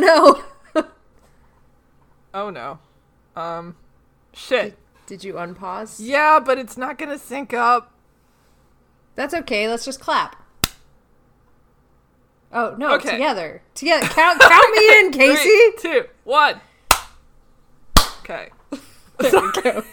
[0.00, 0.42] Oh
[0.74, 0.82] no!
[2.34, 2.78] Oh no.
[3.34, 3.76] Um
[4.32, 4.76] shit.
[5.06, 5.96] Did you unpause?
[5.98, 7.92] Yeah, but it's not going to sync up.
[9.14, 9.66] That's okay.
[9.68, 10.36] Let's just clap.
[12.52, 12.94] Oh no!
[12.96, 13.12] Okay.
[13.12, 14.06] Together, together.
[14.06, 15.42] Count, count me in, Casey.
[15.42, 16.60] Three, two, one.
[18.22, 18.50] Okay.
[19.18, 19.84] There we go.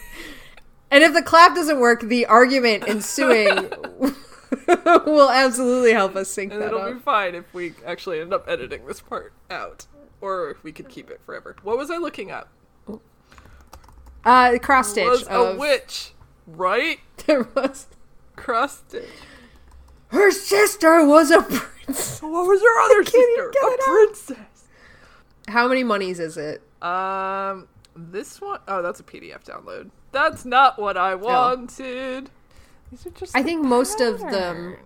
[0.90, 3.72] And if the clap doesn't work, the argument ensuing
[4.68, 6.94] will absolutely help us sync And that it'll up.
[6.94, 9.86] be fine if we actually end up editing this part out.
[10.20, 11.56] Or we could keep it forever.
[11.62, 12.48] What was I looking up?
[14.24, 15.06] Uh, cross stitch.
[15.06, 16.12] was of, a witch,
[16.46, 16.98] right?
[17.26, 17.86] There was.
[18.36, 19.08] Cross stitch.
[20.08, 22.20] Her sister was a prince.
[22.22, 23.48] What was her other sister?
[23.48, 23.80] A it out.
[23.80, 24.64] princess.
[25.48, 26.62] How many monies is it?
[26.82, 29.90] Um, this one oh that's a PDF download.
[30.12, 32.30] That's not what I wanted.
[32.90, 34.76] These are just I think most of them-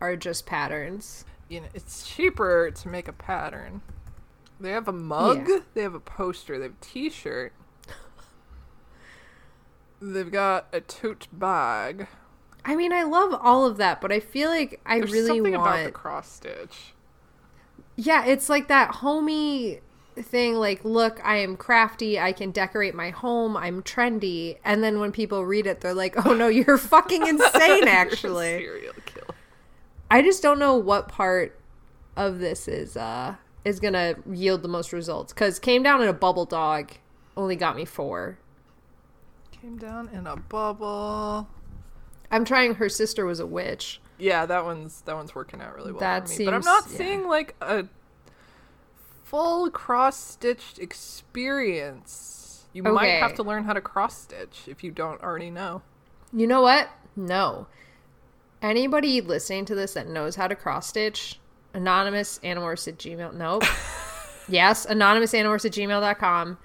[0.00, 1.24] Are just patterns.
[1.48, 3.82] You know, it's cheaper to make a pattern.
[4.60, 5.48] They have a mug.
[5.48, 5.58] Yeah.
[5.74, 6.58] They have a poster.
[6.58, 7.52] They have a T-shirt.
[10.02, 12.06] They've got a tote bag.
[12.64, 15.52] I mean, I love all of that, but I feel like I There's really something
[15.52, 15.62] want.
[15.66, 16.94] about the cross stitch.
[17.96, 19.80] Yeah, it's like that homey
[20.22, 24.98] thing like look i am crafty i can decorate my home i'm trendy and then
[25.00, 29.34] when people read it they're like oh no you're fucking insane actually serial killer.
[30.10, 31.58] i just don't know what part
[32.16, 33.34] of this is uh
[33.64, 36.92] is gonna yield the most results because came down in a bubble dog
[37.36, 38.38] only got me four
[39.52, 41.46] Came down in a bubble.
[42.30, 45.92] i'm trying her sister was a witch Yeah, that one's that one's working out really
[45.92, 46.44] well That for me.
[46.46, 46.96] but I'm not yeah.
[46.96, 47.84] seeing like a
[49.24, 52.64] full cross stitched experience.
[52.72, 55.82] You might have to learn how to cross stitch if you don't already know.
[56.32, 57.66] you know what no
[58.62, 61.38] anybody listening to this that knows how to cross stitch
[61.74, 63.64] anonymous animorphs at gmail nope.
[64.48, 66.58] Yes anonymous animorphs at gmail.com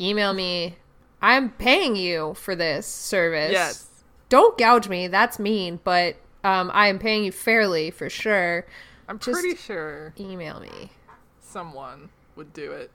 [0.00, 0.76] email me.
[1.22, 3.52] I'm paying you for this service.
[3.52, 3.88] Yes.
[4.28, 8.66] don't gouge me that's mean but um, i am paying you fairly for sure.
[9.08, 10.90] I'm Just- pretty sure email me.
[11.40, 12.90] someone would do it.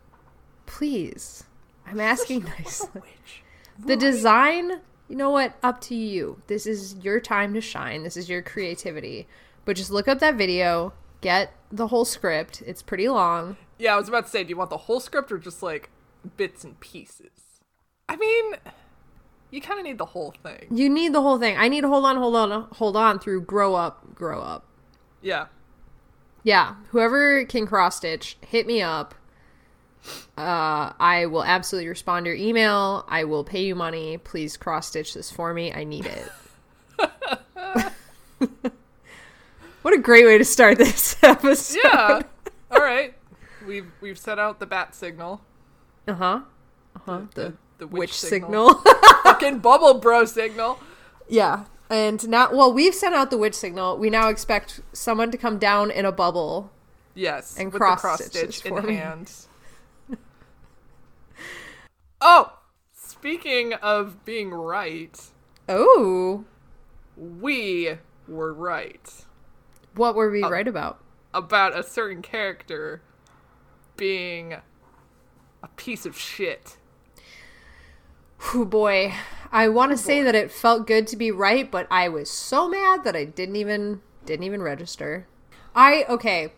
[0.66, 1.44] please.
[1.88, 3.02] I'm asking nicely
[3.80, 5.54] the design you know what?
[5.62, 6.42] Up to you.
[6.48, 8.02] This is your time to shine.
[8.04, 9.28] This is your creativity.
[9.64, 12.64] But just look up that video get the whole script.
[12.66, 13.58] It's pretty long.
[13.78, 15.90] Yeah, I was about to say, do you want the whole script or just like
[16.38, 17.60] bits and pieces?
[18.08, 18.54] I mean,
[19.52, 20.68] you kind of need the whole thing.
[20.72, 21.58] you need the whole thing.
[21.58, 24.66] I need hold on hold on hold on through grow up grow up.
[25.22, 25.48] Yeah.
[26.44, 29.16] yeah whoever can cross stitch hit me up.
[30.38, 33.06] Uh i will absolutely respond to your email.
[33.08, 34.18] I will pay you money.
[34.18, 35.74] Please cross stitch this for me.
[35.74, 36.32] I need it
[39.86, 42.22] what a great way to start this episode Yeah.
[42.72, 43.14] All right.
[43.68, 45.42] We've we've set out the bat signal.
[46.08, 46.42] uh-huh
[46.96, 48.74] uh-huh the, The, the witch, witch, signal,
[49.24, 50.80] Fucking bubble bro signal.
[51.30, 55.38] yeah and now well we've sent out the witch signal we now expect someone to
[55.38, 56.72] come down in a bubble
[57.14, 58.96] Yes, And cross cross stitch in me.
[58.96, 59.32] hand.
[62.22, 62.58] oh,
[62.92, 65.16] speaking of being right,
[65.70, 66.44] oh
[67.16, 67.98] we
[68.28, 69.24] were right
[69.96, 70.50] what were we Oh.
[70.50, 71.00] right about
[71.34, 73.02] about a certain character
[73.98, 76.78] being a piece of shit.
[78.54, 79.14] Oh boy.
[79.52, 82.68] I want to say that it felt good to be right, but I was so
[82.68, 85.28] mad that I didn't even didn't even register.
[85.76, 86.54] I okay.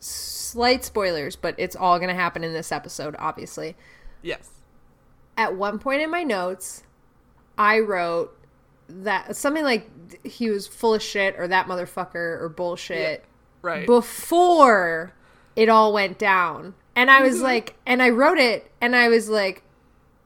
[0.00, 3.76] Slight spoilers, but it's all going to happen in this episode, obviously.
[4.22, 4.50] Yes.
[5.36, 6.82] At one point in my notes,
[7.58, 8.36] I wrote
[9.02, 9.88] that something like
[10.24, 13.24] he was full of shit or that motherfucker or bullshit
[13.62, 13.86] Right.
[13.86, 15.12] before
[15.56, 16.74] it all went down.
[16.96, 17.42] And I was mhm.
[17.42, 19.62] like, and I wrote it, and I was like,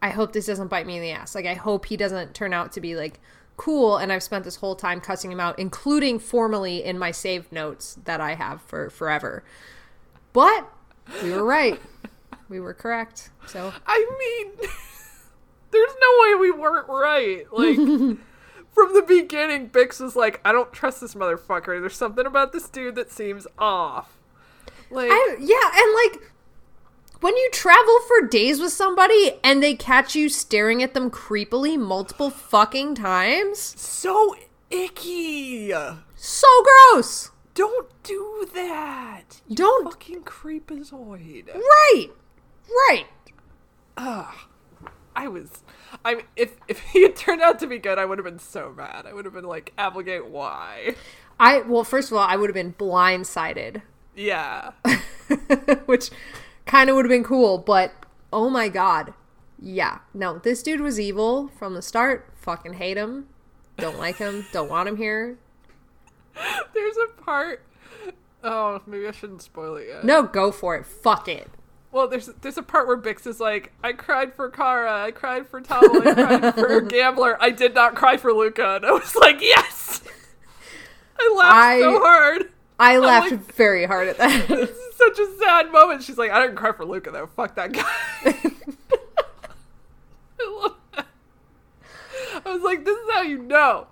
[0.02, 1.34] I hope this doesn't bite me in the ass.
[1.34, 3.20] Like, I hope he doesn't turn out to be like
[3.56, 3.96] cool.
[3.96, 7.98] And I've spent this whole time cussing him out, including formally in my saved notes
[8.04, 9.44] that I have for forever.
[10.32, 10.68] But
[11.22, 11.80] We were right.
[12.50, 13.30] We were correct.
[13.46, 14.52] So I mean,
[15.70, 17.46] there's no way we weren't right.
[17.50, 18.18] Like,
[18.74, 21.80] from the beginning, Byx was like, I don't trust this motherfucker.
[21.80, 24.18] There's something about this dude that seems off.
[24.90, 26.30] Like, I, yeah, and like
[27.20, 31.78] when you travel for days with somebody and they catch you staring at them creepily
[31.78, 34.36] multiple fucking times, so
[34.70, 35.72] icky.
[36.16, 36.48] so
[36.92, 37.30] gross.
[37.54, 39.40] Don't do that.
[39.48, 41.54] You Don't- fucking creepazoid.
[41.54, 42.08] Right.
[42.88, 43.06] Right.
[43.96, 44.34] Ugh.
[45.16, 45.62] I was.
[46.04, 48.38] I mean, if if he had turned out to be good, I would have been
[48.38, 49.06] so mad.
[49.06, 50.94] I would have been like, Applegate, why?
[51.38, 53.82] I well, first of all, I would have been blindsided,
[54.14, 54.72] Yeah.
[55.86, 56.10] which
[56.66, 57.92] kind of would have been cool, but
[58.32, 59.14] oh my god.
[59.60, 59.98] Yeah.
[60.12, 62.32] No, this dude was evil from the start.
[62.36, 63.28] Fucking hate him.
[63.76, 64.46] Don't like him.
[64.52, 65.38] Don't want him here.
[66.74, 67.64] There's a part.
[68.42, 70.04] Oh, maybe I shouldn't spoil it yet.
[70.04, 70.84] No, go for it.
[70.84, 71.50] Fuck it.
[71.94, 75.46] Well, there's there's a part where Byx is like, I cried for Khara, I cried
[75.46, 79.14] for Talo, I cried for Gambler, I did not cry for Luca, and I was
[79.14, 80.02] like, yes.
[81.20, 82.50] I laughed I- so hard.
[82.80, 84.48] I laughed like- very hard at that.
[84.48, 86.02] This is such a sad moment.
[86.02, 87.28] She's like, I didn't cry for Luca though.
[87.28, 87.84] Fuck that guy.
[90.40, 91.06] I love that.
[92.44, 93.86] I was like, this is how you know.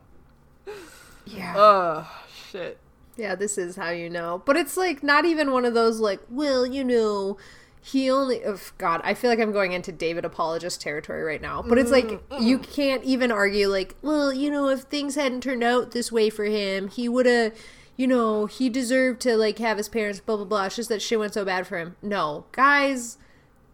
[1.24, 1.56] yeah.
[1.56, 2.06] Ugh,
[2.50, 2.78] shit.
[3.16, 4.42] Yeah, this is how you know.
[4.44, 7.36] But it's like not even one of those like, well, you know,
[7.84, 11.62] he only oh god, I feel like I'm going into David apologist territory right now.
[11.62, 12.72] But it's like mm, mm, you mm.
[12.72, 16.44] can't even argue like, well, you know, if things hadn't turned out this way for
[16.44, 17.52] him, he would have
[17.96, 20.64] you know, he deserved to like have his parents blah blah blah.
[20.66, 21.96] It's just that shit went so bad for him.
[22.00, 23.18] No, guys,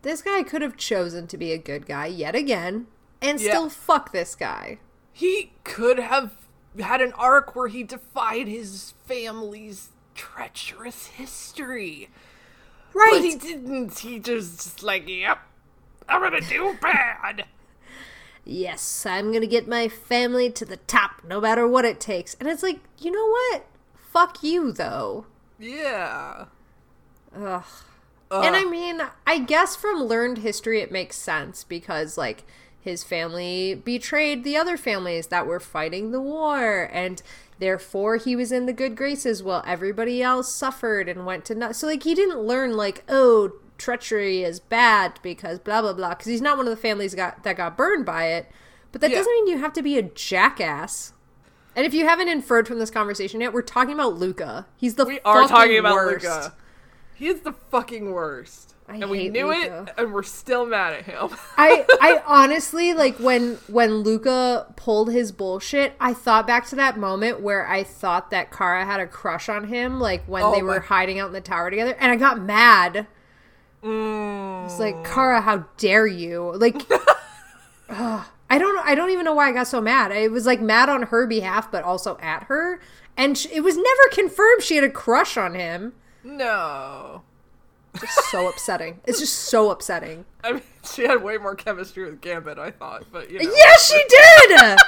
[0.03, 2.87] this guy could have chosen to be a good guy yet again
[3.21, 3.51] and Yeah.
[3.51, 4.79] still fuck this guy.
[5.13, 6.33] He could have
[6.81, 12.09] had an arc where he defied his family's treacherous history.
[12.99, 13.13] Right.
[13.13, 13.99] But he didn't.
[13.99, 15.39] He just, just like, yep,
[16.09, 17.45] I'm gonna do bad.
[18.45, 22.35] yes, I'm gonna get my family to the top no matter what it takes.
[22.35, 23.67] And it's like, you know what?
[23.95, 25.27] Fuck you, though.
[25.59, 26.47] Yeah.
[27.37, 27.65] Ugh.
[28.31, 28.45] Ugh.
[28.45, 32.45] And I mean, I guess from learned history, it makes sense because, like,
[32.81, 37.23] his family betrayed the other families that were fighting the war, and
[37.59, 41.77] therefore he was in the good graces while everybody else suffered and went to not.
[41.77, 46.11] So, like, he didn't learn, like, oh, treachery is bad because blah blah blah.
[46.11, 48.51] Because he's not one of the families got that got burned by it.
[48.91, 49.19] But that Yeah.
[49.19, 51.13] doesn't mean you have to be a jackass.
[51.77, 54.67] And if you haven't inferred from this conversation yet, we're talking about Luca.
[54.77, 56.25] He's the we are talking about worst.
[56.25, 56.55] Luca.
[57.15, 58.68] He is the fucking worst.
[58.91, 59.83] I and we knew Luca.
[59.89, 61.29] it, and we're still mad at him.
[61.59, 66.97] I I honestly like when when Luca pulled his bullshit, I thought back to that
[66.99, 70.63] moment where I thought that Khara had a crush on him, like when Oh they
[70.63, 73.07] my- were hiding out in the tower together, and I got mad.
[73.85, 74.65] Mm.
[74.65, 76.53] It's like Khara, how dare you?
[76.57, 76.83] Like,
[77.89, 78.25] ugh.
[78.51, 80.11] I don't I don't even know why I got so mad.
[80.13, 82.81] I was like mad on her behalf, but also at her,
[83.19, 85.93] and sh- it was never confirmed she had a crush on him.
[86.25, 87.23] No.
[88.03, 89.01] It's just so upsetting.
[89.07, 90.25] It's just so upsetting.
[90.45, 93.51] I mean, she had way more chemistry with Gambit, I thought, but you know.
[93.51, 94.79] Yes, she did.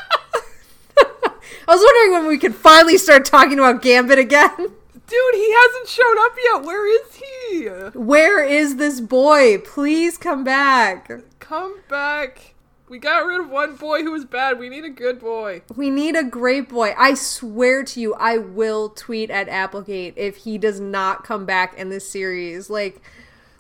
[1.69, 4.57] I was wondering when we could finally start talking about Gambit again.
[4.57, 6.63] Dude, he hasn't shown up yet.
[6.65, 7.67] Where is he?
[7.99, 9.59] Where is this boy?
[9.59, 11.11] Please come back.
[11.41, 12.55] Come back.
[12.91, 14.59] We got rid of one boy who was bad.
[14.59, 15.63] We need a good boy.
[15.77, 16.93] We need a great boy.
[16.99, 21.79] I swear to you, I will tweet at Applegate if he does not come back
[21.79, 22.69] in this series.
[22.69, 23.01] Like,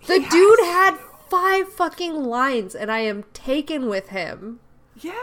[0.08, 4.58] the dude had five fucking lines, and I am taken with him.
[4.96, 5.14] Yeah.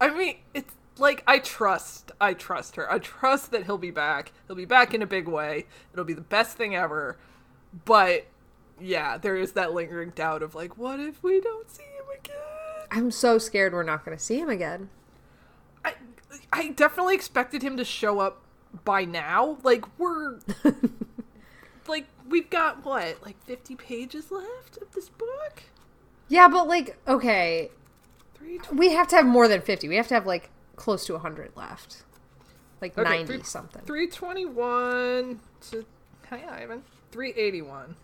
[0.00, 2.12] I mean, it's like I trust.
[2.18, 2.90] I trust her.
[2.90, 4.32] I trust that he'll be back.
[4.46, 5.66] He'll be back in a big way.
[5.92, 7.18] It'll be the best thing ever.
[7.84, 8.28] But
[8.80, 11.82] yeah, there is that lingering doubt of like, what if we don't see?
[12.90, 14.88] I'm so scared we're not going to see him again.
[15.84, 15.94] I
[16.52, 18.42] I definitely expected him to show up
[18.84, 19.58] by now.
[19.62, 20.38] Like we're
[21.88, 25.62] like we've got what, like 50 pages left of this book?
[26.28, 27.70] Yeah, but like, okay,
[28.72, 29.88] we have to have more than 50.
[29.88, 32.02] We have to have like close to 100 left.
[32.80, 33.82] Like Okay, 90 three- something.
[33.82, 35.40] 321
[35.70, 35.84] to
[36.30, 36.82] Hi Ivan.
[37.12, 37.96] 381.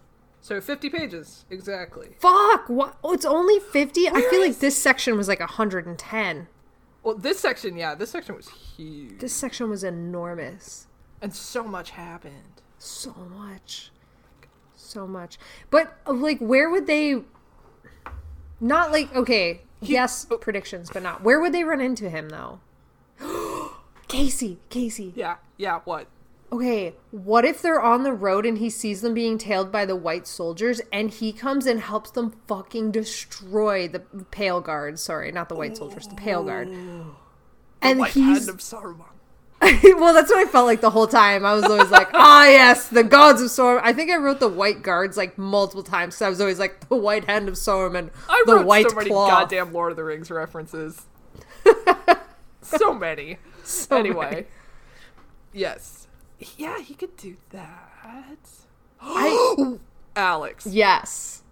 [0.42, 2.16] So 50 pages exactly.
[2.18, 2.68] Fuck!
[2.68, 2.98] What?
[3.04, 4.08] Oh, it's only 50?
[4.08, 6.48] I feel like this section was like 110.
[7.04, 9.20] Well, this section, yeah, this section was huge.
[9.20, 10.88] This section was enormous.
[11.20, 12.60] and so much happened.
[12.78, 13.92] So much.
[14.74, 15.38] So much.
[15.70, 17.22] But, uh, like, where would they.
[18.60, 19.14] Not like.
[19.14, 20.38] Okay, yes, oh.
[20.38, 21.22] predictions, but not.
[21.22, 22.58] Where would they run into him, though?
[24.08, 24.58] Casey!
[24.70, 25.12] Casey!
[25.14, 26.08] Yeah, yeah, what?
[26.52, 29.96] Okay, what if they're on the road and he sees them being tailed by the
[29.96, 34.98] white soldiers and he comes and helps them fucking destroy the pale guard?
[34.98, 36.68] Sorry, not the white soldiers, the pale guard.
[37.80, 39.06] And White he's hand of Saruman.
[39.62, 41.46] well, that's what I felt like the whole time.
[41.46, 43.80] I was always like, ah, yes, the gods of Sauron.
[43.82, 46.16] I think I wrote the white guards like multiple times.
[46.16, 48.96] So I was always like, the white hand of Sauron, I the wrote white so
[48.96, 49.28] many claw.
[49.28, 51.06] goddamn Lord of the Rings references.
[52.62, 53.38] so many.
[53.62, 54.46] So anyway, many.
[55.52, 56.01] yes,
[56.56, 58.38] yeah, he could do that.
[59.00, 59.76] I,
[60.16, 61.42] Alex, yes.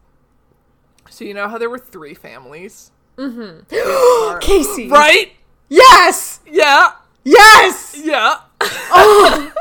[1.08, 4.38] so you know how there were three families, mm-hmm.
[4.40, 4.88] Casey.
[4.88, 5.32] right?
[5.68, 6.40] Yes!
[6.46, 6.92] Yeah,
[7.24, 8.00] Yes!
[8.02, 8.36] yeah.
[8.60, 9.52] Oh!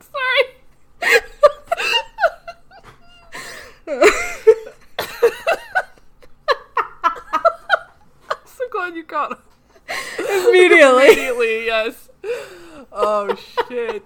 [0.00, 0.44] Sorry.
[8.44, 9.38] so glad you got him.
[10.66, 11.04] Immediately.
[11.06, 12.08] Immediately, yes.
[12.92, 13.34] Oh
[13.68, 14.04] shit.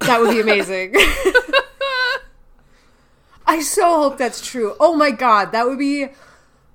[0.00, 0.94] That would be amazing.
[3.46, 4.74] I so hope that's true.
[4.80, 6.08] Oh my god, that would be.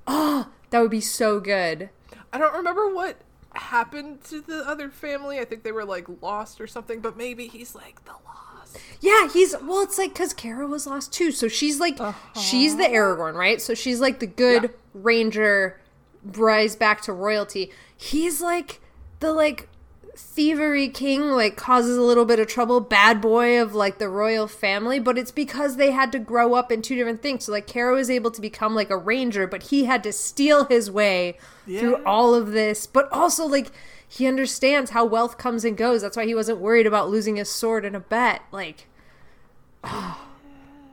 [0.07, 1.89] Oh, that would be so good.
[2.31, 3.17] I don't remember what
[3.53, 5.39] happened to the other family.
[5.39, 8.77] I think they were like lost or something, but maybe he's like the lost.
[9.01, 9.81] Yeah, he's well.
[9.81, 11.99] It's like because Khara was lost too, so she's like
[12.39, 13.61] she's the Aragorn, right?
[13.61, 14.69] So she's like the good Yeah.
[14.93, 15.80] ranger,
[16.23, 17.71] rise back to royalty.
[17.95, 18.79] He's like
[19.19, 19.67] the like
[20.15, 24.47] thievery king, like causes a little bit of trouble, bad boy of like the royal
[24.47, 24.99] family.
[24.99, 27.45] But it's because they had to grow up in two different things.
[27.45, 30.65] So like Khara was able to become like a ranger, but he had to steal
[30.65, 32.85] his way through all of this.
[32.87, 33.71] But also like.
[34.13, 36.01] He understands how wealth comes and goes.
[36.01, 38.41] That's why he wasn't worried about losing his sword in a bet.
[38.51, 38.89] Like,
[39.85, 40.30] oh.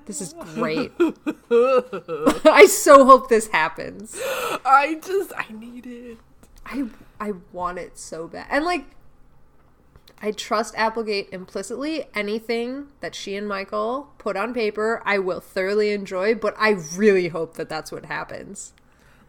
[0.08, 0.90] This is great.
[1.50, 4.18] I so hope this happens.
[4.64, 6.16] I just I need it.
[6.64, 6.86] I
[7.20, 8.46] I want it so bad.
[8.48, 8.86] And like
[10.22, 12.06] I trust Applegate implicitly.
[12.14, 17.28] Anything that she and Michael put on paper, I will thoroughly enjoy, but I really
[17.28, 18.72] hope that that's what happens.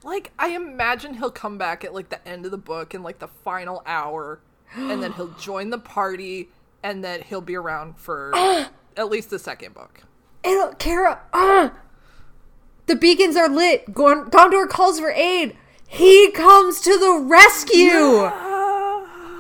[0.02, 3.20] Like I imagine he'll come back at like the end of the book in like
[3.20, 4.40] the final hour,
[4.74, 6.48] and then he'll join the party,
[6.82, 8.34] and then he'll be around for
[8.96, 10.04] at least the second book.
[10.44, 11.74] It'll Khara ah
[12.86, 13.94] The beacons are lit.
[13.94, 15.56] Gondor calls for aid.
[15.88, 18.32] He comes to the rescue.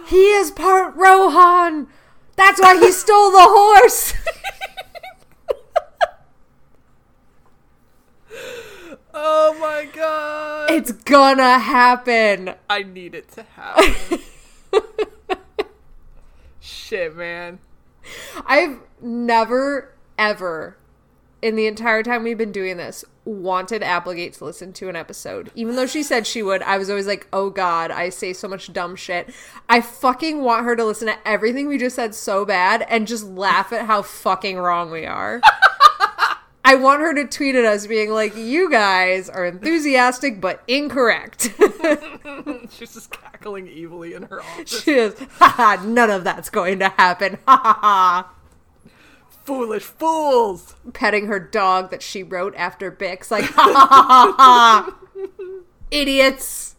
[0.08, 1.88] He is part Rohan.
[2.36, 4.14] That's why he stole the horse.
[9.22, 10.72] Oh my god!
[10.72, 12.54] it's gonna happen.
[12.70, 14.20] I need it to happen.
[16.60, 17.60] Shit, man.
[18.46, 20.78] I've never, ever,
[21.42, 25.52] in the entire time we've been doing this, wanted Applegate to listen to an episode.
[25.56, 28.48] Even though she said she would, I was always like, oh god, I say so
[28.48, 29.34] much dumb shit.
[29.68, 33.26] I fucking want her to listen to everything we just said so bad and just
[33.26, 35.42] laugh at how fucking wrong we are.
[36.66, 41.52] I want her to tweet at us being like, you guys are enthusiastic but incorrect.
[42.70, 44.84] She's just cackling evilly in her office.
[44.84, 47.40] she is, haha, none of that's going to happen.
[47.48, 48.36] Ha ha ha.
[49.50, 50.76] Foolish fools!
[50.94, 54.96] petting her dog that she wrote after Byx, like, ha ha ha ha ha.
[55.90, 56.76] Idiots.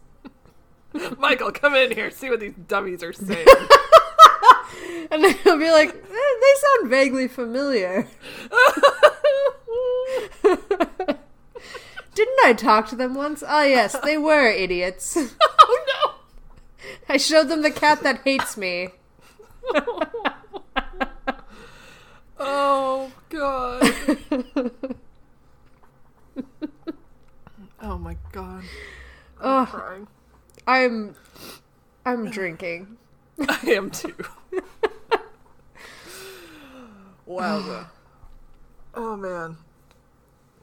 [1.17, 2.09] Michael, come in here.
[2.09, 3.45] See what these dummies are saying.
[5.11, 8.07] And then he'll be like, eh, they sound vaguely familiar.
[12.15, 13.43] Didn't I talk to them once?
[13.45, 15.17] Oh, yes, they were idiots.
[15.41, 16.13] oh no!
[17.09, 18.91] I showed them the cat that hates me.
[22.43, 23.93] Oh god.
[27.81, 28.63] oh my god.
[29.39, 30.07] I'm Ugh, crying.
[30.65, 31.15] I'm.
[32.03, 32.97] I'm drinking.
[33.47, 34.15] I am too.
[37.27, 37.87] Wowza.
[38.95, 39.57] oh man.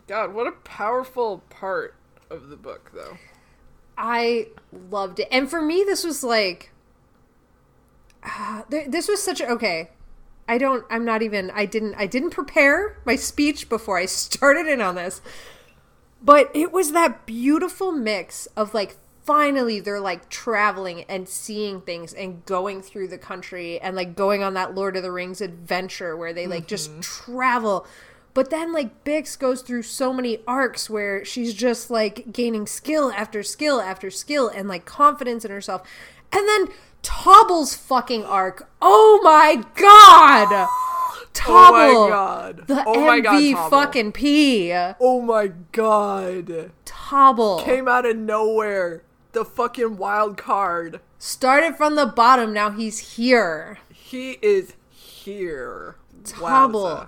[0.09, 1.95] God, what a powerful part
[2.29, 3.19] of the book though.
[3.97, 4.49] I
[4.91, 5.29] loved it.
[5.31, 6.73] And for me, this was like.
[8.25, 9.49] ah, th- this was such a.
[9.49, 9.91] Okay.
[10.49, 10.85] I don't.
[10.91, 11.51] I'm not even.
[11.51, 11.95] I didn't.
[11.95, 15.21] I didn't prepare my speech before I started in on this.
[16.23, 18.97] But it was that beautiful mix of like
[19.29, 24.43] finally they're like traveling and seeing things and going through the country and like going
[24.43, 27.01] on that Lord of the Rings adventure where they like just mm-hmm.
[27.01, 27.87] travel.
[28.33, 33.13] But then like Byx goes through so many arcs where she's just like gaining skill
[33.13, 35.87] after skill after skill and like confidence in herself.
[36.33, 36.69] And then
[37.03, 38.69] Tobble's fucking arc.
[38.83, 40.69] Oh my god!
[41.33, 42.67] Tobble, Oh my god.
[42.67, 43.71] the oh my MV Tobble.
[43.71, 44.73] fucking P.
[45.01, 46.73] Oh my god.
[46.85, 47.61] Tobble.
[47.61, 49.03] Came out of nowhere.
[49.33, 51.01] the fucking wild card.
[51.19, 53.79] Started from the bottom, now he's here.
[53.93, 55.97] He is here.
[56.35, 56.81] Hobble.
[56.85, 57.07] Wowza.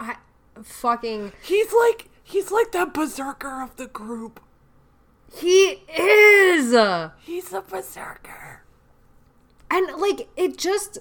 [0.00, 0.16] I
[0.62, 4.40] fucking He's like he's like that berserker of the group.
[5.34, 6.74] He is.
[7.20, 8.62] He's a berserker.
[9.70, 10.98] And like it just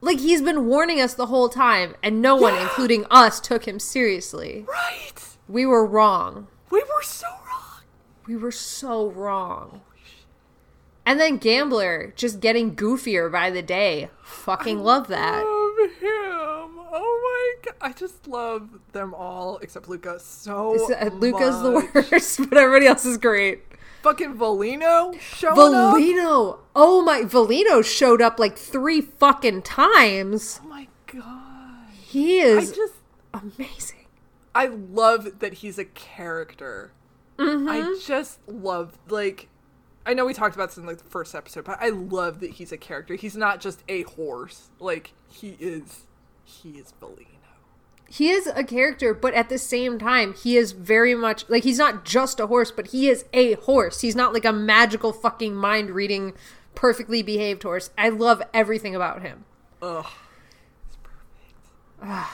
[0.00, 2.62] like he's been warning us the whole time and no one Yeah.
[2.62, 4.64] including us took him seriously.
[4.68, 5.12] Right.
[5.48, 6.46] We were wrong.
[6.70, 7.82] We were so wrong.
[8.26, 9.80] We were so wrong.
[11.04, 14.10] And then Gambler just getting goofier by the day.
[14.22, 15.42] Fucking love that.
[15.44, 15.90] Love
[16.38, 16.78] him.
[16.92, 17.74] Oh my god.
[17.80, 23.04] I just love them all except Luca so uh, Luca's the worst, but everybody else
[23.04, 23.62] is great.
[24.02, 25.96] Fucking Volino showing up.
[25.96, 26.58] Valino.
[26.74, 30.60] Oh my Valino showed up like three fucking times.
[30.62, 31.92] Oh my god.
[31.92, 32.94] He I is just
[33.34, 34.06] amazing.
[34.54, 36.92] I love that he's a character.
[37.38, 37.68] Mm-hmm.
[37.68, 39.48] I just love like
[40.06, 42.52] I know we talked about this in like the first episode, but I love that
[42.52, 43.14] he's a character.
[43.14, 44.70] He's not just a horse.
[44.80, 46.06] Like he is
[46.48, 47.26] he is Bellino.
[48.10, 51.76] He is a character, but at the same time, he is very much like he's
[51.78, 54.00] not just a horse, but he is a horse.
[54.00, 56.32] He's not like a magical fucking mind reading,
[56.74, 57.90] perfectly behaved horse.
[57.98, 59.44] I love everything about him.
[59.82, 60.06] Ugh.
[60.88, 62.30] It's perfect.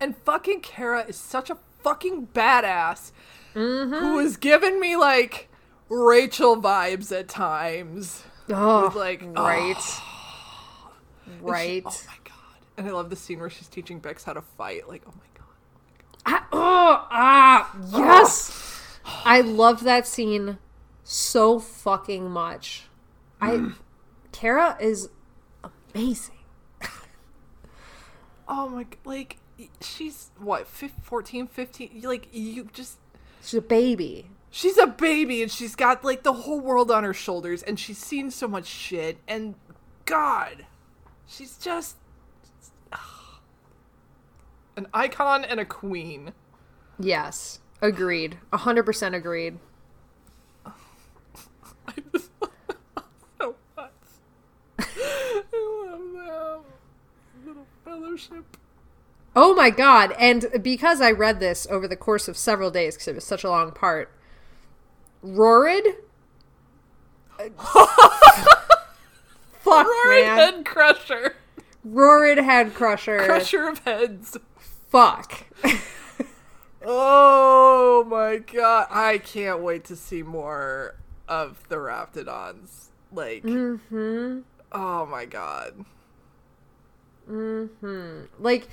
[0.00, 3.12] and fucking Khara is such a fucking badass
[3.54, 3.92] Mm-hmm.
[3.94, 5.48] who is giving me like
[5.88, 8.22] Rachel vibes at times.
[8.48, 11.82] Oh, like, right, And she- right.
[11.84, 12.34] oh my god.
[12.80, 14.88] And I love the scene where she's teaching Bex how to fight.
[14.88, 15.46] Like, oh my god.
[16.24, 18.88] I, oh, ah, yes.
[19.04, 20.56] I love that scene
[21.04, 22.84] so fucking much.
[23.38, 23.72] I,
[24.32, 25.10] Khara is
[25.92, 26.36] amazing.
[28.48, 29.36] Oh my like
[29.82, 32.00] she's what, fif- 14, 15?
[32.02, 32.96] Like you just
[33.42, 34.30] She's a baby.
[34.50, 37.98] She's a baby and she's got like the whole world on her shoulders and she's
[37.98, 39.54] seen so much shit and
[40.06, 40.64] god.
[41.26, 41.96] She's just
[44.76, 46.32] an icon and a queen.
[46.98, 48.38] Yes, agreed.
[48.52, 49.58] A hundred percent agreed.
[50.66, 50.72] I
[52.12, 52.30] just
[53.38, 53.90] so much.
[54.78, 57.46] I love them.
[57.46, 58.56] Little fellowship.
[59.36, 60.14] Oh my god!
[60.18, 63.44] And because I read this over the course of several days, because it was such
[63.44, 64.12] a long part,
[65.24, 65.94] Rorid.
[69.60, 71.36] Fuck man, head crusher.
[71.86, 73.24] Rorid head crusher.
[73.24, 74.36] Crusher of heads.
[74.90, 75.44] Fuck.
[76.84, 78.88] Oh my god.
[78.90, 80.96] I can't wait to see more
[81.28, 82.90] of the Raptidons.
[83.12, 84.40] Like hmm
[84.72, 85.84] Oh my god.
[88.38, 88.68] Like,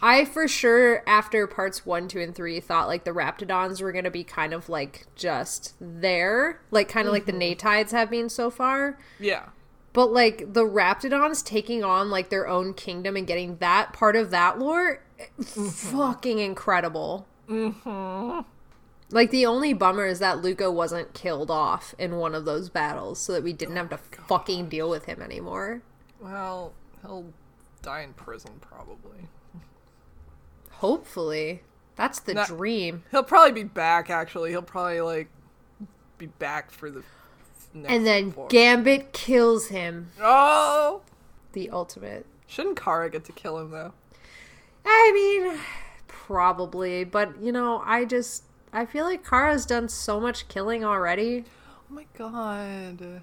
[0.00, 4.10] I for sure after parts one, two, and three thought like the Raptidons were gonna
[4.10, 8.50] be kind of like just there, like kind of like the Natites have been so
[8.50, 8.98] far.
[9.20, 9.50] Yeah.
[9.92, 14.30] But like the Raptidons taking on like their own kingdom and getting that part of
[14.30, 15.02] that lore,
[15.44, 17.26] fucking incredible.
[17.48, 18.40] Mm-hmm.
[19.10, 23.18] Like the only bummer is that Luca wasn't killed off in one of those battles,
[23.18, 25.82] so that we didn't have to fucking deal with him anymore.
[26.18, 27.26] Well, he'll
[27.82, 29.28] die in prison probably.
[30.70, 31.62] Hopefully,
[31.96, 33.04] that's the Not- dream.
[33.10, 34.50] He'll probably be back actually.
[34.50, 35.28] He'll probably like
[36.16, 37.02] be back for the
[37.74, 38.34] And then.
[38.48, 40.10] Gambit kills him.
[40.20, 41.02] Oh!
[41.52, 42.26] The ultimate.
[42.46, 43.92] Shouldn't Khara get to kill him though?
[44.84, 45.58] I mean,
[46.06, 51.44] probably, but you know, I just I feel like Khara's done so much killing already.
[51.68, 53.22] Oh my god.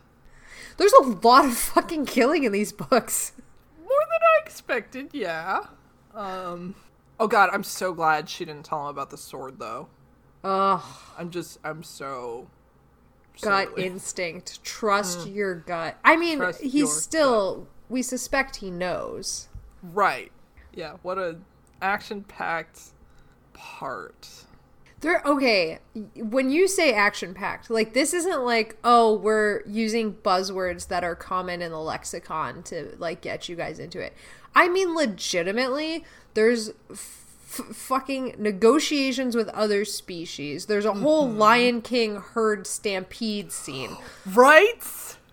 [0.78, 3.34] There's a lot of fucking killing in these books.
[3.80, 5.66] More than I expected, yeah.
[6.14, 6.76] Um
[7.20, 9.90] Oh god, I'm so glad she didn't tell him about the sword though.
[10.44, 10.84] Ugh,
[11.18, 12.48] I'm just I'm so
[13.42, 14.64] gut instinct.
[14.64, 15.36] Trust mm.
[15.36, 15.98] your gut.
[16.04, 17.68] I mean, Trust he's still.
[17.90, 19.50] We suspect he knows.
[19.82, 20.32] Right.
[20.74, 21.38] Yeah, what a
[21.82, 22.92] action packed
[23.54, 24.46] part.
[25.02, 25.80] They're okay.
[26.16, 31.16] When you say action packed, like this isn't like, oh, we're using buzzwords that are
[31.16, 34.14] common in the lexicon to like get you guys into it.
[34.54, 37.19] I mean, legitimately, there's f-
[37.50, 40.68] fucking negotiations with other species.
[40.68, 41.40] There's a whole mm-hmm.
[41.40, 43.98] Lion King herd stampede scene.
[44.26, 44.80] Right?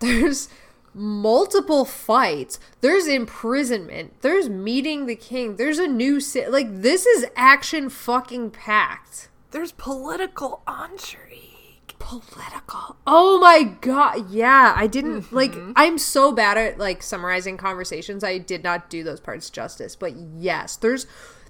[0.00, 0.48] There's
[0.94, 2.58] multiple fights.
[2.80, 4.20] There's imprisonment.
[4.22, 5.56] There's meeting the king.
[5.56, 6.48] There's a new city.
[6.48, 9.28] Like this is action fucking packed.
[9.50, 11.94] There's political intrigue.
[11.98, 12.96] political.
[13.06, 14.30] Oh my god.
[14.30, 15.36] Yeah, I didn't mm-hmm.
[15.36, 18.24] like I'm so bad at like summarizing conversations.
[18.24, 19.96] I did not do those parts justice.
[19.96, 21.06] But yes, there's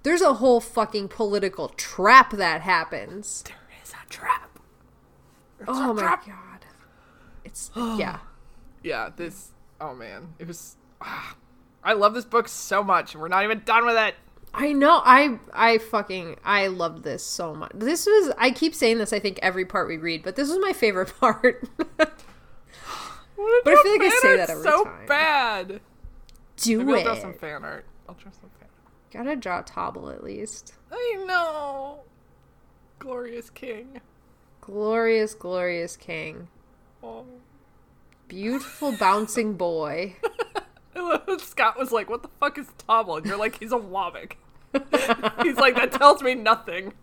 [0.06, 3.42] there's a whole fucking political trap that happens.
[3.44, 4.58] There is a trap.
[5.58, 6.26] There's Oh a my trap.
[6.26, 6.64] god.
[7.44, 8.18] It's yeah.
[8.82, 9.50] Yeah, this.
[9.80, 10.76] Oh man, it was.
[11.00, 11.34] ah,
[11.82, 14.14] I love this book so much, we're not even done with it.
[14.54, 15.02] I know.
[15.04, 17.72] I I fucking I loved this so much.
[17.74, 20.58] This was I keep saying this I think every part we read, but this was
[20.60, 21.68] my favorite part.
[21.96, 22.12] But
[23.38, 25.06] I feel like I say that every so time.
[25.06, 25.80] bad.
[26.58, 27.84] Do Maybe I'll draw some fan art.
[28.08, 28.55] I'll draw some fan.
[29.12, 30.74] Gotta draw Tobble at least.
[30.90, 32.00] I know.
[32.98, 34.00] Glorious King.
[34.60, 36.48] Glorious, glorious king.
[37.02, 37.24] Oh.
[38.26, 40.16] Beautiful bouncing boy.
[40.96, 43.70] I love that Scott was like, "What the fuck is Tobble?" And you're like, "He's
[43.70, 44.32] a Wobbyk."
[45.44, 46.94] He's like, "That tells me nothing."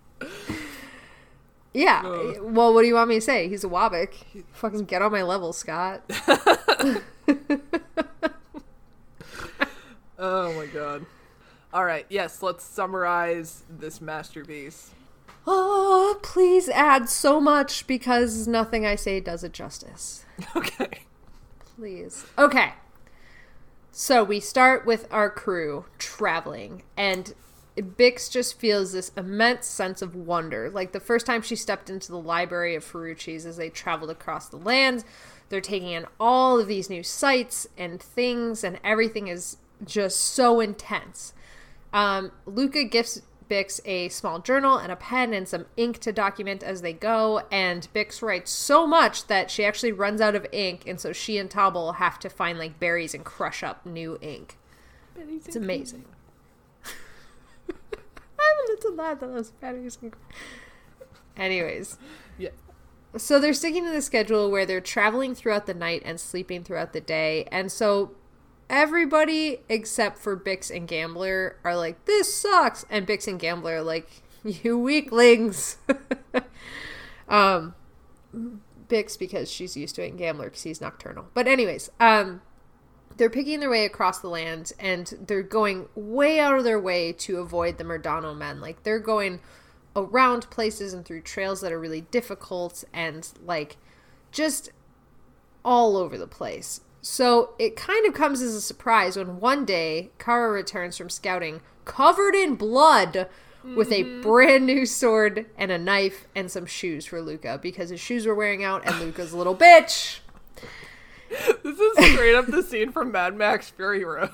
[1.74, 2.02] Yeah.
[2.04, 2.38] Ugh.
[2.42, 3.48] Well, what do you want me to say?
[3.48, 4.44] He's a Wobbyk.
[4.52, 6.04] Fucking get on my level, Scott.
[10.26, 11.06] Oh my god.
[11.74, 14.92] All right, yes, let's summarize this masterpiece.
[15.48, 20.26] Oh, please add so much because nothing I say does it justice.
[20.56, 21.02] Okay.
[21.76, 22.26] Please.
[22.38, 22.74] Okay.
[23.92, 27.34] So we start with our crew traveling, and
[27.76, 30.70] Byx just feels this immense sense of wonder.
[30.70, 34.48] Like the first time she stepped into the library of Ferrucci's as they traveled across
[34.48, 35.06] the lands,
[35.50, 40.60] they're taking in all of these new sights and things, and everything is just so
[40.60, 41.34] intense.
[41.94, 46.64] Um, Luca gifts Byx a small journal and a pen and some ink to document
[46.64, 50.84] as they go, and Byx writes so much that she actually runs out of ink,
[50.88, 54.58] and so she and Tobble have to find like berries and crush up new ink.
[55.16, 56.06] It's amazing.
[57.70, 59.98] I'm a little mad that those berries.
[60.02, 60.14] and-
[61.38, 61.98] Anyways,
[62.38, 62.50] Yeah.
[63.18, 66.94] so they're sticking to the schedule where they're traveling throughout the night and sleeping throughout
[66.94, 67.48] the day.
[67.52, 68.12] And so
[68.74, 72.86] everybody except for Byx and Gambler are like, this sucks.
[72.90, 74.10] And Byx and Gambler are like,
[74.44, 75.78] you weaklings.
[77.30, 77.76] um,
[78.90, 81.28] Byx because she's used to it and Gambler because he's nocturnal.
[81.36, 82.42] But, anyways, um,
[83.16, 87.14] they're picking their way across the land and they're going way out of their way
[87.14, 88.60] to avoid the Murdano men.
[88.60, 89.40] Like, they're going
[89.96, 93.78] around places and through trails that are really difficult and like
[94.32, 94.72] just
[95.64, 96.82] all over the place.
[97.04, 101.60] So it kind of comes as a surprise when one day Khara returns from scouting
[101.84, 103.28] covered in blood
[103.76, 104.22] with a mm-hmm.
[104.22, 108.34] brand new sword and a knife and some shoes for Luca because his shoes were
[108.34, 110.20] wearing out and Luca's a little bitch.
[111.62, 114.30] This is straight up the scene from Mad Max Fury Road.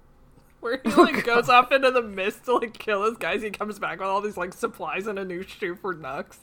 [0.60, 3.42] Where he oh, like goes off into the mist to like kill his guys.
[3.42, 6.38] He comes back with all these like supplies and a new shoe for Nux.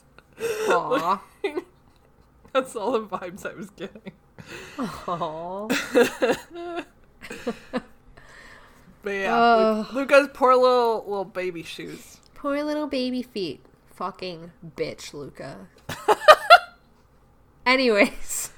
[0.68, 1.22] Aw.
[2.52, 4.12] That's all the vibes I was getting.
[4.78, 5.68] Aw.
[9.02, 9.84] But yeah.
[9.90, 12.18] Lu- Luca's poor little little baby shoes.
[12.34, 13.60] Poor little baby feet.
[13.94, 15.66] Fucking bitch, Luca.
[17.66, 18.52] Anyways.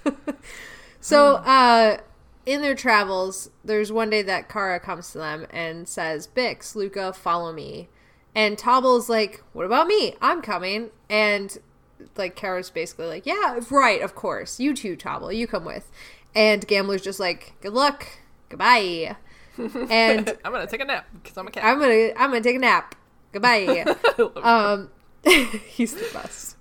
[1.01, 1.99] so, uh,
[2.47, 7.12] in their travels, there's one day that Khara comes to them and says, Byx, Luca,
[7.12, 7.88] follow me.
[8.35, 10.14] And Tobble's like, What about me?
[10.20, 10.90] I'm coming.
[11.09, 11.57] And
[12.16, 14.60] like Khara's basically like, Yeah, right, of course.
[14.60, 15.90] You too, Tobble, you come with.
[16.34, 18.06] And Gambler's just like, Good luck.
[18.48, 19.16] Goodbye.
[19.88, 21.64] And I'm gonna take a nap because I'm a cat.
[21.64, 22.96] I'm gonna I'm gonna take a nap.
[23.32, 23.84] Goodbye.
[24.42, 24.90] um,
[25.68, 26.56] he's the best.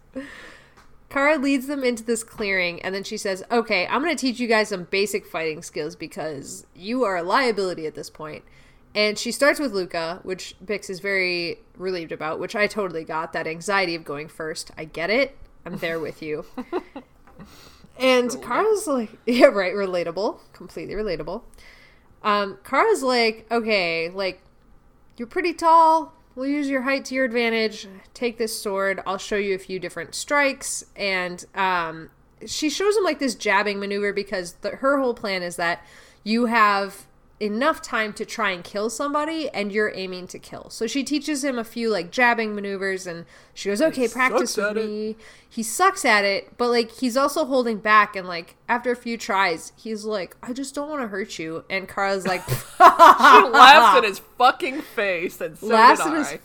[1.10, 4.48] Khara leads them into this clearing, and then she says, "Okay, I'm gonna teach you
[4.48, 8.44] guys some basic fighting skills because you are a liability at this point."
[8.96, 13.34] And she starts with Luca, which Byx is very relieved about, which I totally got
[13.34, 14.72] that anxiety of going first.
[14.78, 15.36] I get it.
[15.66, 16.46] I'm there with you.
[18.00, 21.44] And Khara's like, yeah, right, relatable, completely relatable.
[22.24, 24.42] Um, Khara's like, okay, like,
[25.18, 26.14] you're pretty tall.
[26.36, 27.88] We'll use your height to your advantage.
[28.14, 29.02] Take this sword.
[29.06, 30.84] I'll show you a few different strikes.
[30.96, 32.10] And um,
[32.48, 35.86] she shows him like this jabbing maneuver because the, her whole plan is that
[36.24, 37.06] you have
[37.44, 40.70] enough time to try and kill somebody and you're aiming to kill.
[40.70, 44.66] So she teaches him a few like jabbing maneuvers and she goes, okay, practice with
[44.66, 44.86] at it.
[44.86, 45.16] me.
[45.50, 49.18] He sucks at it, but like he's also holding back and like after a few
[49.18, 51.66] tries, he's like, I just don't want to hurt you.
[51.70, 56.18] And Khara's like, she laughs in his fucking face, and so laughs in I.
[56.20, 56.40] his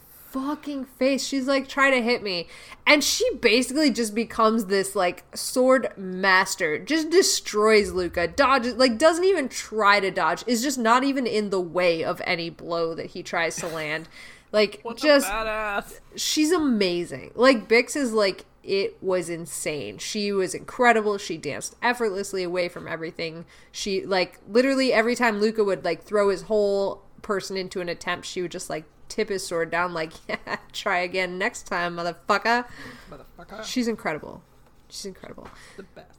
[0.46, 1.26] fucking face.
[1.26, 2.46] She's like, try to hit me.
[2.86, 9.24] And she basically just becomes this like sword master, just destroys Luca, dodges, like doesn't
[9.24, 13.06] even try to dodge, is just not even in the way of any blow that
[13.06, 14.08] he tries to land.
[14.50, 16.00] Like, What just badass.
[16.16, 17.32] she's amazing.
[17.34, 19.98] Like Byx is like it was insane.
[19.98, 21.18] She was incredible.
[21.18, 23.44] She danced effortlessly away from everything.
[23.70, 28.24] She like literally every time Luca would like throw his whole person into an attempt,
[28.26, 32.66] she would just like tip his sword down like, "Yeah, try again next time, motherfucker."
[33.10, 33.64] Motherfucker.
[33.64, 34.42] She's incredible.
[34.88, 35.48] She's incredible.
[35.76, 36.18] the best.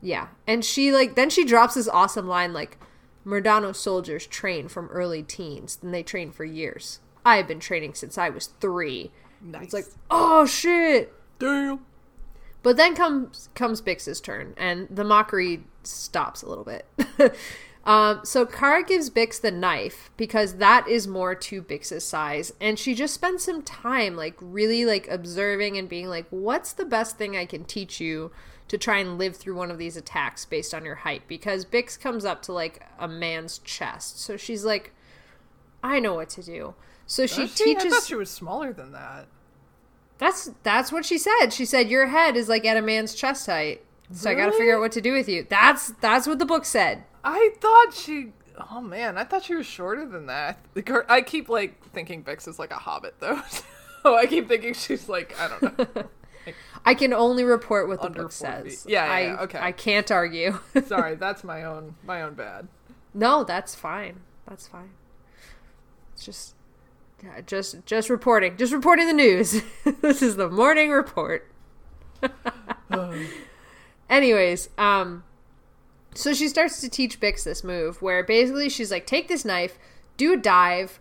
[0.00, 0.28] Yeah.
[0.46, 2.78] And she like then she drops this awesome line like
[3.24, 7.00] Murdano soldiers train from early teens, and they train for years.
[7.24, 9.10] I have been training since I was three.
[9.40, 9.64] Nice.
[9.64, 11.12] It's like, oh shit.
[11.38, 11.80] damn.
[12.62, 16.86] But then comes comes Byx's turn, and the mockery stops a little bit.
[17.84, 22.78] um, so Khara gives Byx the knife because that is more to Byx's size, and
[22.78, 27.18] she just spends some time like really like observing and being like, "What's the best
[27.18, 28.32] thing I can teach you
[28.68, 32.00] to try and live through one of these attacks based on your height?" Because Byx
[32.00, 34.92] comes up to like a man's chest, so she's like,
[35.82, 36.74] "I know what to do."
[37.06, 37.64] So she she?
[37.64, 37.92] teaches.
[37.92, 39.26] I thought she was smaller than that.
[40.16, 41.48] That's that's what she said.
[41.50, 43.84] She said your head is like at a man's chest height.
[44.12, 45.46] So I got to figure out what to do with you.
[45.48, 47.04] That's that's what the book said.
[47.24, 48.32] I thought she.
[48.70, 50.58] Oh man, I thought she was shorter than that.
[51.08, 53.40] I keep like thinking Byx is like a hobbit though.
[54.02, 56.04] so I keep thinking she's like I don't know.
[56.84, 58.82] I can only report what the book says.
[58.82, 58.92] feet.
[58.92, 59.58] Yeah, yeah, I, yeah, okay.
[59.58, 60.58] I can't argue.
[60.86, 62.68] Sorry, that's my own my own bad.
[63.14, 64.20] no, that's fine.
[64.46, 64.90] That's fine.
[66.12, 66.54] It's just
[67.22, 68.58] yeah, just just reporting.
[68.58, 69.62] Just reporting the news.
[70.02, 71.50] this is the morning report.
[74.14, 75.24] Anyways, um
[76.14, 79.78] so she starts to teach Byx this move where basically she's like take this knife,
[80.16, 81.00] do a dive,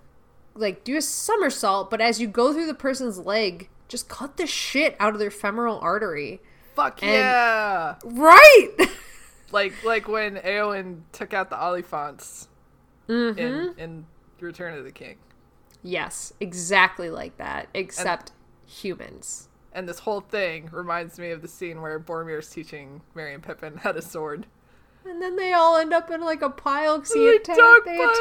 [0.56, 4.48] like do a somersault, but as you go through the person's leg, just cut the
[4.48, 6.42] shit out of their femoral artery.
[6.76, 7.96] Fuck And- yeah!
[8.04, 8.70] Right.
[9.52, 12.48] Like like when Eowyn took out the Oliphaunts
[13.08, 13.38] Mm-hmm.
[13.38, 14.06] in in
[14.40, 15.18] Return of the King,
[15.84, 18.32] yes, exactly like that, except
[18.66, 19.50] humans.
[19.74, 23.78] And this whole thing reminds me of the scene where Boromir's teaching Merry and Pippin
[23.78, 24.46] how to sword.
[25.06, 27.86] And then they all end up in like a pile because he They attacked.
[27.86, 28.20] They attack.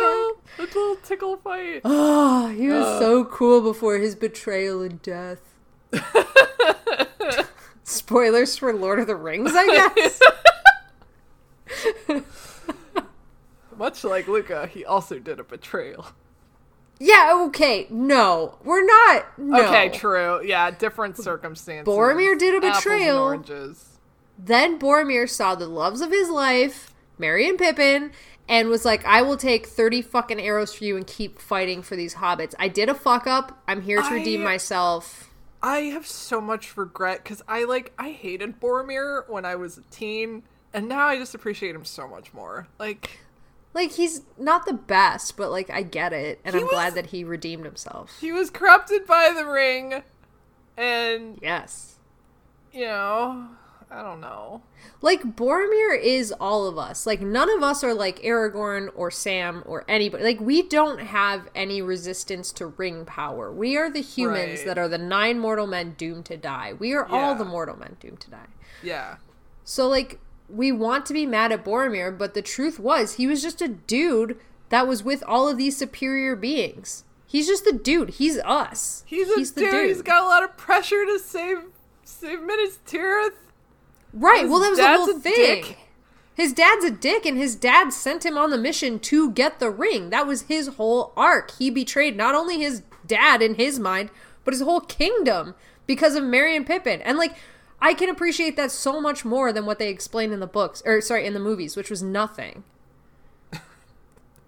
[0.58, 1.82] A little tickle fight.
[1.84, 3.00] Oh, he was Ugh.
[3.00, 5.40] so cool before his betrayal and death.
[7.84, 10.20] Spoilers for Lord of the Rings, I guess.
[13.76, 16.06] Much like Luca, he also did a betrayal.
[17.04, 17.86] Yeah, okay.
[17.90, 19.38] No, we're not.
[19.38, 19.64] No.
[19.66, 20.40] Okay, true.
[20.44, 21.92] Yeah, different circumstances.
[21.92, 23.18] Boromir did a Apples and betrayal.
[23.18, 23.98] oranges.
[24.38, 28.12] Then Boromir saw the loves of his life, Merry and Pippin,
[28.48, 31.96] and was like, I will take 30 fucking arrows for you and keep fighting for
[31.96, 32.54] these hobbits.
[32.58, 33.62] I did a fuck up.
[33.68, 35.28] I'm here to I- redeem myself.
[35.64, 39.82] I have so much regret because I like I hated Boromir when I was a
[39.92, 40.42] teen,
[40.74, 42.66] and now I just appreciate him so much more.
[42.80, 43.20] Like
[43.74, 46.40] Like, he's not the best, but like, I get it.
[46.44, 48.18] And He I'm was- glad that he redeemed himself.
[48.20, 50.02] he was corrupted by the ring,
[50.76, 51.96] and Yes.
[52.72, 53.48] you know,
[53.90, 54.62] I don't know.
[55.02, 57.06] Like Boromir is all of us.
[57.06, 60.24] Like none of us are like Aragorn or Sam or anybody.
[60.24, 63.52] Like we don't have any resistance to ring power.
[63.52, 64.66] We are the humans Right.
[64.66, 66.72] that are the nine mortal men doomed to die.
[66.72, 68.46] We are all the mortal men doomed to die.
[68.82, 69.16] Yeah,
[69.64, 73.42] So like we want to be mad at Boromir, but the truth was he was
[73.42, 77.04] just a dude that was with all of these superior beings.
[77.26, 78.10] He's just the dude.
[78.10, 79.04] He's us.
[79.06, 79.88] he's a dude.
[79.88, 81.64] He's got a lot of pressure to save
[82.04, 83.30] save Minas Tirith.
[84.12, 84.42] Right.
[84.42, 85.34] His Well, that was the whole a thing.
[85.34, 85.78] dick.
[86.34, 89.70] His dad's a dick, and his dad sent him on the mission to get the
[89.70, 90.10] ring.
[90.10, 91.52] That was his whole arc.
[91.58, 94.10] He betrayed not only his dad in his mind,
[94.44, 95.54] but his whole kingdom
[95.86, 97.02] because of Merry and Pippin.
[97.02, 97.34] And like,
[97.84, 101.00] I can appreciate that so much more than what they explained in the books, or
[101.00, 102.62] sorry, in the movies, which was nothing.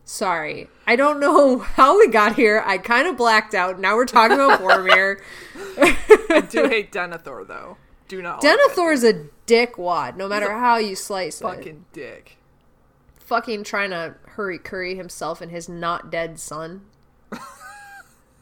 [0.06, 2.62] Sorry, I don't know how we got here.
[2.64, 3.80] I kind of blacked out.
[3.80, 5.20] Now we're talking about Boromir.
[6.30, 7.76] I do hate Denethor though.
[8.06, 11.44] Do not like Denethor is a dickwad, no matter how you slice it.
[11.44, 12.36] fucking dick.
[13.18, 16.82] fucking trying to hurry curry himself and his not dead son.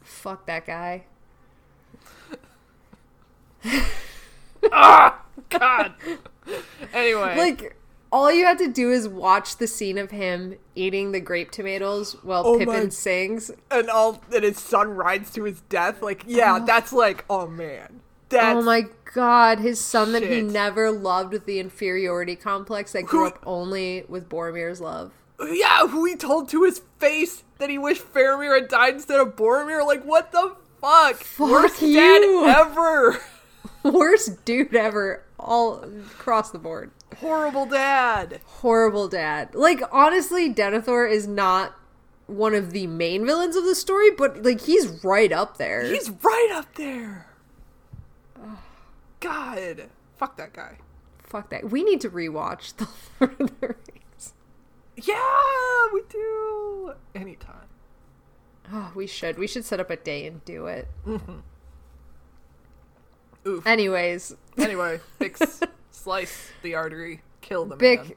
[0.02, 1.04] Fuck that guy.
[4.82, 5.92] Ah, God.
[6.92, 7.76] Anyway, Like
[8.10, 12.16] all you had to do is watch the scene of him eating the grape tomatoes
[12.22, 13.50] while Oh Pippin my- sings.
[13.70, 16.02] and all and his son rides to his death.
[16.02, 18.82] Like, yeah, that's like, oh man, that's oh my
[19.14, 23.42] god, his son that he never loved with the inferiority complex that grew Who- up
[23.46, 25.12] only with Boromir's love.
[25.50, 25.86] yeah.
[25.86, 29.86] Who he told to his face that he wished Faramir had died instead of Boromir.
[29.86, 31.16] Like, what the fuck?
[31.16, 31.94] Fuck Worst you.
[31.94, 33.20] dad ever.
[33.92, 36.90] Worst dude ever, all across the board.
[37.18, 38.40] Horrible dad.
[38.44, 39.54] horrible dad.
[39.54, 41.74] Like honestly, Denethor is not
[42.26, 45.84] one of the main villains of the story, but like he's right up there.
[45.84, 47.26] He's right up there.
[49.20, 50.78] God, fuck that guy.
[51.22, 51.70] Fuck that.
[51.70, 52.88] We need to rewatch the
[53.20, 54.34] Lord of the Rings.
[54.96, 56.94] Yeah, we do.
[57.14, 57.68] Anytime.
[58.72, 59.38] Oh, we should.
[59.38, 60.88] We should set up a day and do it.
[61.06, 61.38] Mm-hmm.
[63.46, 63.66] Oof.
[63.66, 67.22] Anyways, Anyway, Byx slice the artery.
[67.40, 68.12] kill the Bic man.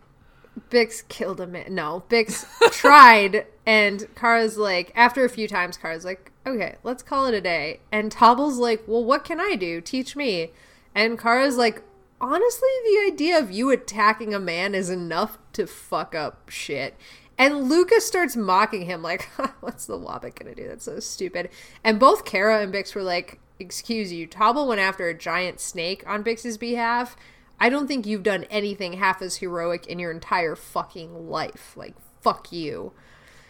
[0.70, 1.74] Byx killed a man.
[1.74, 7.26] No, Byx tried, and Khara's like, after a few times, Khara's like, okay, let's call
[7.28, 7.80] it a day.
[7.92, 9.82] And Tobble's like, well, what can I do?
[9.82, 10.52] Teach me.
[10.94, 11.82] And Khara's like,
[12.22, 16.96] honestly, the idea of you attacking a man is enough to fuck up shit.
[17.38, 19.24] And Lucas starts mocking him, like,
[19.60, 20.68] what's the Wobbit gonna do?
[20.68, 21.50] That's so stupid.
[21.84, 26.04] And both Khara and Byx were like, excuse you, Tobble went after a giant snake
[26.08, 27.15] on Byx's behalf.
[27.60, 31.74] I don't think you've done anything half as heroic in your entire fucking life.
[31.78, 32.91] Like, fuck you.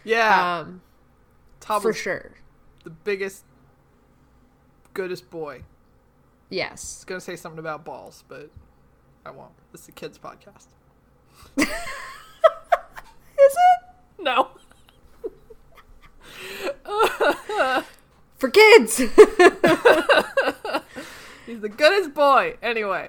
[0.04, 0.82] Yeah, Um,
[1.58, 2.32] Tobble's for sure.
[2.84, 3.44] the biggest,
[4.94, 5.62] goodest boy.
[6.48, 6.68] Yes.
[6.68, 8.50] I was gonna say something about balls, but
[9.24, 9.50] I won't.
[9.72, 10.68] This is a kids podcast.
[11.58, 11.66] Is
[13.48, 13.82] it?
[14.20, 14.50] No.
[18.38, 18.98] For kids!
[21.46, 22.56] He's the goodest boy.
[22.62, 23.08] Anyway.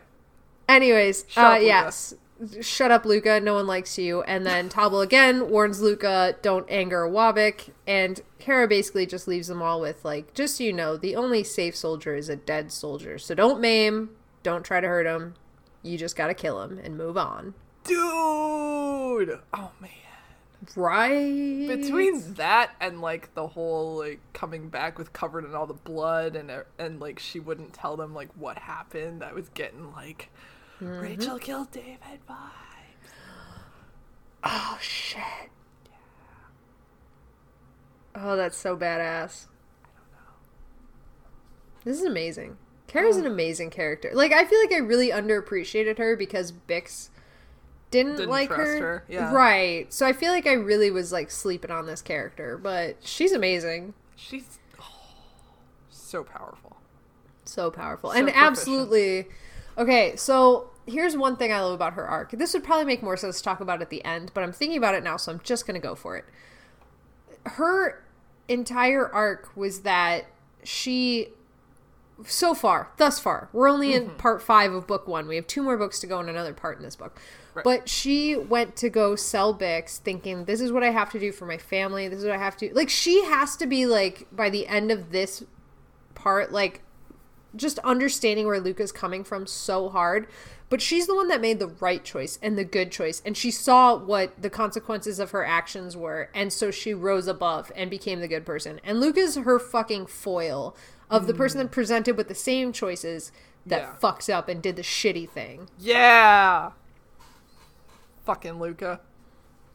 [0.69, 2.13] Anyways, Shut uh, up, yes.
[2.61, 3.39] Shut up, Luca.
[3.39, 4.21] No one likes you.
[4.23, 7.71] And then Tobble again warns Luca, don't anger Wobbyk.
[7.87, 11.43] And Khara basically just leaves them all with, like, just so you know, the only
[11.43, 13.17] safe soldier is a dead soldier.
[13.17, 14.11] So don't maim,
[14.43, 15.33] don't try to hurt him.
[15.81, 17.53] You just gotta kill him and move on.
[17.83, 19.39] Dude!
[19.53, 20.06] Oh man.
[20.75, 21.67] Right?
[21.67, 26.35] Between that and like the whole like coming back with covered in all the blood
[26.35, 30.29] and and like she wouldn't tell them like what happened, I was getting like
[30.81, 30.99] Mm-hmm.
[30.99, 31.97] Rachel killed David
[32.29, 33.09] vibes.
[34.43, 35.17] Oh, shit.
[35.85, 35.95] Yeah.
[38.13, 39.47] Oh, that's so badass.
[39.83, 40.35] I don't know.
[41.83, 42.57] This is amazing.
[42.87, 43.31] Khara's an Oh.
[43.31, 44.11] amazing character.
[44.13, 47.09] Like, I feel like I really underappreciated her because Byx
[47.91, 48.79] didn't, Didn't like her.
[48.79, 49.33] her, yeah.
[49.33, 49.91] Right.
[49.93, 52.57] So I feel like I really was, like, sleeping on this character.
[52.57, 53.93] But she's amazing.
[54.15, 54.83] She's oh,
[55.89, 56.77] so powerful.
[57.45, 58.11] So powerful.
[58.11, 58.45] So and proficient.
[58.45, 59.27] absolutely.
[59.77, 62.31] Okay, so here's one thing I love about her arc.
[62.31, 64.77] This would probably make more sense to talk about at the end, but I'm thinking
[64.77, 66.25] about it now, so I'm just going to go for it.
[67.45, 68.03] Her
[68.47, 70.25] entire arc was that
[70.63, 71.29] she.
[72.25, 74.17] So far, thus far, we're only in mm-hmm.
[74.17, 75.27] part five of book one.
[75.27, 77.21] We have two more books to go and another part in this book.
[77.57, 77.63] Right.
[77.63, 81.31] But she went to go sell Byx thinking, this is what I have to do
[81.31, 82.07] for my family.
[82.07, 84.91] This is what I have to Like, she has to be, like, by the end
[84.91, 85.43] of this
[86.13, 86.81] part, like,
[87.55, 90.27] just understanding where Luca's coming from so hard.
[90.69, 93.21] But she's the one that made the right choice and the good choice.
[93.25, 96.29] And she saw what the consequences of her actions were.
[96.35, 98.81] And so she rose above and became the good person.
[98.83, 100.75] And Luca's her fucking foil
[101.09, 101.71] of the person that mm.
[101.71, 103.31] presented with the same choices
[103.65, 103.95] that Yeah.
[104.01, 105.69] fucks up and did the shitty thing.
[105.79, 106.71] Yeah.
[108.27, 108.99] Fucking Luca.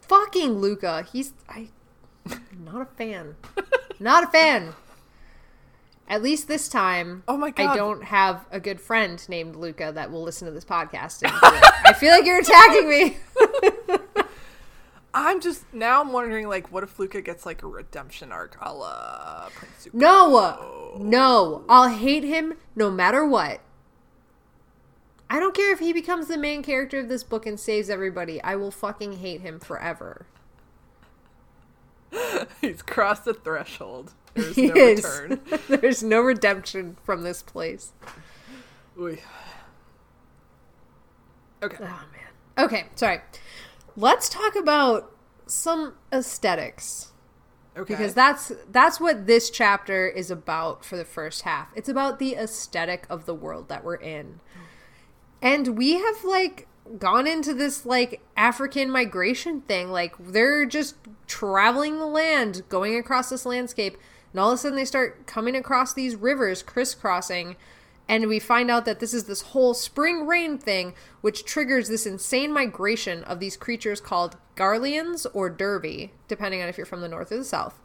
[0.00, 1.06] Fucking Luca.
[1.10, 1.68] He's I
[2.62, 3.36] not a fan.
[3.98, 4.74] not a fan.
[6.06, 7.70] At least this time, Oh my God.
[7.72, 11.22] I don't have a good friend named Luca that will listen to this podcast.
[11.22, 13.16] And I feel like you're attacking me.
[15.14, 18.70] I'm just now I'm wondering like what if Luca gets like a redemption arc a
[18.74, 19.94] la Prince Zuko?
[19.94, 23.62] No, no, I'll hate him no matter what.
[25.32, 28.42] I don't care if he becomes the main character of this book and saves everybody.
[28.42, 30.26] I will fucking hate him forever.
[32.60, 34.12] He's crossed the threshold.
[34.34, 35.02] There's He no is.
[35.02, 35.40] return.
[35.80, 37.92] There's no redemption from this place.
[39.00, 39.20] Oy.
[41.62, 41.78] Okay.
[41.80, 42.66] Oh man.
[42.66, 43.20] Okay, sorry.
[43.96, 45.16] Let's talk about
[45.46, 47.12] some aesthetics
[47.74, 47.94] Okay.
[47.94, 51.68] because that's that's what this chapter is about for the first half.
[51.74, 54.40] It's about the aesthetic of the world that we're in.
[55.42, 59.90] And we have like gone into this like African migration thing.
[59.90, 60.94] Like they're just
[61.26, 63.98] traveling the land, going across this landscape,
[64.32, 67.56] and all of a sudden they start coming across these rivers, crisscrossing,
[68.08, 72.06] and we find out that this is this whole spring rain thing, which triggers this
[72.06, 77.08] insane migration of these creatures called Garleans or Derby, depending on if you're from the
[77.08, 77.81] north or the south.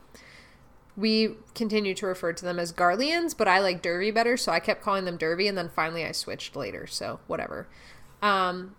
[0.98, 4.60] We continue to refer to them as Garleans, but I like Derby better, so I
[4.60, 7.68] kept calling them Derby, and then finally I switched later, so whatever.
[8.22, 8.76] Um,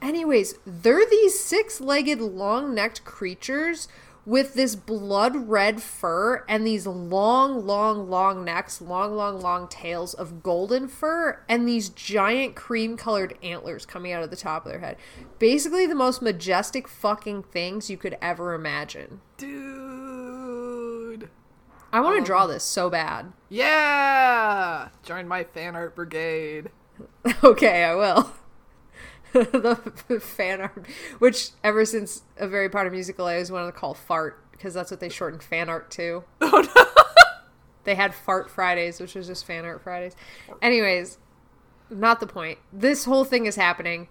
[0.00, 3.88] anyways, they're these six legged, long necked creatures
[4.24, 10.14] with this blood red fur and these long, long, long necks, long, long, long tails
[10.14, 14.72] of golden fur, and these giant cream colored antlers coming out of the top of
[14.72, 14.96] their head.
[15.38, 19.20] Basically, the most majestic fucking things you could ever imagine.
[19.36, 19.85] Dude.
[21.96, 23.32] I want to draw um, this so bad.
[23.48, 24.90] Yeah.
[25.02, 26.70] Join my fan art brigade.
[27.42, 28.32] Okay, I will.
[29.32, 30.86] the fan art,
[31.18, 34.74] which ever since a very part of musical, I always wanted to call fart because
[34.74, 36.24] that's what they shortened fan art to.
[36.42, 37.02] Oh no.
[37.84, 40.14] They had fart Fridays, which was just fan art Fridays.
[40.60, 41.16] Anyways,
[41.88, 42.58] not the point.
[42.72, 44.08] This whole thing is happening,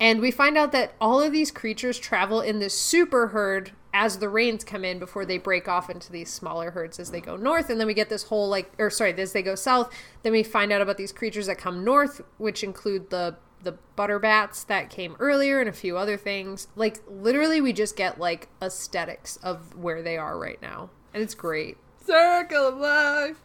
[0.00, 4.18] And we find out that all of these creatures travel in this super herd as
[4.18, 7.36] the rains come in before they break off into these smaller herds as they go
[7.36, 7.70] north.
[7.70, 9.92] And then we get this whole, like, or sorry, as they go south.
[10.22, 14.66] Then we find out about these creatures that come north, which include the the butterbats
[14.68, 16.68] that came earlier and a few other things.
[16.76, 20.88] Like, literally, we just get, like, aesthetics of where they are right now.
[21.12, 21.76] And it's great.
[22.02, 23.36] Circle of life.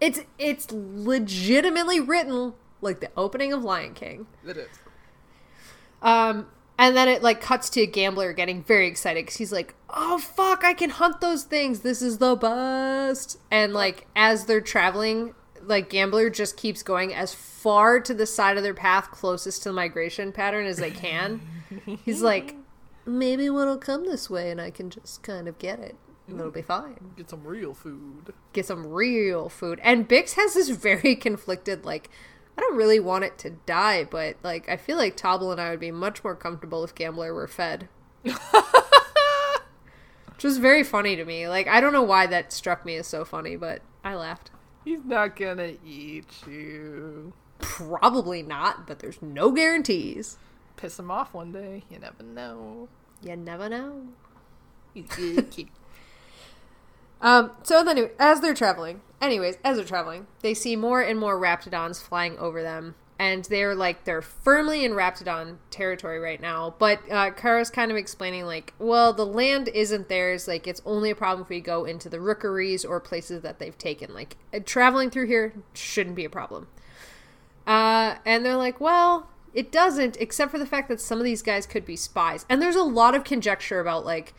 [0.00, 4.26] It's it's legitimately written like the opening of Lion King.
[4.46, 4.68] It is.
[6.02, 6.48] Um,
[6.80, 10.16] and then it like cuts to a gambler getting very excited because he's like, "Oh
[10.16, 11.80] fuck, I can hunt those things!
[11.80, 17.34] This is the best!" And like as they're traveling, like gambler just keeps going as
[17.34, 21.42] far to the side of their path closest to the migration pattern as they can.
[22.06, 22.56] he's like,
[23.04, 25.96] "Maybe one will come this way, and I can just kind of get it."
[26.28, 27.12] And it'll be fine.
[27.14, 28.32] Get some real food.
[28.54, 29.80] Get some real food.
[29.82, 32.08] And Byx has this very conflicted, like,
[32.60, 35.70] I don't really want it to die, but like I feel like Tobble and I
[35.70, 37.88] would be much more comfortable if Gambler were fed.
[38.22, 38.34] Which
[40.42, 41.48] was very funny to me.
[41.48, 44.50] Like I don't know why that struck me as so funny, but I laughed.
[44.84, 47.32] He's not gonna eat you.
[47.60, 50.36] Probably not, but there's no guarantees.
[50.76, 51.84] Piss him off one day.
[51.88, 52.90] You never know.
[53.22, 54.08] You never know.
[54.94, 55.68] A good kid.
[57.20, 61.38] Um, so then, as they're traveling, anyways, as they're traveling, they see more and more
[61.38, 66.74] raptidons flying over them, and they're like they're firmly in raptidon territory right now.
[66.78, 70.48] But uh, Khara's kind of explaining like, well, the land isn't theirs.
[70.48, 73.76] Like, it's only a problem if we go into the rookeries or places that they've
[73.76, 74.14] taken.
[74.14, 76.68] Like, uh, traveling through here shouldn't be a problem.
[77.66, 81.42] Uh, and they're like, well, it doesn't, except for the fact that some of these
[81.42, 82.46] guys could be spies.
[82.48, 84.32] And there's a lot of conjecture about like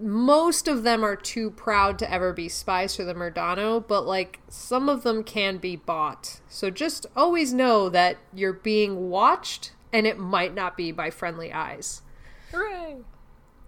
[0.00, 4.40] most of them are too proud to ever be spies for the Murdano, but like
[4.48, 6.40] some of them can be bought.
[6.48, 11.52] So just always know that you're being watched and it might not be by friendly
[11.52, 12.02] eyes.
[12.52, 12.98] Hooray!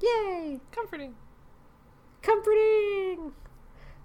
[0.01, 0.61] Yay!
[0.72, 1.14] Comforting.
[2.22, 3.33] Comforting!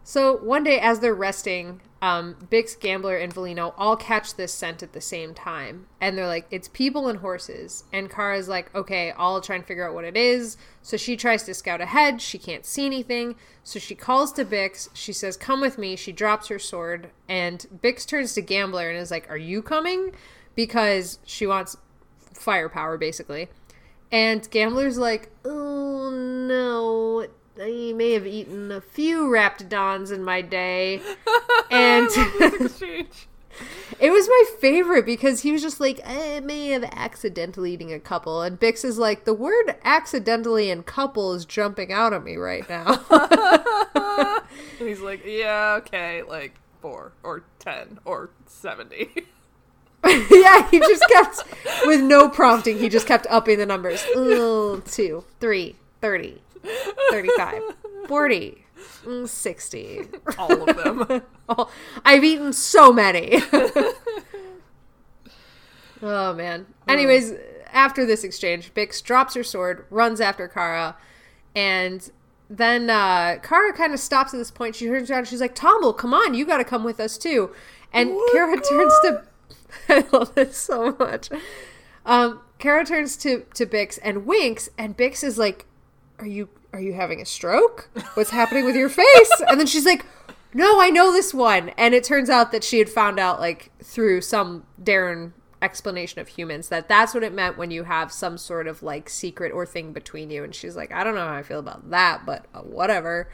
[0.03, 4.83] So one day as they're resting, um, Byx, Gambler, and Valino all catch this scent
[4.83, 5.87] at the same time.
[5.99, 7.83] And they're like, it's people and horses.
[7.91, 10.55] And Khara's like, okay, I'll try and figure out what it is.
[10.83, 12.21] So she tries to scout ahead.
[12.21, 13.37] She can't see anything.
[13.63, 14.89] So she calls to Byx.
[14.93, 15.95] She says, come with me.
[15.95, 17.09] She drops her sword.
[17.27, 20.11] And Byx turns to Gambler and is like, are you coming?
[20.53, 21.75] Because she wants
[22.35, 23.49] firepower, basically.
[24.11, 27.25] And Gambler's like, oh no,
[27.61, 31.01] I may have eaten a few raptidons in my day.
[31.71, 32.07] And
[33.99, 37.91] it was my favorite because he was just like, eh, I may have accidentally eating
[37.91, 38.41] a couple.
[38.43, 42.67] And Byx is like, the word accidentally and couple is jumping out at me right
[42.69, 43.03] now.
[43.95, 44.43] and
[44.87, 49.09] he's like, yeah, okay, like four or ten or seventy.
[50.05, 51.43] yeah, he just kept,
[51.85, 54.05] with no prompting, he just kept upping the numbers.
[54.15, 56.41] Ooh, two, three, 30,
[57.11, 57.61] 35,
[58.07, 58.65] 40,
[59.03, 60.01] mm, 60.
[60.37, 61.23] All of them.
[62.05, 63.41] I've eaten so many.
[66.01, 66.65] oh man.
[66.87, 67.33] Anyways,
[67.71, 70.95] after this exchange, Byx drops her sword, runs after Khara,
[71.55, 72.09] and
[72.49, 74.75] then uh, Khara kind of stops at this point.
[74.75, 75.27] She turns around.
[75.27, 77.51] She's like, "Tobble, come on, you got to come with us too."
[77.91, 79.23] And Oh Khara turns to.
[79.89, 81.29] I love this so much.
[82.05, 85.65] Um, Khara turns to to Byx and winks, and Byx is like,
[86.19, 87.89] "Are you are you having a stroke?
[88.15, 90.05] What's happening with your face?" And then she's like,
[90.53, 93.71] "No, I know this one." And it turns out that she had found out like
[93.83, 98.37] through some Dairne explanation of humans that that's what it meant when you have some
[98.37, 100.43] sort of like secret or thing between you.
[100.43, 103.29] And she's like, "I don't know how I feel about that, but uh, whatever."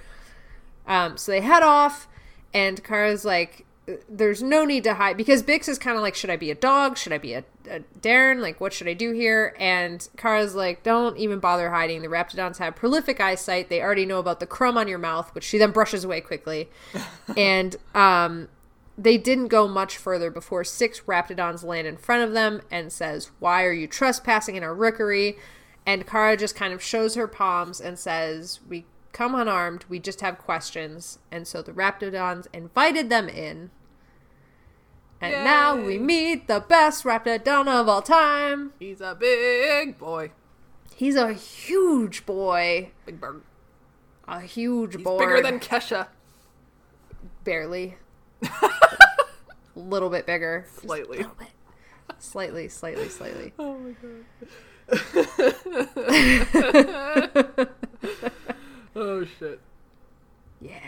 [0.88, 2.08] Um, so they head off,
[2.54, 3.66] and Khara's like,
[4.08, 6.56] there's no need to hide because Byx is kind of like, should I be a
[6.56, 6.98] dog?
[6.98, 8.40] Should I be a, a Dairne?
[8.40, 9.56] Like, what should I do here?
[9.60, 12.02] And Khara's like, don't even bother hiding.
[12.02, 13.70] The Raptidons have prolific eyesight.
[13.70, 16.70] They already know about the crumb on your mouth, which she then brushes away quickly.
[17.38, 18.50] and um,
[18.98, 23.32] they didn't go much further before six Raptidons land in front of them and says,
[23.40, 25.38] why are you trespassing in our rookery?
[25.88, 29.86] And Kara just kind of shows her palms and says, we come unarmed.
[29.90, 31.20] We just have questions.
[31.32, 33.72] And so the Raptidons invited them in.
[35.20, 35.44] And Yay.
[35.44, 38.74] now we meet the best Raptidon of all time.
[38.80, 40.32] He's a big boy.
[40.96, 42.92] He's a huge boy.
[43.06, 43.42] Big bird.
[44.28, 45.20] A huge He's boy.
[45.20, 46.08] bigger than Kesha.
[47.44, 47.98] barely.
[49.76, 50.66] A little bit bigger.
[50.80, 51.20] Slightly.
[51.20, 51.48] a little bit.
[52.20, 53.54] Slightly, slightly, slightly.
[53.58, 54.26] Oh my god.
[58.96, 59.60] oh shit.
[60.60, 60.80] Yeah.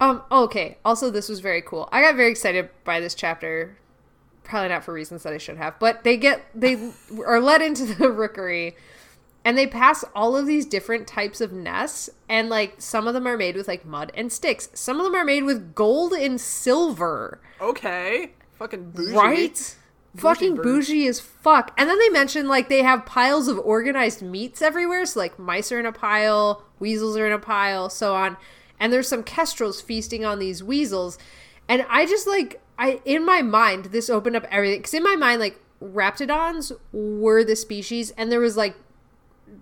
[0.00, 0.78] Um, okay.
[0.84, 1.88] Also, this was very cool.
[1.92, 3.78] I got very excited by this chapter.
[4.42, 6.90] probably not for reasons that I should have, but they get they
[7.26, 8.76] are led into the rookery
[9.44, 13.26] and they pass all of these different types of nests and like some of them
[13.26, 14.68] are made with like mud and sticks.
[14.74, 17.40] Some of them are made with gold and silver.
[17.60, 18.32] Okay.
[18.58, 19.14] Fucking bougie.
[19.14, 19.76] Right?
[20.16, 20.62] Fucking bird.
[20.62, 21.74] bougie as fuck.
[21.76, 25.04] And then they mention like they have piles of organized meats everywhere.
[25.06, 28.36] So like mice are in a pile, weasels are in a pile, so on.
[28.78, 31.18] And there's some kestrels feasting on these weasels.
[31.68, 35.16] And I just like I in my mind this opened up everything because in my
[35.16, 38.76] mind like raptidons were the species and there was like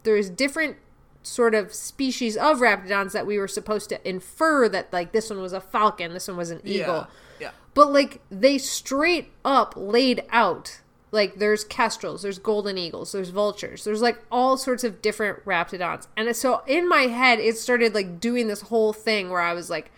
[0.05, 0.77] there's different
[1.23, 5.41] sort of species of raptidons that we were supposed to infer that like this one
[5.41, 6.97] was a falcon, this one was an eagle.
[6.97, 7.07] Yeah.
[7.75, 10.81] But like they straight up laid out
[11.11, 16.09] like there's kestrels, there's golden eagles, there's vultures, there's like all sorts of different raptidons.
[16.17, 19.71] And so in my head it started like doing this whole thing where I was
[19.71, 19.91] like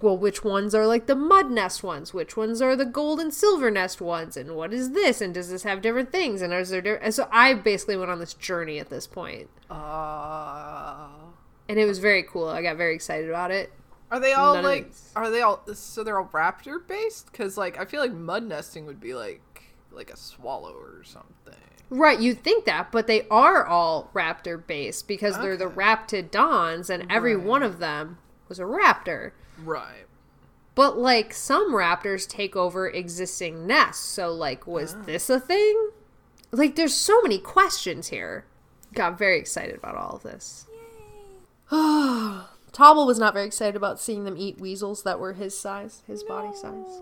[0.00, 2.12] well, which ones are like the mud nest ones?
[2.12, 4.36] Which ones are the gold and silver nest ones?
[4.36, 5.20] And what is this?
[5.20, 6.42] And does this have different things?
[6.42, 7.04] And is there different?
[7.04, 11.08] And so I basically went on this journey at this point, Uh,
[11.68, 12.48] and it was very cool.
[12.48, 13.72] I got very excited about it.
[14.14, 14.92] Are they all None like?
[15.16, 15.64] Are they all?
[15.74, 17.32] So they're all raptor based?
[17.32, 21.54] Because like I feel like mud nesting would be like like a swallow or something.
[21.90, 25.74] Right, you'd think that, but they are all raptor based because they're the Okay.
[25.74, 27.44] raptidons, and every Right.
[27.44, 29.32] one of them was a raptor.
[29.64, 30.06] Right.
[30.76, 35.02] But like some raptors take over existing nests, so like was ah.
[35.06, 35.90] this a thing?
[36.52, 38.44] Like there's so many questions here.
[38.94, 40.66] Got very excited about all of this.
[42.74, 46.24] Tobble was not very excited about seeing them eat weasels that were his size, his
[46.24, 47.00] body size.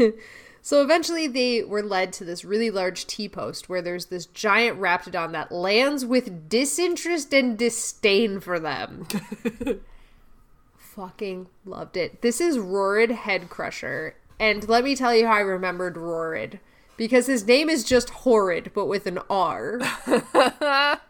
[0.62, 4.80] so eventually they were led to this really large T post where there's this giant
[4.80, 9.06] raptidon that lands with disinterest and disdain for them.
[10.78, 12.22] Fucking loved it.
[12.22, 14.16] This is Rorid Head Crusher.
[14.40, 16.60] And let me tell you how I remembered Rorid.
[16.96, 19.80] Because his name is just Horrid, but with an R.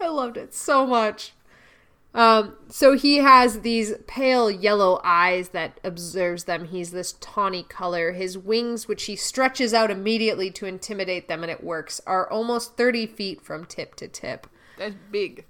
[0.00, 1.32] I loved it so much.
[2.12, 6.66] Um, so he has these pale yellow eyes that observes them.
[6.66, 8.12] He's this tawny color.
[8.12, 12.76] His wings, which he stretches out immediately to intimidate them, and it works, are almost
[12.76, 14.48] 30 feet from tip to tip.
[14.76, 15.44] That's big.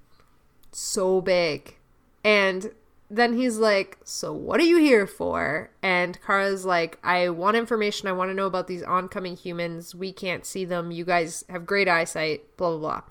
[0.73, 1.77] So big.
[2.23, 2.73] And
[3.09, 5.71] then he's like, So what are you here for?
[5.83, 8.07] And Khara's like, I want information.
[8.07, 9.95] I want to know about these oncoming humans.
[9.95, 10.91] We can't see them.
[10.91, 12.57] You guys have great eyesight.
[12.59, 13.03] Blah, blah, blah.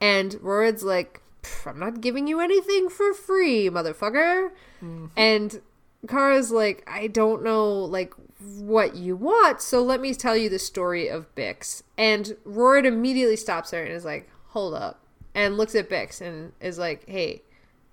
[0.00, 1.22] And Rorid's like,
[1.66, 4.50] I'm not giving you anything for free, motherfucker.
[4.82, 5.06] Mm-hmm.
[5.16, 5.60] And
[6.06, 10.58] Khara's like, I don't know, like, what you want, so let me tell you the
[10.58, 11.82] story of Byx.
[11.96, 15.00] And Rorid immediately stops her and is like, hold up.
[15.34, 17.42] And looks at Byx and is like, hey,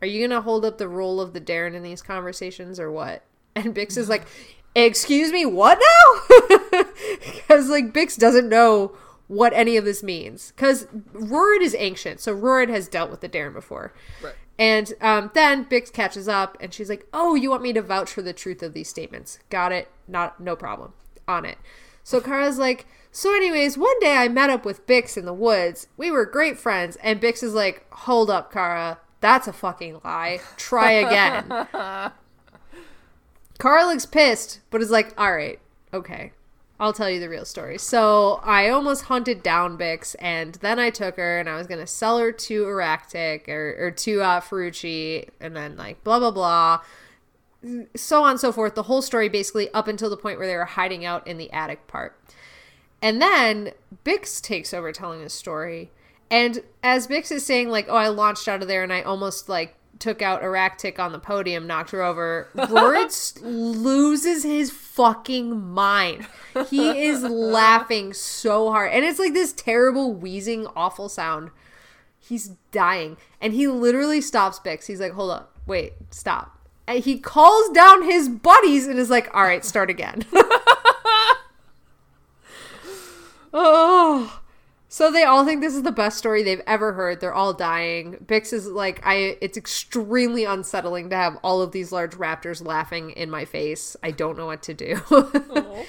[0.02, 3.24] are you gonna hold up the role of the Dairne in these conversations or what?
[3.56, 4.24] And Byx is like,
[4.76, 6.82] excuse me, what now?
[7.48, 8.96] Because, like, Byx doesn't know
[9.28, 10.52] what any of this means.
[10.56, 13.94] Because Rorid is ancient, so Rorid has dealt with the Dairne before.
[14.24, 14.34] Right.
[14.58, 18.12] And um, then Byx catches up and she's like, Oh, you want me to vouch
[18.12, 19.40] for the truth of these statements?
[19.50, 19.90] Got it.
[20.08, 20.94] Not, no problem.
[21.28, 21.58] On it.
[22.04, 25.88] So Khara's like, So, anyways, one day I met up with Byx in the woods.
[25.98, 26.96] We were great friends.
[26.98, 28.98] And Byx is like, Hold up, Khara.
[29.20, 30.40] That's a fucking lie.
[30.56, 31.68] Try again.
[33.60, 35.60] Kara looks pissed, but is like, All right,
[35.94, 36.32] okay.
[36.80, 37.78] I'll tell you the real story.
[37.78, 41.88] So I almost hunted down Byx, and then I took her, and I was gonna
[41.88, 46.82] sell her to Aractic or, or to uh, Ferrucci, and then like blah blah blah,
[47.96, 48.76] so on and so forth.
[48.76, 51.52] The whole story basically up until the point where they were hiding out in the
[51.52, 52.20] attic part,
[53.02, 53.72] and then
[54.04, 55.92] Byx takes over telling the story,
[56.30, 59.48] and as Byx is saying like, "Oh, I launched out of there, and I almost
[59.48, 62.50] like." Took out Aractic on the podium, knocked her over.
[62.56, 66.28] Rorid loses his fucking mind.
[66.70, 68.92] He is laughing so hard.
[68.92, 71.52] And it's like this terrible, wheezing, awful sound.
[72.20, 73.18] He's dying.
[73.40, 74.88] And he literally stops Byx.
[74.88, 76.68] He's like, hold up, wait, stop.
[76.88, 80.26] And he calls down his buddies and is like, all right, start again.
[83.54, 84.42] oh.
[84.96, 87.20] So they all think this is the best story they've ever heard.
[87.20, 88.16] They're all dying.
[88.26, 89.38] Byx is like, I.
[89.42, 93.98] It's extremely unsettling to have all of these large raptors laughing in my face.
[94.02, 95.02] I don't know what to do.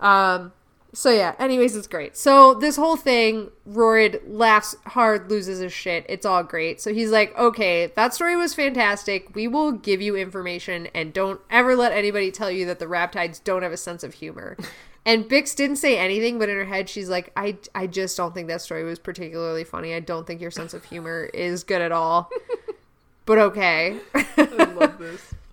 [0.00, 0.52] Um,
[0.92, 2.16] so yeah, anyways, it's great.
[2.16, 6.04] So this whole thing, Rorid laughs hard, loses his shit.
[6.08, 6.80] It's all great.
[6.80, 9.34] So he's like, okay, that story was fantastic.
[9.34, 13.42] We will give you information and don't ever let anybody tell you that the Raptides
[13.42, 14.58] don't have a sense of humor.
[15.06, 18.32] And Byx didn't say anything, but in her head, she's like, I, I just don't
[18.32, 19.92] think that story was particularly funny.
[19.94, 22.30] I don't think your sense of humor is good at all.
[23.26, 23.98] but okay.
[24.14, 25.34] I love this.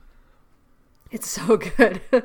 [1.12, 2.00] It's so good.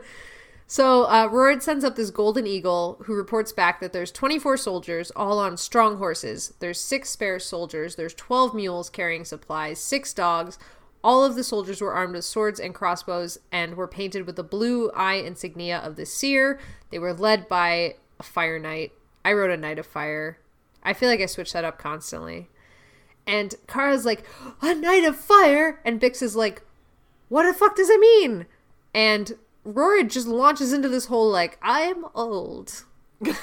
[0.69, 5.11] so uh, Rorid sends up this golden eagle who reports back that there's 24 soldiers,
[5.17, 6.55] all on strong horses.
[6.61, 7.97] There's six spare soldiers.
[7.97, 10.57] There's 12 mules carrying supplies, six dogs.
[11.03, 14.43] All of the soldiers were armed with swords and crossbows and were painted with the
[14.43, 16.59] blue eye insignia of the seer.
[16.91, 18.93] They were led by a fire knight.
[19.25, 20.39] I wrote a knight of fire.
[20.83, 22.49] I feel like I switch that up constantly.
[23.27, 24.25] And Khara's like,
[24.63, 26.63] a knight of fire, and Byx is like,
[27.29, 28.47] what the fuck does it mean?
[28.95, 29.33] And
[29.65, 32.85] Rory just launches into this whole like, I'm old.
[33.21, 33.37] like,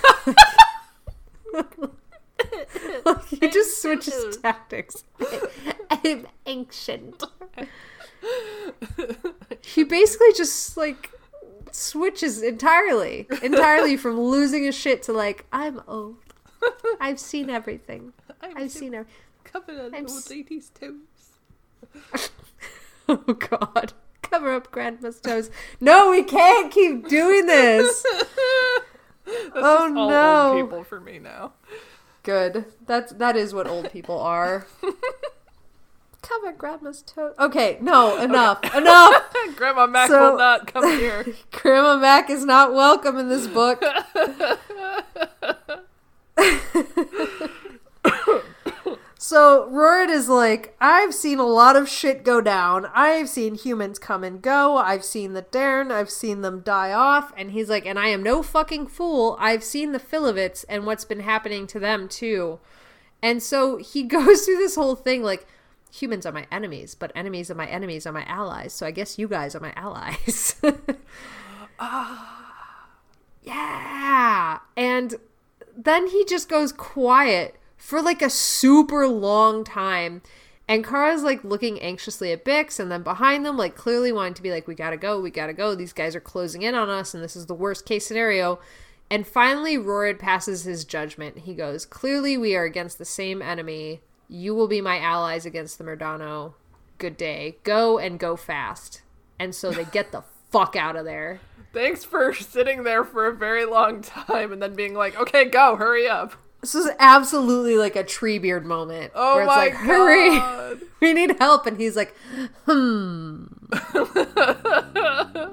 [3.30, 5.04] he just switches tactics.
[5.90, 7.24] I'm ancient.
[9.62, 11.12] He basically just like
[11.72, 16.18] switches entirely, entirely from losing his shit to like, I'm old.
[17.02, 18.14] I've seen everything.
[18.42, 19.06] I'm I've seen
[19.44, 22.30] covered on I'm old lady's toes.
[23.10, 23.92] Oh God!
[24.22, 25.52] Cover up Grandma's toes.
[25.82, 28.02] No, we can't keep doing this.
[29.26, 30.52] That's Oh, no.
[30.54, 31.52] old people for me now.
[32.24, 32.64] Good.
[32.88, 34.66] That's that is what old people are.
[36.24, 37.36] Cover Grandma's toes.
[37.38, 39.14] Okay, no, enough, enough.
[39.56, 41.26] Grandma Mac So- will not come here.
[41.52, 43.84] Grandma Mac is not welcome in this book.
[49.18, 52.88] so Rorid is like, I've seen a lot of shit go down.
[52.94, 54.78] I've seen humans come and go.
[54.78, 55.92] I've seen the Darn.
[55.92, 57.32] I've seen them die off.
[57.38, 59.38] And he's like, and I am no fucking fool.
[59.40, 62.60] I've seen the Felivets and what's been happening to them too.
[63.22, 65.48] And so he goes through this whole thing like,
[65.94, 68.74] humans are my enemies, but enemies of my enemies are my allies.
[68.74, 70.56] So I guess you guys are my allies.
[71.80, 72.90] Ah.
[73.42, 74.60] Yeah.
[74.78, 75.16] And
[75.76, 80.22] then he just goes quiet for like a super long time.
[80.68, 84.44] And Khara's like looking anxiously at Byx, and then behind them, like clearly wanting to
[84.44, 85.74] be like, we gotta go, we gotta go.
[85.74, 88.60] These guys are closing in on us, and this is the worst case scenario.
[89.10, 91.40] And finally, Rorid passes his judgment.
[91.40, 94.02] He goes, Clearly, we are against the same enemy.
[94.34, 96.54] You will be my allies against the Murdano.
[96.98, 97.58] Good day.
[97.62, 99.04] Go and go fast.
[99.38, 101.40] And so they get the fuck out of there.
[101.72, 105.76] Thanks for sitting there for a very long time and then being like, okay, go,
[105.76, 106.34] hurry up.
[106.62, 109.12] This is absolutely like a Treebeard moment.
[109.14, 110.82] Oh where it's my like, hurry, god.
[111.00, 111.68] we need help.
[111.68, 112.16] And he's like,
[112.66, 113.44] hmm.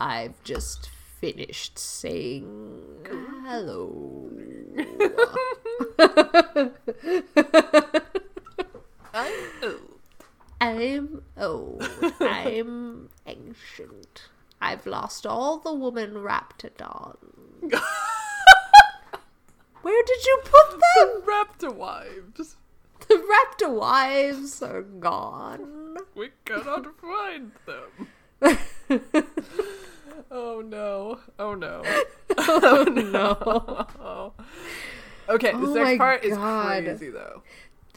[0.00, 0.90] I've just
[1.20, 3.06] finished saying
[3.46, 4.28] hello.
[9.12, 10.00] I'm old.
[10.60, 11.88] I'm old.
[12.20, 14.28] I'm ancient.
[14.60, 17.16] I've lost all the woman raptidon.
[19.82, 21.22] Where did you put them?
[21.22, 22.56] Raptor wives.
[23.08, 25.96] The raptor wives are gone.
[26.14, 28.08] We cannot find them.
[30.30, 31.18] Oh no.
[31.38, 31.82] Oh no.
[32.38, 33.86] Oh no.
[34.00, 34.32] Oh.
[35.28, 36.84] Okay, this Oh next part God.
[36.84, 37.42] is crazy though.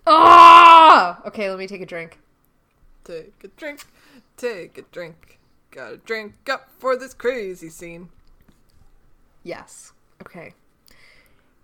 [0.05, 1.21] Ah!
[1.25, 2.19] Okay, let me take a drink.
[3.03, 3.81] Take a drink,
[4.37, 5.39] take a drink.
[5.71, 8.09] Gotta drink up for this crazy scene.
[9.43, 9.91] Yes.
[10.21, 10.53] Okay.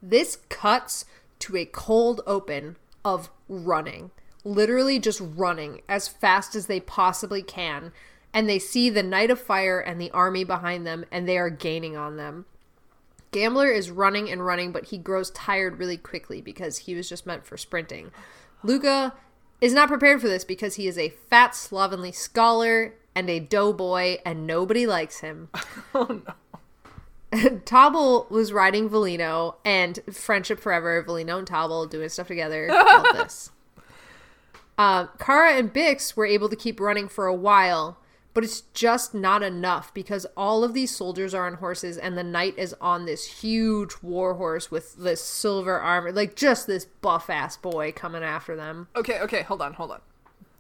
[0.02, 1.06] This cuts
[1.40, 4.12] to a cold open of running.
[4.44, 7.92] Literally just running as fast as they possibly can.
[8.34, 11.50] And they see the Knight of Fire and the army behind them, and they are
[11.50, 12.46] gaining on them.
[13.32, 17.26] Gambler is running and running, but he grows tired really quickly because he was just
[17.26, 18.12] meant for sprinting.
[18.64, 19.14] Luca
[19.62, 24.18] is not prepared for this because he is a fat, slovenly scholar and a doughboy,
[24.26, 25.50] and nobody likes him.
[25.94, 26.34] Oh no.
[27.66, 32.70] Tobble was riding Volino and Friendship Forever, Volino and Tobble doing stuff together.
[33.14, 33.52] This.
[34.78, 37.98] Uh, Khara and Byx were able to keep running for a while,
[38.40, 42.24] but it's just not enough because all of these soldiers are on horses and the
[42.24, 46.14] knight is on this huge war horse with this silver armor.
[46.14, 48.88] Like, just this buff ass boy coming after them.
[48.96, 50.00] Okay, okay, hold on, hold on.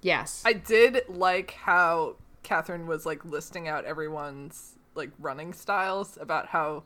[0.01, 0.43] Yes.
[0.45, 6.83] I did like how Katherine was like listing out everyone's like running styles about how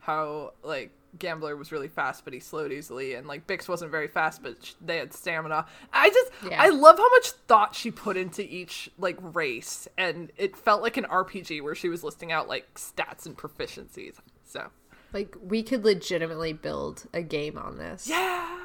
[0.00, 4.08] how like Gambler was really fast but he slowed easily and like Byx wasn't very
[4.08, 5.66] fast but sh- they had stamina.
[5.92, 6.62] I just Yeah.
[6.62, 10.96] I love how much thought she put into each like race and it felt like
[10.96, 14.16] an RPG where she was listing out like stats and proficiencies.
[14.44, 14.68] So,
[15.12, 18.06] like, we could legitimately build a game on this.
[18.08, 18.60] yeah.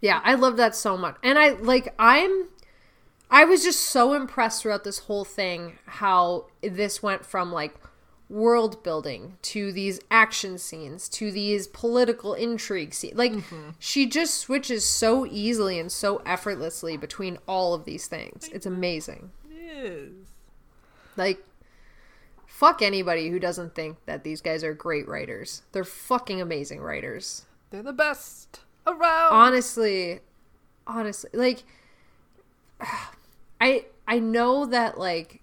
[0.00, 1.16] Yeah, I love that so much.
[1.22, 2.48] And I like I'm
[3.30, 7.74] I was just so impressed throughout this whole thing how this went from like
[8.30, 13.18] world building to these action scenes to these political intrigue scenes.
[13.18, 13.70] Like mm-hmm.
[13.78, 18.48] she just switches so easily and so effortlessly between all of these things.
[18.52, 19.32] It's amazing.
[19.50, 20.12] It is.
[21.16, 21.44] Like,
[22.46, 25.62] fuck anybody who doesn't think that these guys are great writers.
[25.72, 27.46] They're fucking amazing writers.
[27.70, 29.32] They're the best around.
[29.32, 30.20] Honestly,
[30.86, 31.64] honestly, like,
[33.60, 35.42] I I know that like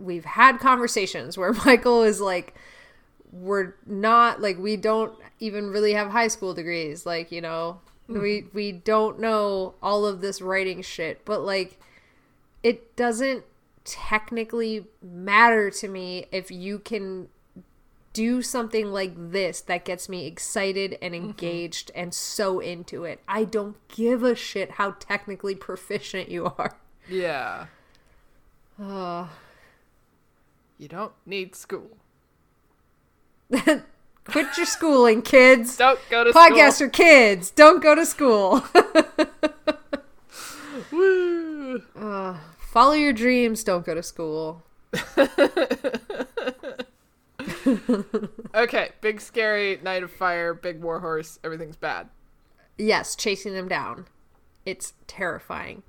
[0.00, 2.54] we've had conversations where Michael is like,
[3.32, 8.46] we're not like we don't even really have high school degrees, like you know, we
[8.52, 11.78] we don't know all of this writing shit, but like
[12.62, 13.44] it doesn't
[13.84, 17.28] technically matter to me if you can
[18.12, 23.20] do something like this that gets me excited and engaged and so into it.
[23.28, 26.76] I don't give a shit how technically proficient you are.
[27.08, 27.66] yeah.
[28.82, 29.28] Uh,
[30.80, 31.98] You don't need school.
[33.50, 35.76] quit your schooling, kids.
[35.76, 36.86] Don't go to Podcast school.
[36.86, 37.50] for kids.
[37.50, 38.64] Don't go to school.
[40.90, 41.82] Woo.
[42.58, 43.62] Follow your dreams.
[43.62, 44.62] Don't go to school.
[48.54, 52.08] Okay, big scary night of fire, big war horse, everything's bad.
[52.78, 54.06] Yes, chasing them down.
[54.66, 55.82] It's terrifying.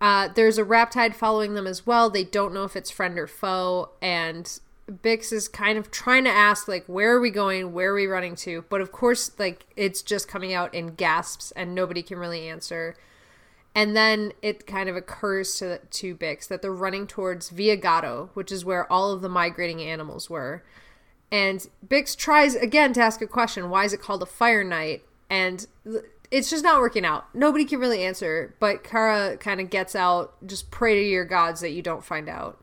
[0.00, 2.08] Uh, there's a Raptide following them as well.
[2.08, 4.58] They don't know if it's friend or foe, and
[4.90, 7.72] Byx is kind of trying to ask, like, where are we going?
[7.72, 8.64] Where are we running to?
[8.68, 12.96] But of course, like, it's just coming out in gasps, and nobody can really answer.
[13.74, 18.50] And then it kind of occurs to to Byx that they're running towards Viagato, which
[18.50, 20.64] is where all of the migrating animals were.
[21.30, 25.04] And Bix tries again to ask a question why is it called a fire night?
[25.28, 25.66] And
[26.30, 27.34] it's just not working out.
[27.34, 31.60] Nobody can really answer, but Khara kind of gets out just pray to your gods
[31.60, 32.62] that you don't find out.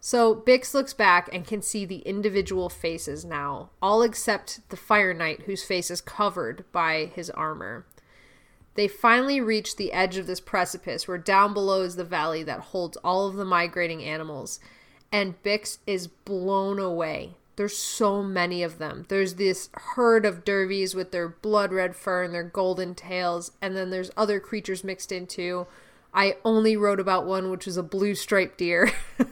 [0.00, 5.12] So Byx looks back and can see the individual faces now, all except the Fire
[5.12, 7.84] Knight, whose face is covered by his armor.
[8.74, 12.60] They finally reach the edge of this precipice where down below is the valley that
[12.60, 14.60] holds all of the migrating animals.
[15.10, 17.34] And Byx is blown away.
[17.58, 19.04] There's so many of them.
[19.08, 23.76] There's this herd of dervies with their blood red fur and their golden tails, and
[23.76, 25.66] then there's other creatures mixed in too.
[26.14, 28.92] I only wrote about one, which was a blue striped deer.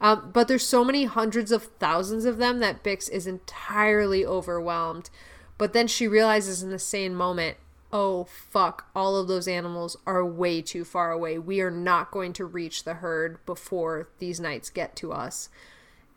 [0.00, 5.10] um, but there's so many hundreds of thousands of them that Byx is entirely overwhelmed.
[5.58, 7.56] But then she realizes in the same moment,
[7.92, 11.40] oh fuck, all of those animals are way too far away.
[11.40, 15.48] We are not going to reach the herd before these knights get to us.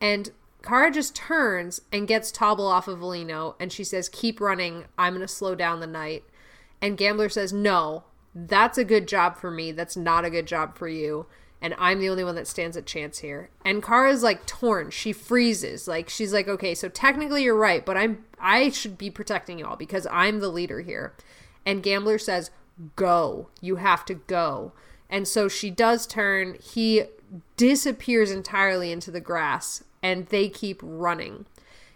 [0.04, 0.32] And
[0.64, 4.84] Khara just turns and gets Tobble off of Volino and she says, Keep running.
[4.98, 6.26] I'm going to slow down the night.
[6.82, 8.04] And Gambler says, No,
[8.36, 9.72] that's a good job for me.
[9.72, 11.26] That's not a good job for you.
[11.62, 13.50] And I'm the only one that stands a chance here.
[13.64, 14.90] And Khara's like torn.
[14.92, 15.88] She freezes.
[15.88, 19.66] Like she's like, okay, so technically you're right, but I'm I should be protecting you
[19.66, 21.14] all because I'm the leader here.
[21.66, 22.52] And Gambler says,
[22.98, 23.48] Go.
[23.62, 24.74] You have to go.
[25.10, 26.58] And so she does turn.
[26.62, 27.04] He
[27.56, 31.46] disappears entirely into the grass and they keep running.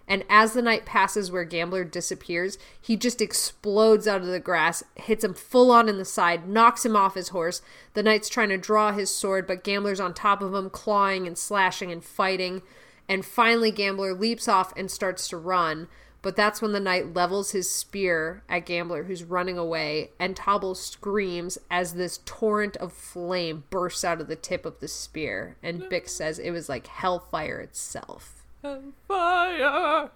[0.08, 4.82] And as the night passes where Gambler disappears, he just explodes out of the grass,
[4.96, 7.62] hits him full on in the side, knocks him off his horse.
[7.94, 11.38] The knight's trying to draw his sword, but Gambler's on top of him, clawing and
[11.38, 12.62] slashing and fighting.
[13.10, 15.90] And finally, Gambler leaps off and starts to run.
[16.22, 20.76] But that's when the knight levels his spear at Gambler, who's running away, and Tobble
[20.76, 25.58] screams as this torrent of flame bursts out of the tip of the spear.
[25.62, 28.44] And Byx says it was like hellfire itself.
[28.62, 28.82] Fire.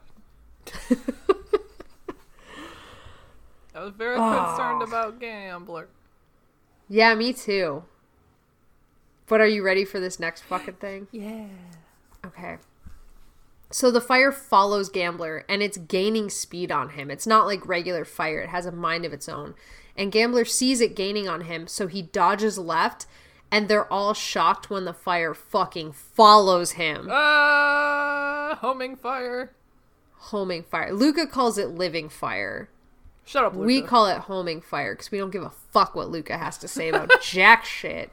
[3.73, 4.85] I was very concerned ah.
[4.85, 5.87] about Gambler.
[6.89, 7.83] Yeah, me too.
[9.27, 11.07] But are you ready for this next fucking thing?
[11.11, 11.45] Yeah.
[12.25, 12.57] Okay.
[13.71, 17.09] So the fire follows Gambler and it's gaining speed on him.
[17.09, 19.55] It's not like regular fire, it has a mind of its own.
[19.95, 23.05] And Gambler sees it gaining on him, so he dodges left
[23.51, 27.09] and they're all shocked when the fire fucking follows him.
[27.11, 29.51] Ah, homing fire.
[30.15, 30.93] Homing fire.
[30.93, 32.69] Luca calls it living fire.
[33.25, 33.65] Shut up, Luca.
[33.65, 36.67] We call it homing fire because we don't give a fuck what Luca has to
[36.67, 38.11] say about jack shit.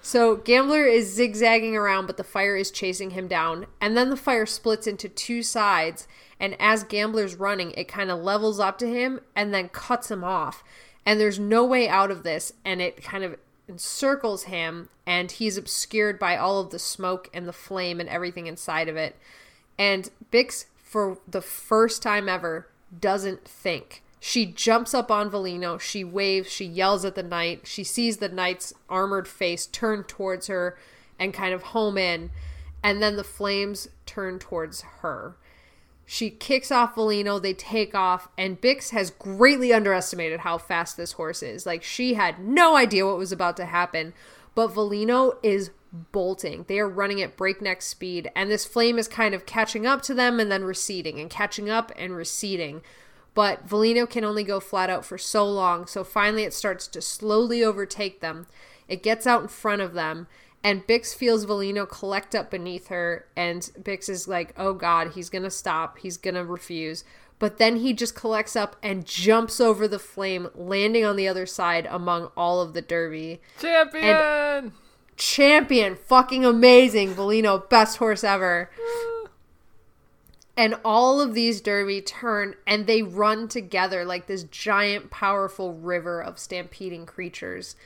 [0.00, 3.66] So Gambler is zigzagging around, but the fire is chasing him down.
[3.80, 6.08] And then the fire splits into two sides.
[6.40, 10.24] And as Gambler's running, it kind of levels up to him and then cuts him
[10.24, 10.64] off.
[11.04, 12.52] And there's no way out of this.
[12.64, 13.36] And it kind of
[13.68, 14.88] encircles him.
[15.06, 18.96] And he's obscured by all of the smoke and the flame and everything inside of
[18.96, 19.16] it.
[19.78, 22.68] And Byx, for the first time ever,
[22.98, 24.02] doesn't think.
[24.28, 28.28] She jumps up on Volino, she waves, she yells at the knight, she sees the
[28.28, 30.76] knight's armored face turn towards her
[31.16, 32.32] and kind of home in,
[32.82, 35.36] and then the flames turn towards her.
[36.04, 41.12] She kicks off Volino, they take off, and Byx has greatly underestimated how fast this
[41.12, 41.64] horse is.
[41.64, 44.12] Like, she had no idea what was about to happen,
[44.56, 46.64] but Volino is bolting.
[46.66, 50.14] They are running at breakneck speed, and this flame is kind of catching up to
[50.14, 52.82] them and then receding and catching up and receding.
[53.36, 57.02] But Volino can only go flat out for so long, so finally it starts to
[57.02, 58.46] slowly overtake them.
[58.88, 60.26] It gets out in front of them,
[60.64, 65.28] and Byx feels Volino collect up beneath her, and Byx is like, oh god, he's
[65.28, 67.04] gonna stop, he's gonna refuse.
[67.38, 71.44] But then he just collects up and jumps over the flame, landing on the other
[71.44, 73.42] side among all of the derby.
[73.60, 74.04] Champion!
[74.04, 74.72] And
[75.18, 78.70] champion, fucking amazing, Volino, best horse ever.
[80.56, 86.22] And all of these derby turn and they run together like this giant, powerful river
[86.22, 87.76] of stampeding creatures.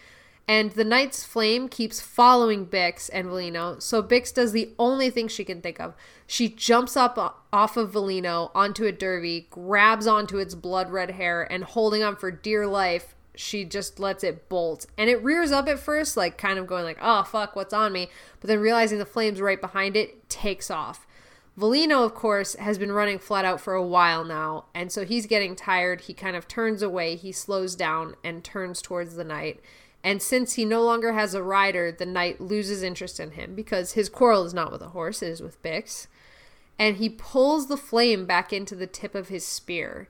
[0.47, 3.81] And the Knight's Flame keeps following Byx and Volino.
[3.81, 5.95] So Byx does the only thing she can think of.
[6.27, 11.43] She jumps up off of Volino onto a derby, grabs onto its blood red hair,
[11.43, 14.87] and holding on for dear life, she just lets it bolt.
[14.99, 17.93] And it rears up at first, like kind of going like, oh fuck, what's on
[17.93, 18.11] me?
[18.41, 21.07] But then realizing the flame's right behind it, takes off.
[21.59, 25.27] Volino, of course, has been running flat out for a while now, and so he's
[25.27, 26.03] getting tired.
[26.03, 29.61] He kind of turns away, he slows down and turns towards the knight.
[30.03, 33.93] And since he no longer has a rider, the knight loses interest in him because
[33.93, 36.07] his quarrel is not with a horse, it is with Byx.
[36.79, 40.09] And he pulls the flame back into the tip of his spear.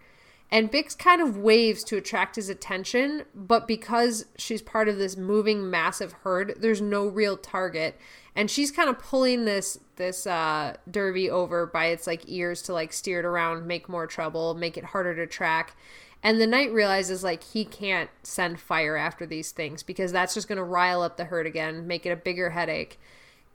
[0.53, 5.17] And Byx kind of waves to attract his attention, but because she's part of this
[5.17, 7.97] moving massive herd, there's no real target.
[8.35, 12.73] And she's kind of pulling this this uh derby over by its like ears to
[12.73, 15.77] like steer it around, make more trouble, make it harder to track.
[16.23, 20.49] And the knight realizes like he can't send fire after these things because that's just
[20.59, 22.99] to rile up the herd again, make it a bigger headache.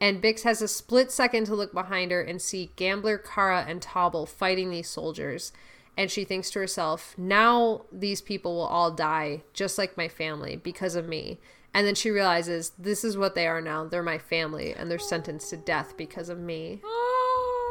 [0.00, 3.80] And Byx has a split second to look behind her and see Gambler, Khara, and
[3.80, 5.52] Tobble fighting these soldiers.
[5.96, 10.56] And she thinks to herself, now these people will all die, just like my family,
[10.56, 11.38] because of me.
[11.72, 13.84] And then she realizes this is what they are now.
[13.84, 16.80] They're my family, and they're sentenced to death because of me.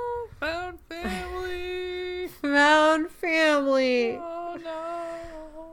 [0.07, 2.27] Oh, found family.
[2.41, 4.19] found family.
[4.19, 4.57] Oh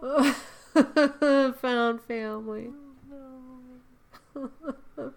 [0.04, 1.52] no.
[1.60, 2.70] found family.
[4.34, 4.50] Oh,
[4.96, 5.12] no.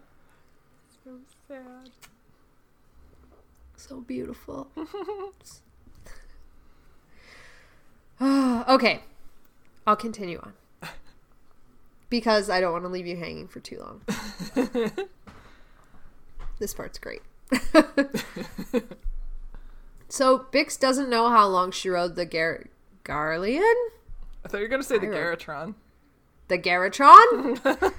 [1.04, 1.12] so
[1.48, 1.90] sad.
[3.76, 4.68] So beautiful.
[8.22, 9.02] okay.
[9.88, 10.54] I'll continue on.
[12.10, 14.02] Because I don't want to leave you hanging for too long.
[16.60, 17.22] this part's great.
[20.08, 22.68] so Byx doesn't know how long she rode the Gar-
[23.04, 23.62] Garlean?
[24.44, 25.74] I thought you were going to say the Garatron.
[26.48, 27.90] The Garatron?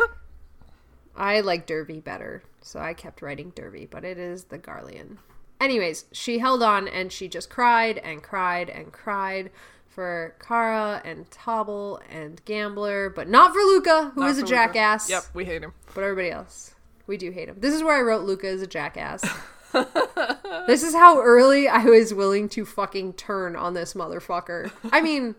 [1.16, 5.16] I like Derby better, so I kept writing Derby, but it is the Garlean.
[5.60, 9.50] Anyways, she held on and she just cried and cried and cried
[9.88, 14.50] for Khara and Tobble and Gambler, but not for Luca, who Not is a Luca.
[14.50, 15.08] jackass.
[15.08, 15.72] Yep, we hate him.
[15.94, 16.74] But everybody else,
[17.06, 17.56] we do hate him.
[17.58, 19.24] This is where I wrote Luca is a jackass.
[20.66, 24.70] this is how early I was willing to fucking turn on this motherfucker.
[24.92, 25.34] I mean,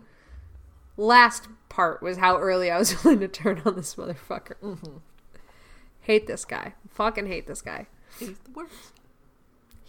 [0.96, 4.54] last part was how early I was willing to turn on this motherfucker.
[4.60, 4.96] Mm-hmm.
[6.00, 6.74] Hate this guy.
[6.90, 7.86] Fucking hate this guy.
[8.18, 8.97] He's the worst.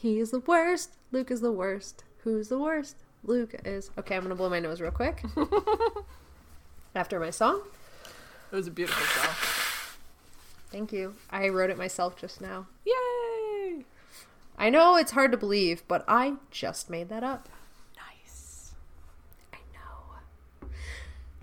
[0.02, 0.92] He is the worst.
[1.12, 2.06] Luke is the worst.
[2.24, 2.96] Who's the worst?
[3.22, 3.92] Luke is.
[3.98, 5.22] Okay, I'm gonna blow my nose real quick.
[6.96, 7.64] After my song.
[8.50, 9.36] It was a beautiful song.
[10.72, 11.16] Thank you.
[11.30, 12.68] I wrote it myself just now.
[12.86, 13.84] Yay!
[14.58, 17.50] I know it's hard to believe, but I just made that up.
[17.98, 18.72] Nice.
[19.52, 20.70] I know.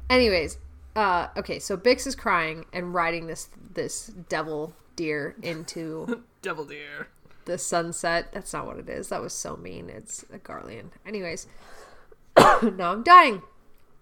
[0.08, 0.56] Anyways,
[0.94, 7.08] uh, okay, so Byx is crying and riding this this devil deer into Devil deer.
[7.46, 8.32] The sunset.
[8.32, 9.08] That's not what it is.
[9.08, 9.88] That was so mean.
[9.88, 10.90] It's a Garlean.
[11.06, 11.46] Anyways,
[12.36, 13.42] now I'm dying.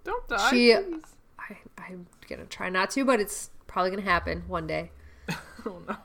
[0.03, 0.51] Don't die.
[0.51, 1.03] She- please.
[1.39, 4.91] I, I'm gonna try not to, but it's probably gonna happen one day.
[5.67, 5.97] Oh no.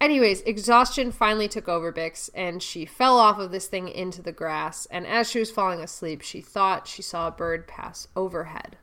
[0.00, 4.32] Anyways, exhaustion finally took over Byx, and she fell off of this thing into the
[4.32, 4.86] grass.
[4.90, 8.76] And as she was falling asleep, she thought she saw a bird pass overhead.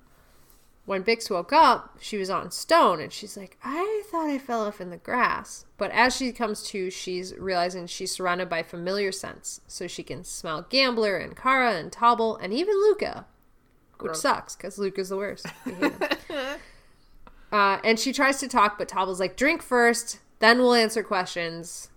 [0.86, 4.66] When Byx woke up, she was on stone, and she's like, I thought I fell
[4.66, 5.66] off in the grass.
[5.78, 9.62] But as she comes to, she's realizing she's surrounded by familiar scents.
[9.66, 13.26] So she can smell Gambler and Khara and Tobble and even Luca,
[14.00, 15.46] which sucks because Luca's the worst.
[15.66, 15.94] We hate
[16.28, 16.60] him.
[17.54, 21.90] Uh, and she tries to talk, but Tobble's like, drink first, then we'll answer questions.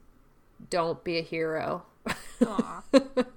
[0.68, 1.84] Don't be a hero.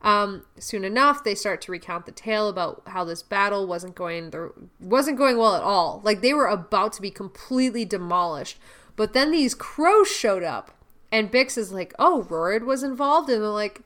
[0.00, 4.30] Um, soon enough, they start to recount the tale about how this battle wasn't going
[4.30, 6.00] there wasn't going well at all.
[6.04, 8.58] Like they were about to be completely demolished,
[8.94, 10.70] but then these crows showed up,
[11.10, 13.82] and Byx is like, "Oh, Rorid was involved," and they're like,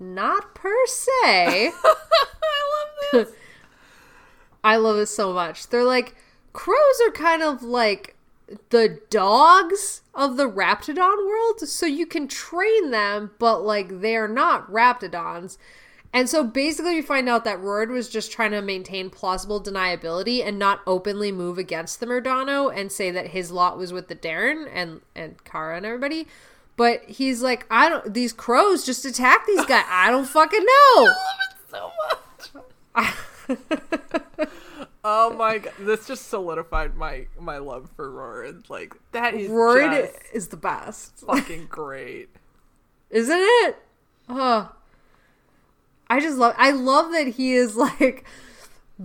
[0.00, 3.34] "Not per se." I love this.
[4.64, 5.68] I love this so much.
[5.68, 6.14] They're like,
[6.52, 8.11] crows are kind of like
[8.70, 14.70] the dogs of the Raptidon world, so you can train them, but like they're not
[14.70, 15.58] Raptidons.
[16.14, 20.46] And so basically, we find out that Rorid was just trying to maintain plausible deniability
[20.46, 24.14] and not openly move against the Murdano and say that his lot was with the
[24.14, 26.26] Dairne and and Khara and everybody.
[26.76, 28.12] But he's like, I don't.
[28.12, 29.84] These crows just attack these guys.
[29.88, 30.66] I don't fucking know.
[30.96, 31.38] I love
[32.94, 34.48] it so much.
[35.04, 38.68] oh my god, this just solidified my my love for Rorid.
[38.70, 42.28] Like that is Rorid is the best, fucking great.
[43.10, 43.76] isn't it?
[44.28, 44.72] Oh,
[46.08, 46.54] I just love.
[46.56, 48.24] I love that he is like,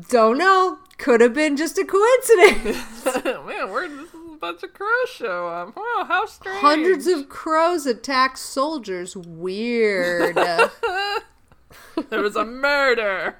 [0.10, 0.80] don't know.
[0.98, 3.06] Could have been just a coincidence.
[3.26, 5.76] Man, where this is a bunch of crows show up?
[5.76, 6.60] Wow, how strange.
[6.60, 9.16] Hundreds of crows attack soldiers.
[9.16, 10.36] Weird.
[10.36, 13.38] there was a murder.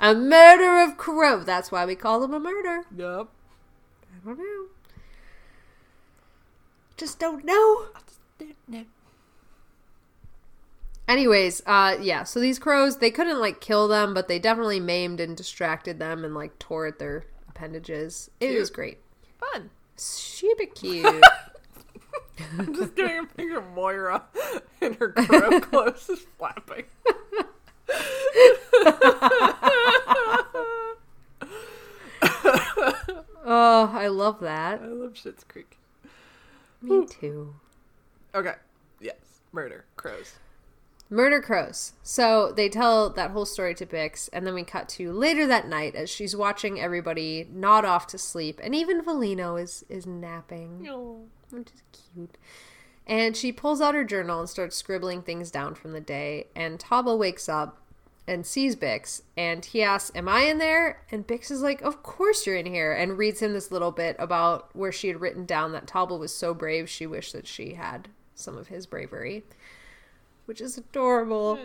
[0.00, 1.42] A murder of crow.
[1.42, 2.84] That's why we call them a murder.
[2.96, 3.28] Yep.
[4.12, 4.66] I don't know.
[6.96, 7.86] Just don't know.
[11.08, 15.20] Anyways, uh yeah, so these crows, they couldn't like kill them, but they definitely maimed
[15.20, 18.30] and distracted them and like tore at their appendages.
[18.40, 18.98] It was great.
[19.38, 19.70] Fun.
[19.96, 21.06] Super cute.
[22.58, 24.24] I'm just getting a picture of Moira
[24.80, 26.84] in her crow clothes just flapping.
[33.44, 34.80] oh, I love that.
[34.80, 35.78] I love Schitt's Creek.
[36.82, 37.54] Me too.
[38.34, 38.54] Okay.
[39.00, 39.16] Yes.
[39.52, 39.84] Murder.
[39.96, 40.34] Crows.
[41.12, 41.94] Murder crows.
[42.04, 45.66] So they tell that whole story to Byx, and then we cut to later that
[45.66, 50.84] night as she's watching everybody nod off to sleep, and even Valino is is napping,
[51.50, 51.82] which is
[52.14, 52.38] cute.
[53.08, 56.46] And she pulls out her journal and starts scribbling things down from the day.
[56.54, 57.79] And Tobble wakes up
[58.30, 62.02] and sees Byx, and he asks, "Am I in there?" And Byx is like, "Of
[62.02, 65.44] course you're in here," and reads him this little bit about where she had written
[65.44, 69.44] down that Tobble was so brave she wished that she had some of his bravery
[70.50, 71.56] which is adorable.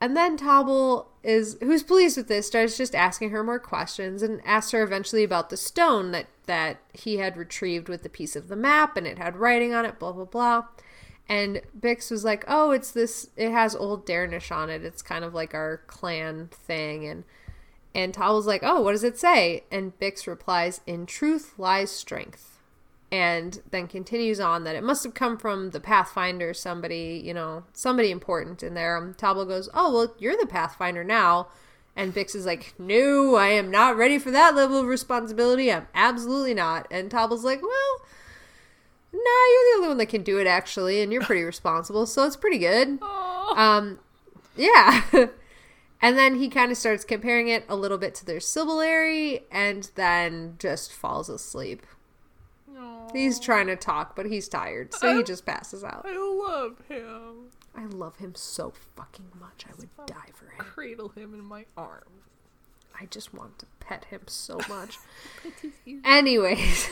[0.00, 4.40] And then Tobble is who's pleased with this starts just asking her more questions and
[4.44, 8.46] asks her eventually about the stone that that he had retrieved with the piece of
[8.46, 10.66] the map and it had writing on it, blah blah blah.
[11.28, 13.30] And Byx was like, "Oh, it's this.
[13.36, 14.84] It has old Dairnish on it.
[14.84, 17.24] It's kind of like our clan thing." And
[17.94, 22.52] and Tobble's like, "Oh, what does it say?" And Byx replies, "In truth lies strength."
[23.12, 27.62] and then continues on that it must have come from the Pathfinder, somebody, you know,
[27.74, 28.96] somebody important in there.
[28.96, 31.48] Um, Tobble goes, Oh, well, you're the Pathfinder now.
[31.94, 35.70] And Byx is like, No, I am not ready for that level of responsibility.
[35.70, 36.86] I'm absolutely not.
[36.90, 38.06] And Tobble's like, Well,
[39.12, 42.24] nah, you're the only one that can do it, actually, and you're pretty responsible, so
[42.26, 42.98] it's pretty good.
[43.54, 43.98] Um,
[44.56, 45.02] yeah.
[46.00, 49.90] and then he kind of starts comparing it a little bit to their Sibyllary and
[49.94, 51.84] then just falls asleep.
[53.12, 56.06] He's trying to talk, but he's tired, so he just passes out.
[56.08, 57.50] I love him.
[57.74, 59.64] I love him so fucking much.
[59.68, 60.58] I would die for him.
[60.58, 62.06] Cradle him in my arms.
[62.98, 64.98] I just want to pet him so much.
[66.04, 66.88] Anyways.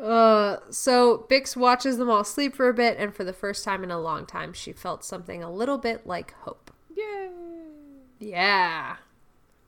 [0.00, 3.84] Uh, so Byx watches them all sleep for a bit, and for the first time
[3.84, 6.70] in a long time, she felt something a little bit like hope.
[6.96, 7.28] Yay.
[8.18, 8.96] Yeah.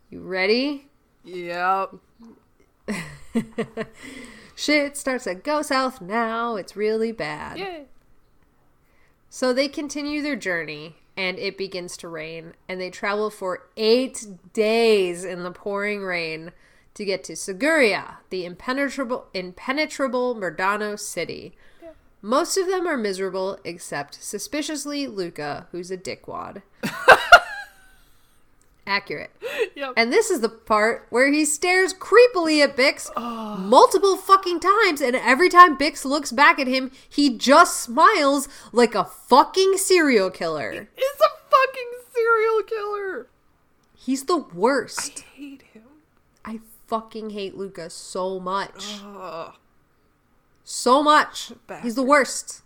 [0.09, 0.89] You ready?
[1.24, 1.95] Yep.
[4.55, 6.57] Shit starts to go south now.
[6.57, 7.59] It's really bad.
[7.59, 7.85] Yay.
[9.28, 14.26] So they continue their journey, and it begins to rain, and they travel for eight
[14.53, 16.53] days in the pouring rain
[16.95, 21.55] to get to Seguria, the impenetrable, impenetrable Murdano city.
[22.20, 26.62] Most of them are miserable, except suspiciously Luca, who's a dickwad.
[28.86, 29.30] Accurate.
[29.74, 29.95] Yep.
[29.97, 33.11] And this is the part where he stares creepily at Byx
[33.59, 38.95] multiple fucking times, and every time Byx looks back at him, he just smiles like
[38.95, 40.88] a fucking serial killer.
[40.97, 43.26] It's a fucking serial killer.
[43.95, 45.24] He's the worst.
[45.34, 45.82] I hate him.
[46.93, 49.01] Fucking hate Luca so much.
[49.03, 49.55] Ugh.
[50.62, 51.51] So much.
[51.82, 52.61] He's the worst.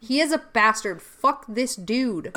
[0.00, 1.02] He is a bastard.
[1.02, 2.34] Fuck this dude.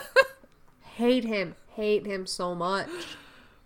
[0.96, 1.54] hate him.
[1.76, 2.90] Hate him so much.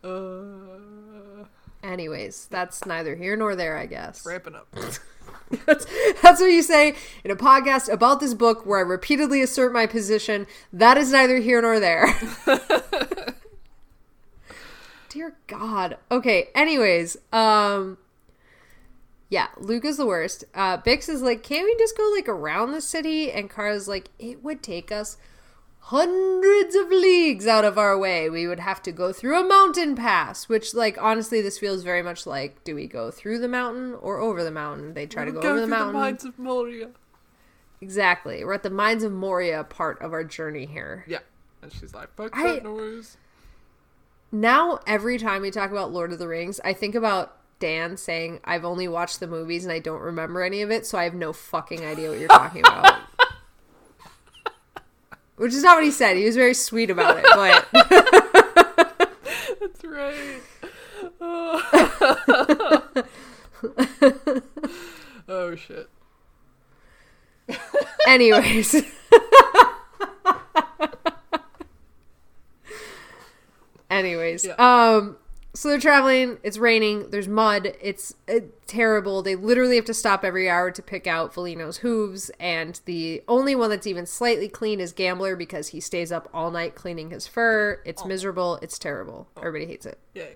[0.04, 1.46] Uh,
[1.82, 4.24] Anyways, that's neither here nor there, I guess.
[4.24, 4.68] ramping up.
[5.66, 5.86] That's,
[6.22, 9.86] that's what you say in a podcast about this book where I repeatedly assert my
[9.86, 10.46] position.
[10.72, 12.06] That is neither here nor there.
[15.14, 15.96] Dear God.
[16.10, 17.98] Okay, anyways, um
[19.30, 20.42] yeah, Luca's the worst.
[20.54, 23.30] Uh Byx is like, can't we just go like around the city?
[23.30, 25.16] And Khara's like, it would take us
[25.78, 28.28] hundreds of leagues out of our way.
[28.28, 32.02] We would have to go through a mountain pass, which, like, honestly, this feels very
[32.02, 34.94] much like do we go through the mountain or over the mountain?
[34.94, 35.92] They try to go, Go over the mountain.
[35.92, 36.88] the mines of Moria.
[37.80, 38.44] exactly.
[38.44, 41.04] We're at the Mines of Moria part of our journey here.
[41.06, 41.18] Yeah.
[41.62, 43.16] And she's like, fuck I- that noise.
[44.34, 48.40] Now, every time we talk about Lord of the Rings, I think about Dan saying,
[48.42, 51.14] I've only watched the movies and I don't remember any of it, so I have
[51.14, 52.98] no fucking idea what you're talking about.
[55.36, 56.16] Which is not what he said.
[56.16, 57.68] He was very sweet about it, but
[59.60, 60.42] That's right.
[61.20, 62.82] Oh,
[65.28, 65.88] oh shit.
[68.08, 68.82] anyways.
[73.90, 74.54] Anyways, Yeah.
[74.58, 75.16] um
[75.56, 79.22] so they're traveling, it's raining, there's mud, it's uh, terrible.
[79.22, 83.54] They literally have to stop every hour to pick out Felino's hooves, and the only
[83.54, 87.28] one that's even slightly clean is Gambler because he stays up all night cleaning his
[87.28, 87.80] fur.
[87.84, 89.28] It's miserable, it's terrible.
[89.36, 90.00] Everybody hates it.
[90.14, 90.34] Yay.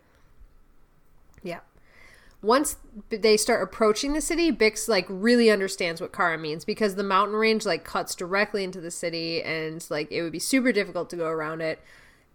[1.42, 1.60] Yeah.
[2.40, 2.76] Once
[3.10, 7.34] they start approaching the city, Byx like really understands what Khara means because the mountain
[7.34, 11.16] range like cuts directly into the city and like it would be super difficult to
[11.16, 11.80] go around it.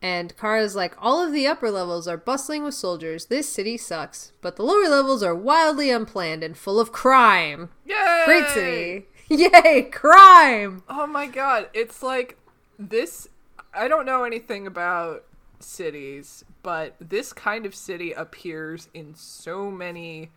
[0.03, 3.27] And Khara's like, all of the upper levels are bustling with soldiers.
[3.27, 7.69] This city sucks, but the lower levels are wildly unplanned and full of crime.
[7.85, 8.23] Yay!
[8.25, 9.05] Great city.
[9.29, 10.83] Yay, crime.
[10.89, 12.37] Oh my god, it's like
[12.77, 13.29] this.
[13.73, 15.23] I don't know anything about
[15.61, 20.31] cities, but this kind of city appears in so many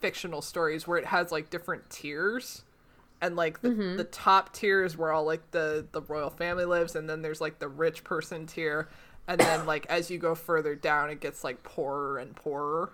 [0.00, 2.64] fictional stories where it has like different tiers.
[3.22, 3.96] And like the, Mm-hmm.
[3.98, 7.38] the top tier is where all like the the royal family lives, and then there's
[7.42, 8.88] like the rich person tier,
[9.30, 12.92] and then like as you go further down, it gets like poorer and poorer.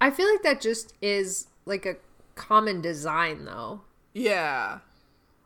[0.00, 1.96] I feel like that just is like a
[2.34, 3.82] common design though.
[4.14, 4.78] Yeah,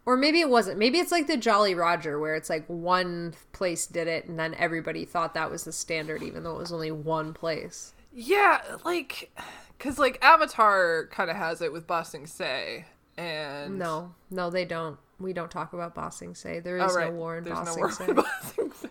[0.07, 0.79] Or maybe it wasn't.
[0.79, 4.55] Maybe it's like the Jolly Roger, where it's like one place did it, and then
[4.55, 7.93] everybody thought that was the standard, even though it was only one place.
[8.13, 9.31] Yeah, like,
[9.79, 12.85] cause like Avatar kind of has it with Ba Sing Se,
[13.19, 14.99] and No, no, they don't.
[15.21, 16.61] We don't talk about Ba Sing Se.
[16.61, 17.11] there is Oh, right.
[17.13, 18.05] no war in There's no Ba Sing Se.
[18.09, 18.25] in Ba
[18.55, 18.89] Sing Se.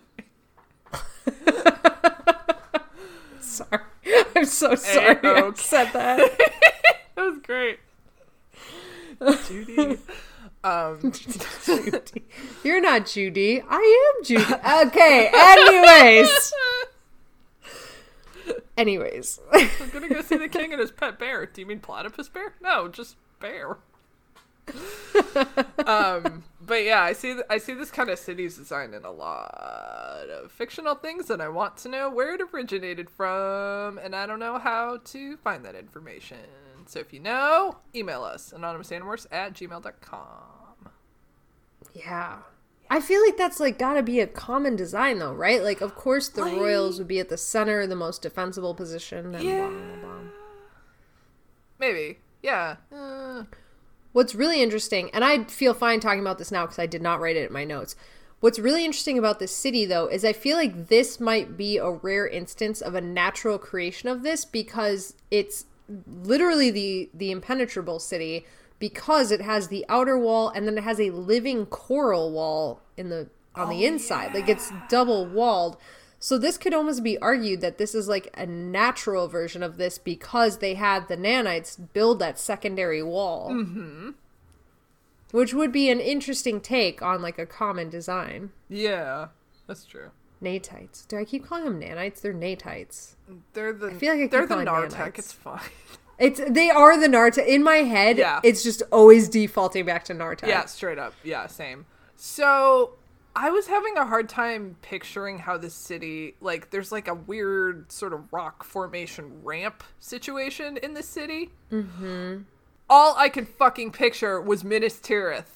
[3.56, 3.82] Sorry,
[4.36, 5.62] I'm so sorry I okay.
[5.62, 6.40] said that.
[7.16, 7.78] That was great,
[9.46, 9.98] Judy.
[10.64, 12.24] Um, Judy.
[12.64, 13.62] You're not Judy.
[13.68, 14.42] I am Judy.
[14.42, 15.30] Okay.
[15.34, 16.54] Anyways,
[18.76, 19.40] anyways.
[19.52, 21.44] I'm gonna go see the king and his pet bear.
[21.44, 22.54] Do you mean platypus bear?
[22.62, 23.76] No, just bear.
[25.86, 27.34] um, but yeah, I see.
[27.34, 31.42] Th- I see this kind of city's design in a lot of fictional things, and
[31.42, 35.64] I want to know where it originated from, and I don't know how to find
[35.64, 36.38] that information.
[36.86, 40.90] So if you know, email us anonymousanimorphs at gmail.com.
[41.94, 42.38] Yeah.
[42.90, 45.62] I feel like that's like gotta be a common design though, right?
[45.62, 49.34] Like of course the Like- royals would be at the center, the most defensible position,
[49.34, 49.68] and Yeah.
[49.68, 50.18] blah, blah, blah.
[51.78, 52.18] Maybe.
[52.42, 52.76] Yeah.
[52.94, 53.44] Uh,
[54.14, 57.20] What's really interesting, and I feel fine talking about this now because I did not
[57.20, 57.96] write it in my notes.
[58.38, 61.90] What's really interesting about this city, though, is I feel like this might be a
[61.90, 65.64] rare instance of a natural creation of this because it's
[66.06, 68.46] literally the the impenetrable city
[68.78, 73.08] because it has the outer wall and then it has a living coral wall in
[73.08, 74.32] the on oh, the inside.
[74.32, 75.76] Like it's double walled.
[76.24, 79.98] So this could almost be argued that this is like a natural version of this
[79.98, 83.50] because they had the nanites build that secondary wall.
[83.50, 84.12] Mm-hmm.
[85.32, 88.52] Which would be an interesting take on like a common design.
[88.70, 89.28] yeah.
[89.66, 90.12] That's true.
[90.40, 91.04] Natites.
[91.04, 92.22] Do I keep calling them nanites?
[92.22, 93.16] They're natites.
[93.52, 93.88] They're the.
[93.88, 95.18] I feel like I they're the Nartek.
[95.18, 95.60] It's fine.
[96.18, 98.16] It's they are the Narta in my head.
[98.16, 98.40] Yeah.
[98.42, 100.46] It's just always defaulting back to Narta.
[100.46, 101.12] Yeah, straight up.
[101.22, 101.84] Yeah, same.
[102.16, 102.94] So
[103.36, 107.90] I was having a hard time picturing how this city like there's like a weird
[107.90, 111.50] sort of rock formation ramp situation in the city.
[111.72, 112.42] Mm-hmm.
[112.88, 115.46] All I could fucking picture was Minas Tirith.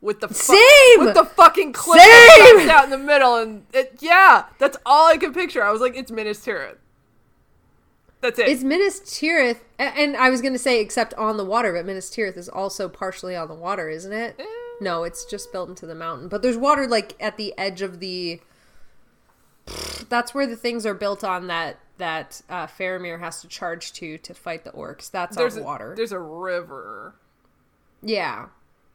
[0.00, 1.06] With the fu- Same!
[1.06, 5.16] with the fucking cliff that out in the middle, and it, yeah, that's all I
[5.16, 5.62] could picture.
[5.62, 6.78] I was like, it's Minas Tirith.
[8.20, 8.48] That's it.
[8.48, 12.10] It's Minas Tirith, and I was going to say except on the water, but Minas
[12.10, 14.34] Tirith is also partially on the water, isn't it?
[14.40, 14.44] Eh.
[14.82, 16.28] No, it's just built into the mountain.
[16.28, 18.40] But there's water like at the edge of the.
[20.08, 24.18] That's where the things are built on that that uh, Faramir has to charge to
[24.18, 25.10] to fight the orcs.
[25.10, 25.94] That's there's on a, water.
[25.96, 27.14] There's a river.
[28.02, 28.46] Yeah.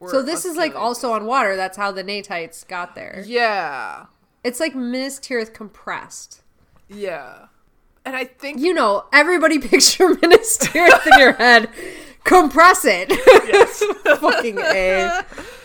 [0.06, 1.56] So this is like also on water.
[1.56, 3.24] That's how the Natites got there.
[3.26, 4.06] Yeah.
[4.44, 6.42] It's like Minas Tirith compressed.
[6.88, 7.46] Yeah.
[8.04, 11.68] And I think You know, everybody picture Minas Tirith in your head.
[12.24, 13.10] Compress it.
[13.10, 13.82] yes.
[14.20, 15.24] Fucking A.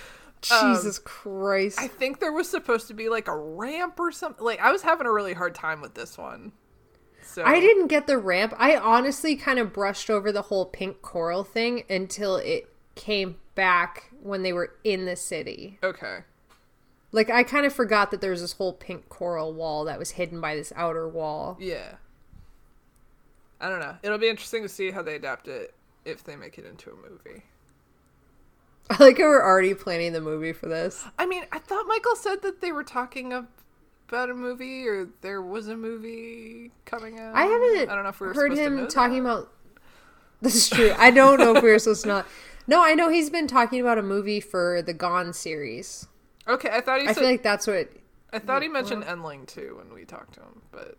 [0.51, 1.79] Um, Jesus Christ.
[1.79, 4.43] I think there was supposed to be like a ramp or something.
[4.43, 6.51] Like I was having a really hard time with this one.
[7.23, 8.53] So I didn't get the ramp.
[8.57, 14.11] I honestly kind of brushed over the whole pink coral thing until it came back
[14.21, 15.79] when they were in the city.
[15.81, 16.19] Okay.
[17.11, 20.11] Like I kind of forgot that there was this whole pink coral wall that was
[20.11, 21.57] hidden by this outer wall.
[21.59, 21.95] Yeah.
[23.61, 23.95] I don't know.
[24.03, 25.73] It'll be interesting to see how they adapt it
[26.05, 27.43] if they make it into a movie.
[28.89, 31.05] I like how we're already planning the movie for this.
[31.18, 35.41] I mean, I thought Michael said that they were talking about a movie or there
[35.41, 37.35] was a movie coming out.
[37.35, 39.30] I haven't I don't know if we were heard him talking that.
[39.30, 39.49] about.
[40.41, 40.93] This is true.
[40.97, 42.27] I don't know if we were supposed to not.
[42.68, 46.07] No, I know he's been talking about a movie for the Gone series.
[46.47, 47.89] Okay, I thought he I said feel like that's what
[48.31, 50.97] I thought he mentioned Endling too when we talked to him, but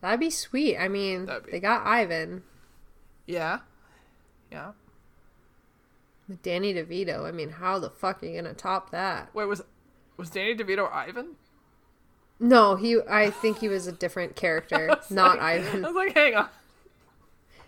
[0.00, 0.76] that'd be sweet.
[0.76, 2.42] I mean, be- they got Ivan
[3.26, 3.60] yeah.
[4.50, 4.72] Yeah.
[6.28, 7.24] With Danny DeVito.
[7.24, 9.34] I mean, how the fuck are you gonna top that?
[9.34, 9.62] Wait, was
[10.16, 11.36] was Danny DeVito Ivan?
[12.40, 12.98] No, he.
[13.08, 15.84] I think he was a different character, not I Ivan.
[15.84, 16.48] I was like, hang on.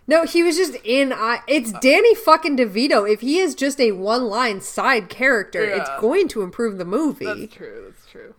[0.09, 1.13] No, he was just in.
[1.13, 1.41] I.
[1.49, 3.11] It's Danny fucking DeVito.
[3.11, 7.25] If he is just a one-line side character, it's going to improve the movie.
[7.25, 7.85] That's true.
[7.87, 8.35] That's true.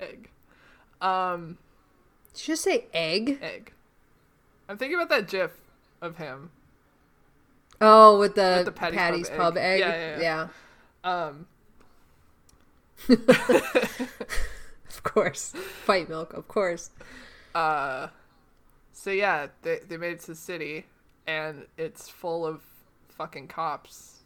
[0.00, 0.30] Egg.
[1.00, 1.58] Um,
[2.34, 3.38] Did you just say egg?
[3.40, 3.72] egg.
[4.68, 5.52] I'm thinking about that GIF
[6.02, 6.50] of him.
[7.80, 9.80] Oh, with the, With the Patty's Patty's, Pub Pub, egg.
[9.82, 10.20] egg.
[10.20, 10.48] Yeah, yeah,
[11.04, 11.28] yeah.
[11.28, 11.46] Um,
[14.88, 15.52] Of course.
[15.84, 16.90] Fight milk, of course.
[17.54, 18.08] uh,
[18.92, 20.86] so yeah, they they made it to the city,
[21.26, 22.62] and it's full of
[23.08, 24.20] fucking cops.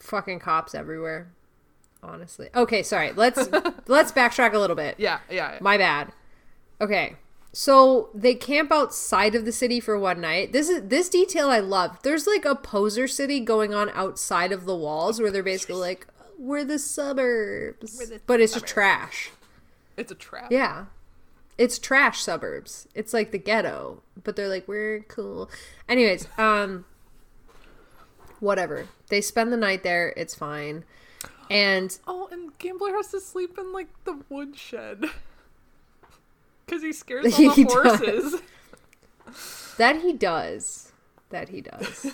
[0.00, 1.28] Fucking cops everywhere.
[2.02, 2.48] Honestly.
[2.54, 3.12] Okay, sorry.
[3.12, 3.48] Let's
[3.86, 4.96] let's backtrack a little bit.
[4.98, 5.52] Yeah, yeah.
[5.52, 5.58] yeah.
[5.60, 6.12] My bad.
[6.80, 7.16] Okay.
[7.58, 10.52] So they camp outside of the city for one night.
[10.52, 12.02] This is this detail I love.
[12.02, 16.06] There's like a poser city going on outside of the walls where they're basically like,
[16.38, 17.96] we're the suburbs.
[17.98, 18.72] We're the but it's just suburbs.
[18.74, 19.30] trash.
[19.96, 20.52] It's a trap.
[20.52, 20.84] Yeah.
[21.56, 22.88] It's trash suburbs.
[22.94, 25.48] It's like the ghetto, but they're like we're cool.
[25.88, 26.84] Anyways, um
[28.38, 28.86] whatever.
[29.08, 30.12] They spend the night there.
[30.14, 30.84] It's fine.
[31.48, 35.06] And Oh, and Gambler has to sleep in like the woodshed
[36.66, 37.72] because he scares all the He does.
[38.00, 38.40] horses.
[39.78, 40.92] that he does.
[41.30, 42.12] That he does.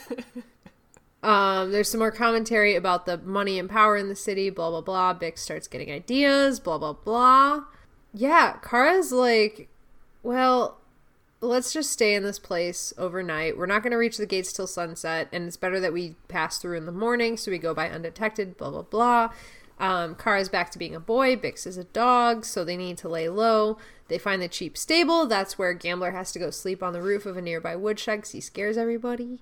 [1.22, 4.80] um there's some more commentary about the money and power in the city, blah blah
[4.80, 5.14] blah.
[5.14, 7.64] Byx starts getting ideas, blah blah blah.
[8.14, 9.68] Yeah, Khara's like,
[10.22, 10.78] well,
[11.40, 13.56] let's just stay in this place overnight.
[13.56, 16.58] We're not going to reach the gates till sunset, and it's better that we pass
[16.58, 19.32] through in the morning so we go by undetected, blah, blah, blah.
[19.80, 21.36] Um, Khara's back to being a boy.
[21.36, 23.78] Byx is a dog, so they need to lay low.
[24.12, 25.24] They find the cheap stable.
[25.24, 28.32] That's where Gambler has to go sleep on the roof of a nearby woodshed because
[28.32, 29.40] he scares everybody.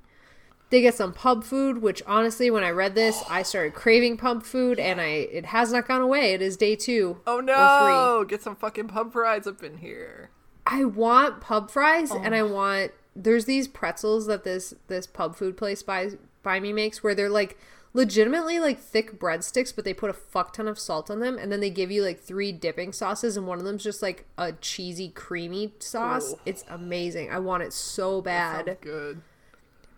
[0.71, 4.45] They get some pub food, which honestly, when I read this, I started craving pub
[4.45, 6.35] food, and I it has not gone away.
[6.35, 7.19] It is day two.
[7.27, 8.25] Oh no!
[8.29, 10.31] Get some fucking pub fries up in here.
[10.65, 12.39] I want pub fries and Oh.
[12.39, 17.03] I want there's these pretzels that this this pub food place buys by me makes
[17.03, 17.59] where they're like
[17.93, 21.51] legitimately like thick breadsticks but they put a fuck ton of salt on them and
[21.51, 24.53] then they give you like three dipping sauces and one of them's just like a
[24.53, 26.33] cheesy creamy sauce.
[26.33, 26.39] Ooh.
[26.47, 27.31] It's amazing.
[27.31, 28.79] I want it so bad.
[28.81, 29.23] Good.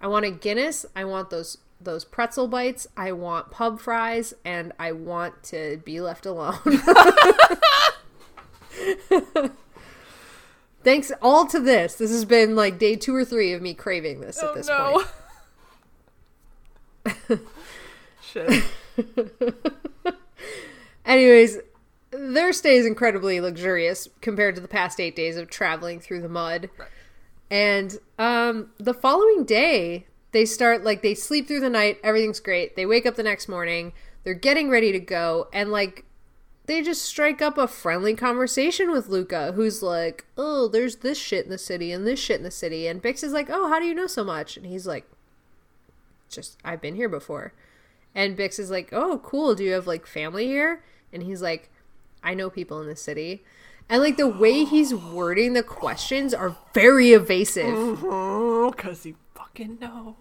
[0.01, 0.86] I want a Guinness.
[0.97, 2.86] I want those those pretzel bites.
[2.97, 6.59] I want pub fries and I want to be left alone.
[10.82, 11.97] Thanks all to this.
[11.97, 14.69] This has been like day 2 or 3 of me craving this Oh at this
[14.69, 15.05] no!
[17.05, 17.40] point.
[18.32, 18.64] Shit.
[21.04, 21.59] Anyways,
[22.10, 26.28] their stay is incredibly luxurious compared to the past 8 days of traveling through the
[26.28, 26.70] mud.
[26.78, 26.88] Right.
[27.50, 31.98] And um, the following day, they start like they sleep through the night.
[32.02, 32.76] Everything's great.
[32.76, 33.92] They wake up the next morning.
[34.24, 36.06] They're getting ready to go, and like
[36.64, 41.44] they just strike up a friendly conversation with Luca, who's like, "Oh, there's this shit
[41.44, 43.78] in the city and this shit in the city." And Byx is like, "Oh, how
[43.78, 45.04] do you know so much?" And he's like,
[46.30, 47.52] "Just I've been here before."
[48.14, 49.55] And Byx is like, "Oh, cool.
[49.55, 50.82] Do you have like family here?"
[51.12, 51.70] And he's like,
[52.22, 53.43] "I know people in the city."
[53.89, 58.70] And like the way he's wording the questions are very evasive mm-hmm.
[58.70, 60.16] Because he fucking knows.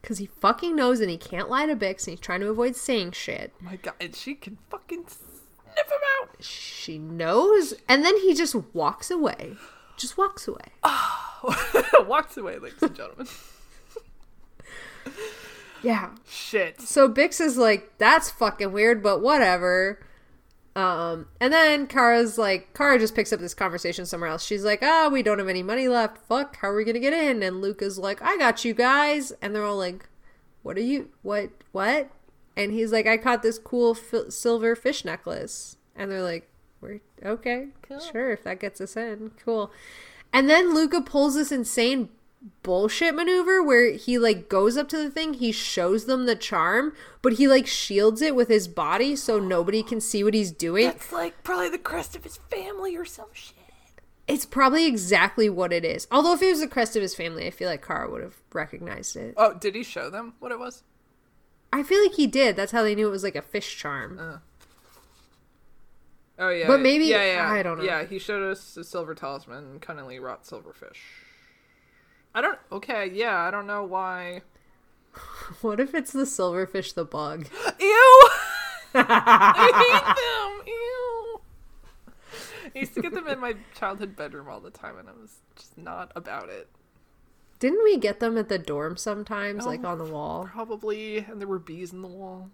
[0.00, 2.76] because he fucking knows and he can't lie to Byx and he's trying to avoid
[2.76, 3.52] saying shit.
[3.60, 6.36] My god, and she can fucking sniff him out.
[6.40, 9.56] She knows, and then he just walks away.
[9.96, 10.72] Just walks away.
[12.06, 13.26] Walks away, ladies and gentlemen.
[15.82, 16.10] Yeah.
[16.28, 16.80] Shit.
[16.80, 20.00] So Byx is like, that's fucking weird, but whatever.
[20.76, 24.44] Um, and then Khara's like, Khara just picks up this conversation somewhere else.
[24.44, 26.18] She's like, ah, we don't have any money left.
[26.18, 27.42] Fuck, how are we gonna get in?
[27.42, 29.32] And Luca's like, I got you guys.
[29.42, 30.08] And they're all like,
[30.62, 32.10] what are you what what
[32.56, 36.50] and he's like i caught this cool f- silver fish necklace and they're like
[36.80, 38.00] we're okay Cool.
[38.00, 39.70] sure if that gets us in cool
[40.32, 42.10] and then luca pulls this insane
[42.62, 46.92] bullshit maneuver where he like goes up to the thing he shows them the charm
[47.20, 50.86] but he like shields it with his body so nobody can see what he's doing
[50.86, 53.56] That's like probably the crest of his family or some shit.
[54.28, 57.44] it's probably exactly what it is although if it was the crest of his family
[57.46, 60.58] i feel like Khara would have recognized it Oh, did he show them what it
[60.60, 60.84] was?
[61.72, 62.56] I feel like he did.
[62.56, 64.18] That's how they knew it was like a fish charm.
[64.18, 64.38] Uh.
[66.38, 67.50] Oh yeah, But maybe- yeah, yeah.
[67.50, 67.84] I don't know.
[67.84, 70.96] Yeah, he showed us a silver talisman, cunningly wrought silverfish.
[72.34, 72.58] I don't.
[72.70, 74.42] Okay, yeah, I don't know why.
[75.62, 77.48] What if it's the silverfish the bug?
[77.80, 78.28] Ew!
[78.94, 80.66] I hate them.
[80.66, 81.40] Ew.
[82.74, 85.38] I used to get them in my childhood bedroom all the time, and I was
[85.56, 86.68] just not about it.
[87.58, 89.88] Didn't we get them at the dorm sometimes, like Oh.
[89.88, 90.48] on the wall?
[90.52, 92.50] Probably, and there were bees in the wall.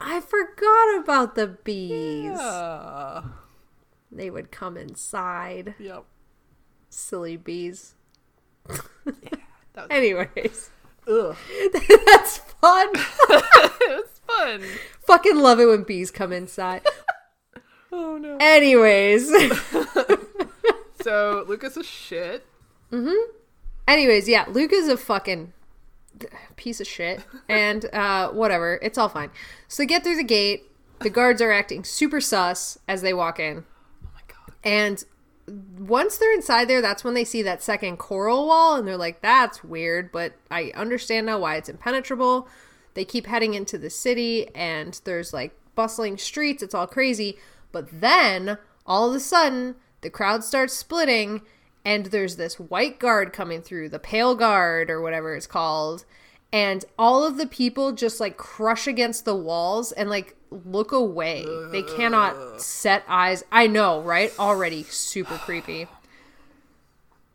[0.00, 2.32] I forgot about the bees.
[2.38, 3.22] Yeah.
[4.10, 5.74] They would come inside.
[5.78, 6.04] Yep.
[6.88, 7.95] Silly bees.
[9.74, 10.70] That was, Anyways,
[11.08, 11.36] ugh.
[12.06, 12.88] that's fun.
[12.94, 14.62] it was fun.
[15.06, 16.82] Fucking love it when bees come inside.
[17.92, 18.36] Oh no.
[18.40, 19.30] Anyways.
[21.02, 22.44] So Lucas is shit.
[23.86, 25.52] Anyways, yeah, Luca's is a fucking
[26.56, 27.22] piece of shit.
[27.48, 29.30] And uh whatever, it's all fine.
[29.68, 30.64] So they get through the gate.
[30.98, 33.64] The guards are acting super sus as they walk in.
[34.04, 34.56] Oh my god.
[34.64, 35.04] And
[35.48, 39.20] once they're inside there, that's when they see that second coral wall and they're like,
[39.20, 42.48] that's weird, but I understand now why it's impenetrable.
[42.94, 47.38] They keep heading into the city and there's like bustling streets, it's all crazy.
[47.70, 51.42] But then all of a sudden, the crowd starts splitting
[51.84, 56.04] and there's this white guard coming through, the pale guard or whatever it's called.
[56.52, 61.44] And all of the people just like crush against the walls and like look away.
[61.70, 63.44] They cannot set eyes.
[63.52, 64.32] I know, right?
[64.38, 65.86] Already super creepy.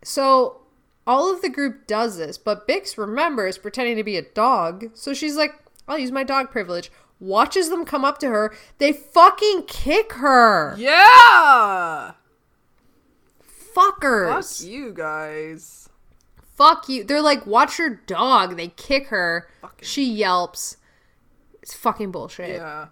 [0.04, 0.62] So
[1.06, 4.92] all of the group does this, but Byx remembers pretending to be a dog.
[4.94, 5.54] So she's like,
[5.88, 6.92] I'll use my dog privilege.
[7.20, 8.54] Watches them come up to her.
[8.80, 10.76] They fucking kick her.
[10.78, 12.14] Yeah.
[13.76, 14.60] Fuckers.
[14.62, 15.90] Fuck you guys.
[16.56, 17.04] Fuck you.
[17.04, 18.58] They're like, watch your dog.
[18.58, 19.48] They kick her.
[19.62, 20.78] Fucking- She yelps.
[21.62, 22.50] It's fucking bullshit.
[22.56, 22.88] Yeah.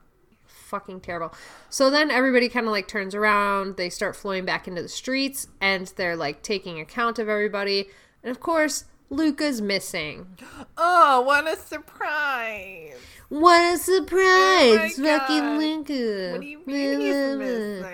[0.69, 1.33] Fucking terrible.
[1.69, 3.75] So then everybody kind of like turns around.
[3.75, 7.89] They start flowing back into the streets and they're like taking account of everybody.
[8.23, 10.37] And of course, Luca's missing.
[10.77, 12.93] Oh, what a surprise!
[13.29, 14.99] What a surprise!
[14.99, 15.57] Oh fucking.
[15.57, 16.31] Luca.
[16.33, 17.85] What do you mean he's missing?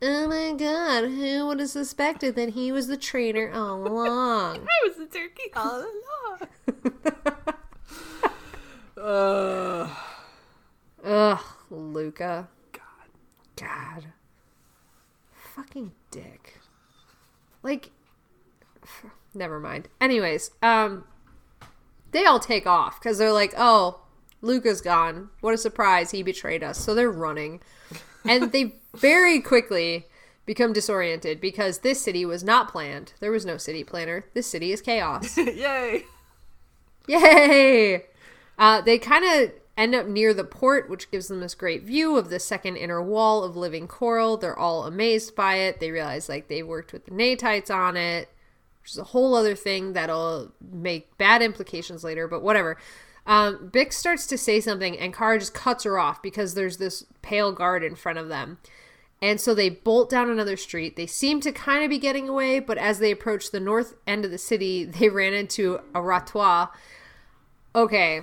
[0.00, 4.66] Oh my god, who would have suspected that he was the traitor all along?
[4.66, 6.48] I was the turkey all along.
[9.88, 9.88] uh,
[11.04, 12.48] Ugh, Luca.
[12.72, 12.82] God.
[13.56, 14.04] God.
[15.54, 16.58] Fucking dick.
[17.62, 17.90] Like
[19.34, 19.88] never mind.
[20.00, 21.04] Anyways, um
[22.10, 24.00] they all take off cuz they're like, "Oh,
[24.40, 25.30] Luca's gone.
[25.40, 26.10] What a surprise.
[26.10, 27.60] He betrayed us." So they're running.
[28.24, 30.06] And they very quickly
[30.48, 33.12] become disoriented because this city was not planned.
[33.20, 34.24] There was no city planner.
[34.32, 35.36] This city is chaos.
[35.36, 36.04] Yay!
[37.06, 38.06] Yay!
[38.58, 42.16] Uh, they kind of end up near the port, which gives them this great view
[42.16, 44.36] of the second inner wall of living coral.
[44.36, 45.78] They're all amazed by it.
[45.78, 48.28] They realize like they worked with the Natites on it,
[48.82, 52.26] which is a whole other thing that'll make bad implications later.
[52.26, 52.76] But whatever.
[53.24, 57.04] Um, Byx starts to say something, and Khara just cuts her off because there's this
[57.22, 58.58] pale guard in front of them.
[59.20, 60.96] And so they bolt down another street.
[60.96, 64.24] They seem to kind of be getting away, but as they approach the north end
[64.24, 66.68] of the city, they ran into a ratois.
[67.76, 68.22] Okay.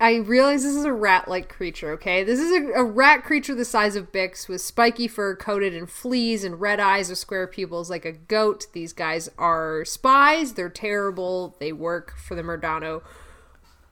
[0.00, 2.24] I realize this is a rat like creature, okay?
[2.24, 5.86] This is a, a rat creature the size of Byx with spiky fur coated in
[5.86, 8.66] fleas and red eyes with square pupils like a goat.
[8.72, 10.54] These guys are spies.
[10.54, 11.56] They're terrible.
[11.60, 13.02] They work for the Murdano.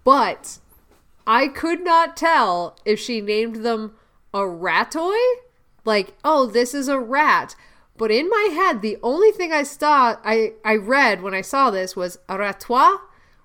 [0.03, 0.59] But
[1.27, 3.95] I could not tell if she named them
[4.35, 5.21] a ratoy.
[5.85, 7.55] Like, oh, this is a rat.
[7.97, 11.71] But in my head, the only thing I saw, I, I read when I saw
[11.71, 12.99] this was a ratois,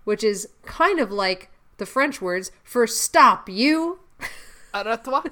[0.04, 4.00] which is kind of like the French words for stop you.
[4.74, 5.32] Aratwa.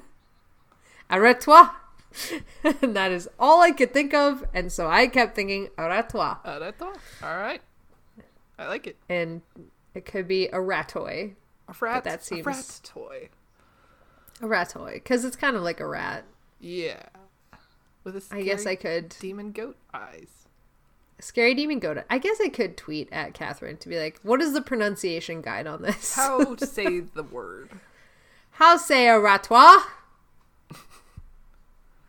[1.10, 1.70] A ratois.
[2.82, 4.44] and that is all I could think of.
[4.54, 6.38] And so I kept thinking a ratois.
[6.46, 6.96] Aratwa.
[7.22, 7.62] All right.
[8.58, 8.98] I like it.
[9.10, 9.42] And
[9.94, 11.34] it could be a ratoy.
[11.68, 12.04] A rat.
[12.06, 13.30] that seems- A rat toy.
[14.42, 16.26] A rat toy, Because it's kind of like a rat.
[16.60, 17.04] Yeah.
[18.04, 19.10] With a I guess I could.
[19.20, 20.45] demon goat eyes.
[21.20, 22.04] Scary Demon go to.
[22.10, 25.68] I guess I could tweet at Katherine to be like, "What is the pronunciation guide
[25.68, 26.16] on this?
[26.16, 27.72] How to say the word?
[28.52, 29.82] How say a ratois?"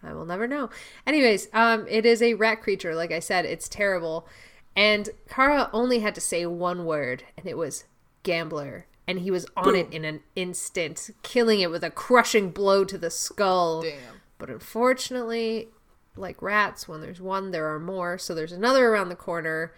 [0.03, 0.71] I will never know.
[1.07, 2.95] Anyways, um, it is a rat creature.
[2.95, 4.29] Like I said, it's terrible.
[4.77, 7.85] And Khara only had to say one word, and it was
[8.23, 8.87] gambler.
[9.09, 12.99] And he was on it in an instant, killing it with a crushing blow to
[12.99, 13.83] the skull.
[13.83, 14.21] Damn.
[14.39, 15.69] But unfortunately,
[16.17, 18.19] like rats, when there's one, there are more.
[18.19, 19.73] So there's another around the corner.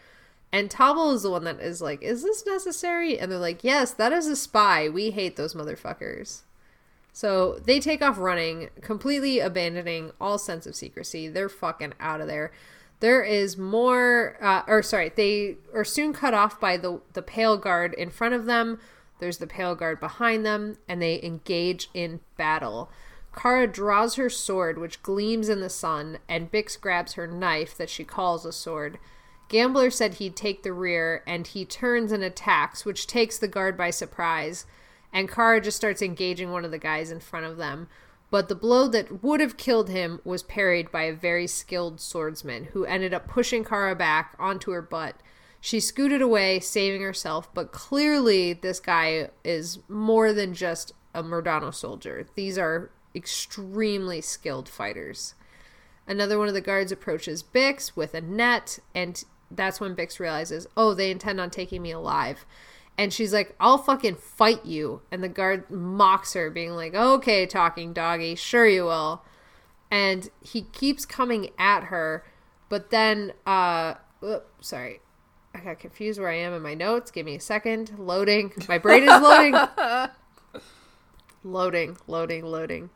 [0.53, 3.19] And Tobble is the one that is like, Is this necessary?
[3.19, 4.89] And they're like, Yes, that is a spy.
[4.89, 6.43] We hate those motherfuckers.
[7.13, 11.29] So they take off running, completely abandoning all sense of secrecy.
[11.29, 12.53] They're fucking out of there.
[13.01, 17.57] There is more, uh, or sorry, they are soon cut off by the the pale
[17.57, 18.81] guard in front of them.
[19.19, 22.91] There's the pale guard behind them, and they engage in battle.
[23.33, 27.91] Khara draws her sword, which gleams in the sun, and Byx grabs her knife that
[27.91, 28.99] she calls a sword.
[29.49, 33.77] Gambler said he'd take the rear, and he turns and attacks, which takes the guard
[33.77, 34.67] by surprise.
[35.13, 37.89] And Khara just starts engaging one of the guys in front of them.
[38.31, 42.65] But the blow that would have killed him was parried by a very skilled swordsman,
[42.73, 45.17] who ended up pushing Khara back onto her butt.
[45.61, 51.75] She scooted away, saving herself, but clearly this guy is more than just a Murdano
[51.75, 52.27] soldier.
[52.35, 55.35] These are extremely skilled fighters.
[56.07, 60.67] Another one of the guards approaches Byx with a net, and that's when Byx realizes,
[60.77, 62.47] oh, they intend on taking me alive.
[62.97, 65.03] And she's like, I'll fucking fight you.
[65.13, 69.23] And the guard mocks her, being like, okay, talking doggy, sure you will.
[69.91, 72.25] And he keeps coming at her,
[72.69, 75.01] but then, uh, whoop, sorry.
[75.55, 77.11] I got confused where I am in my notes.
[77.11, 77.99] Give me a second.
[77.99, 78.53] Loading.
[78.69, 79.55] My brain is loading.
[81.45, 82.91] loading, loading, loading.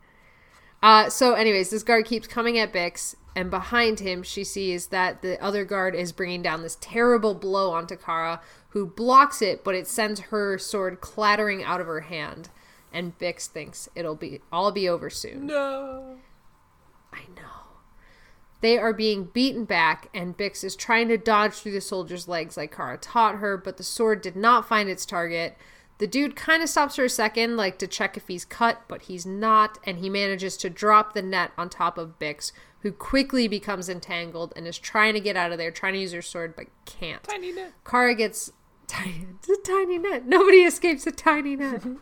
[0.83, 5.21] Uh, so, anyways, this guard keeps coming at Byx, and behind him, she sees that
[5.21, 8.41] the other guard is bringing down this terrible blow onto Khara,
[8.71, 12.49] who blocks it, but it sends her sword clattering out of her hand.
[12.91, 15.47] And Byx thinks it'll be all be over soon.
[15.47, 16.17] No.
[17.13, 17.77] I know.
[18.59, 22.57] They are being beaten back, and Byx is trying to dodge through the soldier's legs
[22.57, 25.57] like Khara taught her, but the sword did not find its target.
[25.99, 29.03] The dude kind of stops for a second, like to check if he's cut, but
[29.03, 33.47] he's not, and he manages to drop the net on top of Byx, who quickly
[33.47, 36.55] becomes entangled and is trying to get out of there, trying to use her sword,
[36.55, 37.23] but can't.
[37.23, 37.73] Tiny net.
[37.85, 38.51] Khara gets
[38.87, 40.25] tiny, it's a tiny net.
[40.25, 41.83] Nobody escapes a tiny net.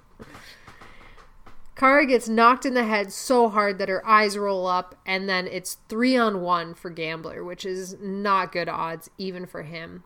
[1.76, 5.47] Khara gets knocked in the head so hard that her eyes roll up, and then
[5.47, 10.03] it's three on one for Gambler, which is not good odds, even for him.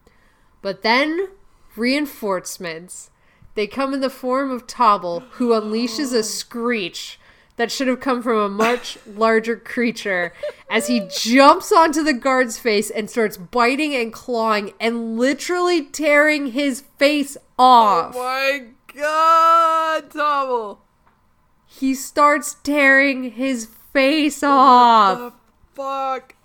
[0.61, 1.27] But then,
[1.75, 3.11] reinforcements.
[3.55, 6.21] They come in the form of Tobble, who unleashes a oh.
[6.21, 7.19] screech
[7.55, 10.33] that should have come from a much larger creature
[10.69, 16.47] as he jumps onto the guard's face and starts biting and clawing and literally tearing
[16.47, 18.13] his face off.
[18.15, 20.81] Oh my god, Tobble.
[21.65, 25.17] He starts tearing his face off.
[25.17, 25.33] The
[25.73, 26.35] fuck?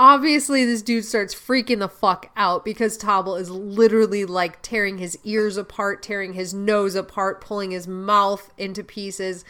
[0.00, 5.18] Obviously, this dude starts freaking the fuck out because Tobble is literally like tearing his
[5.24, 9.44] ears apart, tearing his nose apart, pulling his mouth into pieces.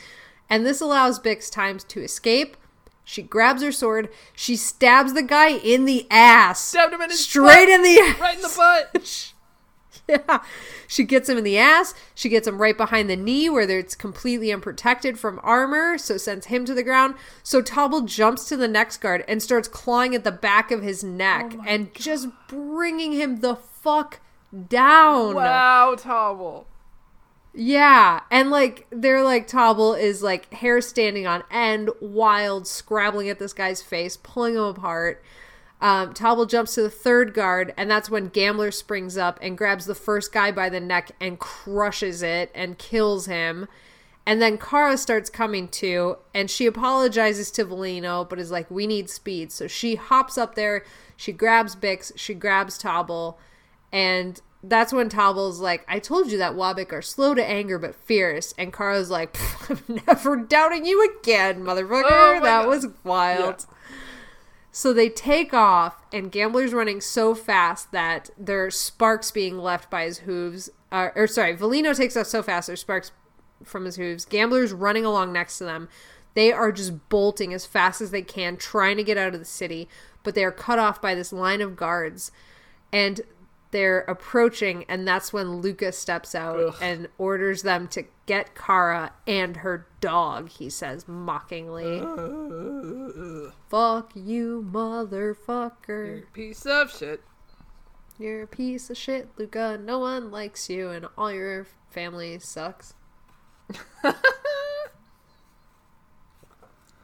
[0.48, 2.56] And this allows Byx time to escape.
[3.04, 4.08] She grabs her sword.
[4.34, 6.64] She stabs the guy in the ass.
[6.64, 7.68] Stabbed him in his straight butt.
[7.68, 8.18] in the ass.
[8.18, 9.32] Right in the butt.
[10.08, 10.42] Yeah.
[10.90, 11.92] She gets him in the ass.
[12.14, 16.46] She gets him right behind the knee where it's completely unprotected from armor, so sends
[16.46, 17.14] him to the ground.
[17.42, 21.04] So Tobble jumps to the next guard and starts clawing at the back of his
[21.04, 24.20] neck Oh and just bringing him the fuck
[24.68, 25.34] down.
[25.34, 26.66] Wow, Tobble.
[27.54, 33.38] Yeah, and like they're like Tobble is like hair standing on end, wild, scrabbling at
[33.38, 35.22] this guy's face, pulling him apart.
[35.80, 39.86] Um, Tobble jumps to the third guard, and that's when Gambler springs up and grabs
[39.86, 43.68] the first guy by the neck and crushes it and kills him.
[44.26, 48.86] And then Khara starts coming to, and she apologizes to Valino, but is like, "We
[48.86, 50.84] need speed." So she hops up there,
[51.16, 53.38] she grabs Byx, she grabs Tobble,
[53.92, 57.94] and that's when Tobble's like, I told you that Wobbyk are slow to anger but
[57.94, 58.54] fierce.
[58.58, 59.38] And Khara's like,
[59.70, 62.02] I'm never doubting you again, motherfucker.
[62.10, 62.68] Oh that God.
[62.68, 63.66] was wild.
[64.78, 70.04] So they take off, and Gambler's running so fast that there's sparks being left by
[70.04, 70.70] his hooves.
[70.92, 73.10] Uh, or, sorry, Valino takes off so fast, there's sparks
[73.64, 74.24] from his hooves.
[74.24, 75.88] Gambler's running along next to them.
[76.34, 79.44] They are just bolting as fast as they can, trying to get out of the
[79.44, 79.88] city,
[80.22, 82.30] but they are cut off by this line of guards.
[82.92, 83.22] And
[83.70, 86.74] they're approaching, and that's when Luca steps out Ugh.
[86.80, 92.00] and orders them to get Khara and her dog, he says mockingly.
[92.00, 96.06] Uh, uh, uh, Fuck you, motherfucker.
[96.06, 97.22] You're a piece of shit.
[98.18, 99.78] You're a piece of shit, Luca.
[99.82, 102.94] No one likes you, and all your family sucks.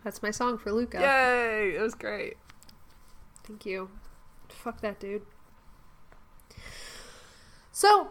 [0.03, 1.01] That's my song for Luca.
[1.01, 1.77] Yay!
[1.77, 2.37] It was great.
[3.47, 3.91] Thank you.
[4.49, 5.23] Fuck that dude.
[7.75, 8.11] So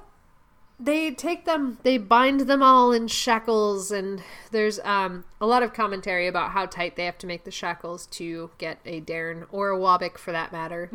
[0.78, 4.22] they take them they bind them all in shackles and
[4.52, 8.06] there's um a lot of commentary about how tight they have to make the shackles
[8.08, 10.92] to get a Dairne or a Wobbyk for that matter.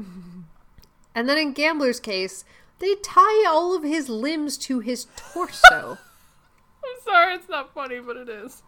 [1.15, 2.45] and then in Gambler's case,
[2.79, 5.97] they tie all of his limbs to his torso.
[6.85, 8.63] I'm sorry, it's not funny, but it is.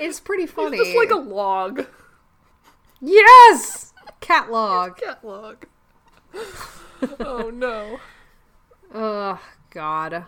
[0.00, 0.78] it's pretty funny.
[0.78, 1.86] It's just like a log.
[3.02, 3.92] Yes!
[4.20, 4.96] cat log.
[4.96, 5.66] Cat log.
[7.20, 8.00] oh no.
[8.94, 9.40] Oh
[9.70, 10.24] God.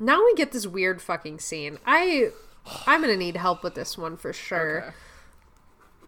[0.00, 1.78] Now we get this weird fucking scene.
[1.86, 2.30] I
[2.86, 4.82] I'm gonna need help with this one for sure.
[4.82, 4.96] Okay.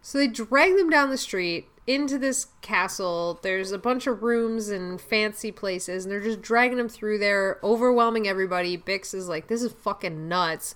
[0.00, 3.38] So they drag them down the street into this castle.
[3.42, 7.58] There's a bunch of rooms and fancy places, and they're just dragging them through there,
[7.62, 8.76] overwhelming everybody.
[8.76, 10.74] Byx is like, this is fucking nuts.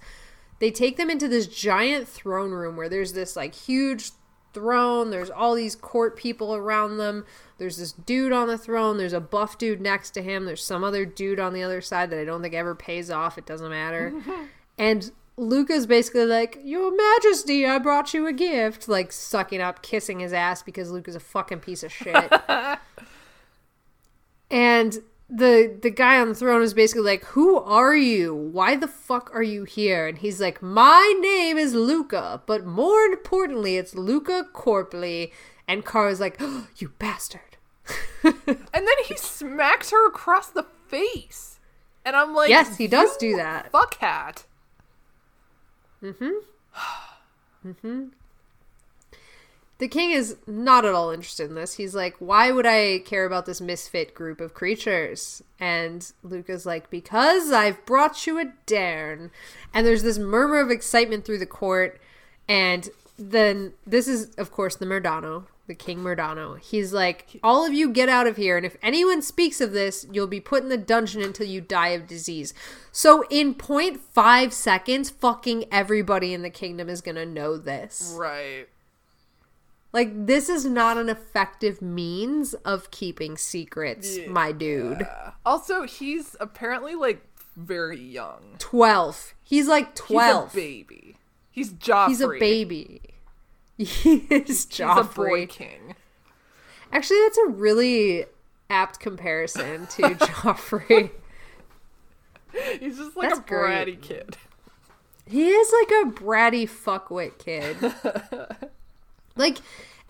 [0.59, 4.11] They take them into this giant throne room where there's this like huge
[4.55, 5.11] throne.
[5.11, 7.27] There's all these court people around them.
[7.63, 8.99] There's this dude on the throne.
[8.99, 10.47] There's a buff dude next to him.
[10.47, 13.39] There's some other dude on the other side that I don't think ever pays off.
[13.39, 14.13] It doesn't matter.
[14.79, 18.89] and Luca's basically like, Your Majesty, I brought you a gift.
[18.89, 22.33] Like sucking up, kissing his ass because Luca's a fucking piece of shit.
[24.51, 24.99] and
[25.31, 28.35] the the guy on the throne is basically like, "Who are you?
[28.35, 33.03] Why the fuck are you here?" And he's like, "My name is Luca, but more
[33.03, 35.31] importantly, it's Luca Corpley."
[35.69, 37.52] And Khara's like, oh, "You bastard."
[38.25, 38.35] And
[38.73, 41.59] then he smacks her across the face.
[42.05, 44.45] And I'm like, Yes, he does do that." Fuckhat.
[46.03, 47.69] Mm-hmm.
[47.69, 48.05] Mm-hmm.
[49.79, 51.75] The king is not at all interested in this.
[51.75, 56.89] He's like, "Why would I care about this misfit group of creatures?" And Luca's like,
[56.89, 59.31] "Because I've brought you a Dairne."
[59.75, 62.01] And there's this murmur of excitement through the court,
[62.49, 62.89] and
[63.19, 66.59] then this is, of course, the Murdano, the King Murdano.
[66.59, 70.07] He's like, "All of you get out of here, and if anyone speaks of this,
[70.11, 72.53] you'll be put in the dungeon until you die of disease."
[72.91, 78.15] So in 0.5 seconds, fucking everybody in the kingdom is gonna know this.
[78.19, 78.69] Right.
[79.93, 85.01] Like this is not an effective means of keeping secrets, my dude.
[85.01, 85.33] Yeah.
[85.45, 87.23] Also, he's apparently like
[87.57, 88.57] very young.
[88.59, 89.35] 12.
[89.43, 90.53] He's like 12.
[90.53, 91.17] He's a baby.
[91.51, 92.09] He's Joffrey.
[92.09, 93.03] He's a baby.
[93.77, 93.85] He
[94.31, 95.01] is He's Joffrey.
[95.01, 95.95] a boy king.
[96.93, 98.27] Actually, that's a really
[98.69, 101.11] apt comparison to Joffrey.
[102.81, 103.89] He's just like That's a great.
[103.89, 104.37] bratty kid.
[105.27, 107.77] He is like a bratty fuckwit kid.
[109.37, 109.59] like,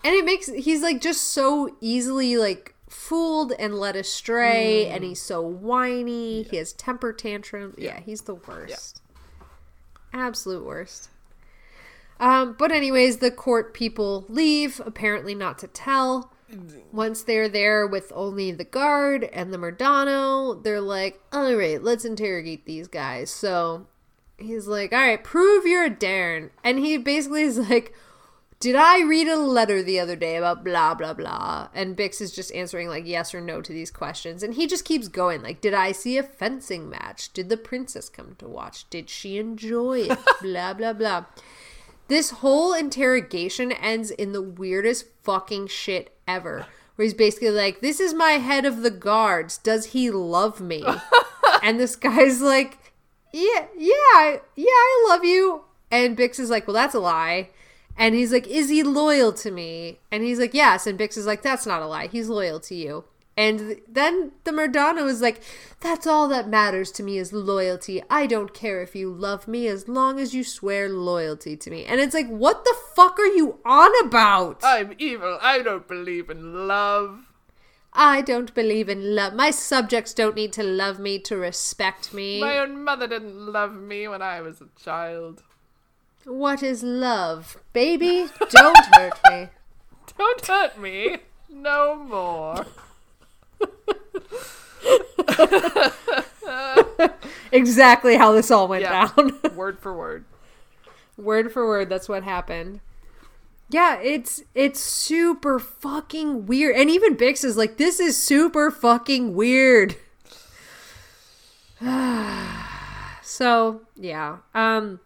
[0.03, 5.09] and it makes he's like just so easily like fooled and led astray, and mm.
[5.09, 6.43] he's so whiny.
[6.43, 7.75] He has temper tantrums.
[7.77, 9.01] Yeah, he's the worst.
[10.11, 11.09] Absolute worst.
[12.23, 16.31] Um, but anyways, the court people leave, apparently not to tell.
[16.93, 22.05] Once they're there with only the guard and the Murdano, they're like, all right, let's
[22.05, 23.29] interrogate these guys.
[23.29, 23.87] So
[24.37, 26.51] he's like, all right, prove you're a Dairne.
[26.63, 27.93] And he basically is like,
[28.61, 31.67] did I read a letter the other day about blah, blah, blah?
[31.73, 34.43] And Byx is just answering like yes or no to these questions.
[34.43, 37.33] And he just keeps going, like, did I see a fencing match?
[37.33, 38.89] Did the princess come to watch?
[38.89, 40.19] Did she enjoy it?
[40.41, 41.25] blah, blah, blah.
[42.07, 46.65] This whole interrogation ends in the weirdest fucking shit ever.
[46.95, 49.57] Where he's basically like, This is my head of the guards.
[49.57, 50.83] Does he love me?
[51.63, 52.77] and this guy's like,
[53.31, 55.63] Yeah, yeah, yeah, I love you.
[55.89, 57.49] And Byx is like, Well, that's a lie.
[57.97, 59.99] And he's like, Is he loyal to me?
[60.11, 60.85] And he's like, Yes.
[60.85, 62.07] And Byx is like, That's not a lie.
[62.07, 63.05] He's loyal to you.
[63.35, 65.41] And then the Murdano was like,
[65.79, 68.03] That's all that matters to me is loyalty.
[68.09, 71.85] I don't care if you love me as long as you swear loyalty to me.
[71.85, 74.59] And it's like, What the fuck are you on about?
[74.63, 75.39] I'm evil.
[75.41, 77.25] I don't believe in love.
[77.95, 79.33] I don't believe in love.
[79.33, 82.39] My subjects don't need to love me to respect me.
[82.41, 85.43] My own mother didn't love me when I was a child.
[86.25, 87.57] What is love?
[87.73, 89.49] Baby, don't hurt me.
[90.17, 91.17] Don't hurt me.
[91.49, 92.65] No more.
[97.51, 99.09] Exactly how this all went Yeah.
[99.15, 99.39] down.
[99.55, 100.25] word for word.
[101.17, 102.79] word for word, that's what happened.
[103.69, 106.75] Yeah, it's it's super fucking weird.
[106.75, 109.95] And even Byx is like, this is super fucking weird.
[113.21, 114.37] so, yeah.
[114.55, 114.99] Um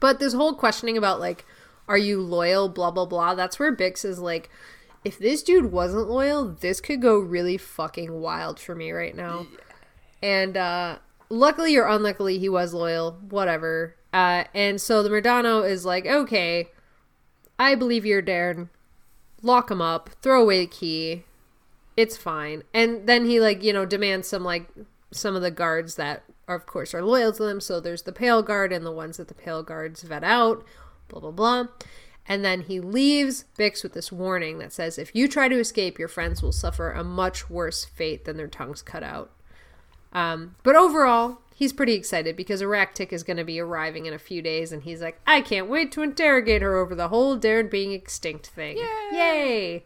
[0.00, 1.44] but this whole questioning about like,
[1.88, 4.48] are you loyal, blah blah blah, that's where Byx is like,
[5.08, 9.46] if this dude wasn't loyal, this could go really fucking wild for me right now.
[10.22, 10.98] And uh
[11.30, 13.96] luckily or unluckily he was loyal, whatever.
[14.12, 16.68] Uh and so the Murdano is like, okay,
[17.58, 18.68] I believe you're Dairne.
[19.40, 21.24] Lock him up, throw away the key.
[21.96, 22.62] It's fine.
[22.74, 24.68] And then he like, you know, demands some like
[25.10, 27.62] some of the guards that are, of course are loyal to them.
[27.62, 30.66] So there's the pale guard and the ones that the pale guards vet out,
[31.08, 31.66] blah blah blah.
[32.28, 35.98] And then he leaves Byx with this warning that says if you try to escape,
[35.98, 39.32] your friends will suffer a much worse fate than their tongues cut out.
[40.12, 44.18] Um, but overall, he's pretty excited because Aractic is going to be arriving in a
[44.18, 47.70] few days, and he's like, I can't wait to interrogate her over the whole Dairne
[47.70, 48.76] being extinct thing.
[48.76, 49.08] Yay!
[49.12, 49.84] Yay!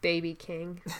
[0.00, 0.82] Baby King.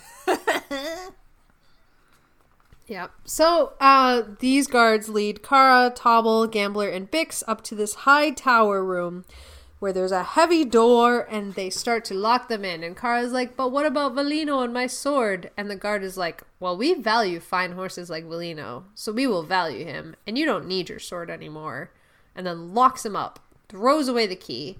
[2.86, 3.12] Yep.
[3.24, 8.84] So, uh, these guards lead Khara, Tobble, Gambler, and Byx up to this high tower
[8.84, 9.24] room
[9.84, 12.82] where there's a heavy door and they start to lock them in.
[12.82, 15.50] And Khara's like, But what about Valino and my sword?
[15.58, 19.42] And the guard is like, Well, we value fine horses like Valino, so we will
[19.42, 21.90] value him, and you don't need your sword anymore.
[22.34, 24.78] And then locks him up, throws away the key.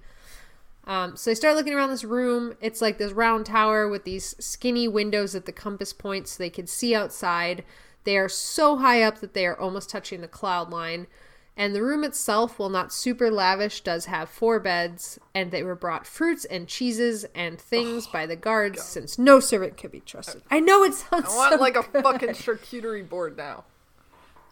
[0.87, 2.55] Um, so they start looking around this room.
[2.63, 6.49] It's like this round tower with these skinny windows at the compass points so they
[6.49, 7.63] can see outside.
[8.05, 11.09] They are so high up that they are almost touching the cloud line.
[11.57, 15.77] And the room itself, while not super lavish, does have four beds, and they were
[15.77, 20.43] brought fruits and cheeses and things by the guards since no servant could be trusted.
[20.51, 23.65] I know it sounds I want so like a fucking charcuterie board now.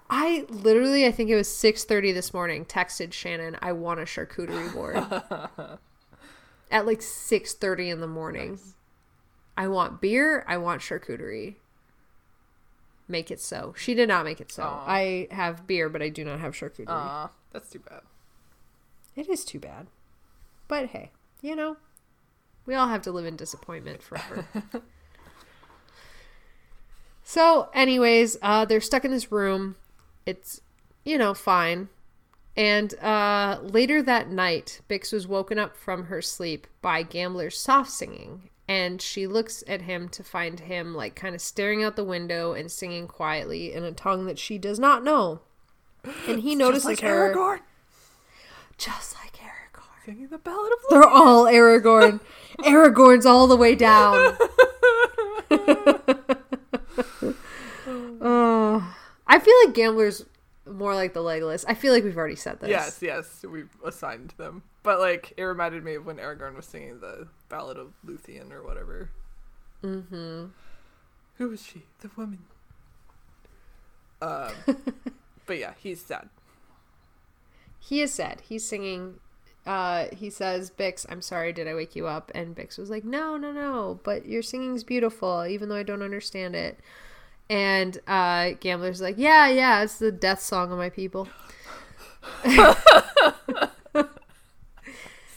[0.09, 2.65] I literally, I think it was six thirty this morning.
[2.67, 4.97] Texted Shannon, I want a charcuterie board
[6.71, 8.61] at like six thirty in the morning.
[9.57, 10.45] I want beer.
[10.47, 11.57] I want charcuterie.
[13.09, 13.75] Make it so.
[13.77, 14.63] She did not make it so.
[14.63, 14.85] Aw.
[14.87, 16.89] I have beer, but I do not have charcuterie.
[16.89, 18.03] Aw, that's too bad.
[19.15, 19.89] It is too bad,
[20.69, 21.11] but hey,
[21.43, 21.77] you know,
[22.65, 24.47] we all have to live in disappointment forever.
[27.23, 29.77] so, anyways, uh, they're stuck in this room.
[30.25, 30.61] It's,
[31.05, 31.89] you know, fine.
[32.57, 37.91] And uh, later that night, Byx was woken up from her sleep by Gambler's soft
[37.91, 38.51] singing.
[38.69, 42.53] And she looks at him to find him, like, kind of staring out the window
[42.53, 45.41] and singing quietly in a tongue that she does not know.
[46.29, 47.35] And he notices Just like her.
[47.35, 47.61] Aragorn
[48.79, 50.05] Just like Aragorn.
[50.05, 52.21] singing the Ballad of They're all Aragorn.
[52.61, 54.15] Aragorn's all the way down.
[58.21, 58.95] oh,
[59.27, 60.25] I feel like Gambler's
[60.67, 61.65] more like the Legolas.
[61.69, 62.71] I feel like we've already said this.
[62.71, 64.63] Yes, yes, we've assigned them.
[64.83, 68.63] But like, it reminded me of when Aragorn was singing the Ballad of Luthien or
[68.65, 69.11] whatever.
[69.83, 70.47] Mm-hmm.
[71.39, 71.85] Who was she?
[72.01, 72.41] The woman.
[74.21, 74.53] Um,
[75.47, 76.29] but yeah, he's sad.
[77.79, 78.43] He is sad.
[78.49, 79.15] He's singing.
[79.67, 81.53] Uh, he says, "Byx, I'm sorry.
[81.53, 84.01] Did I wake you up?" And Byx was like, "No, no, no.
[84.03, 86.79] But your singing's beautiful, even though I don't understand it."
[87.51, 89.83] And uh, Gambler's like, "Yeah, yeah.
[89.83, 91.29] It's the death song of my people."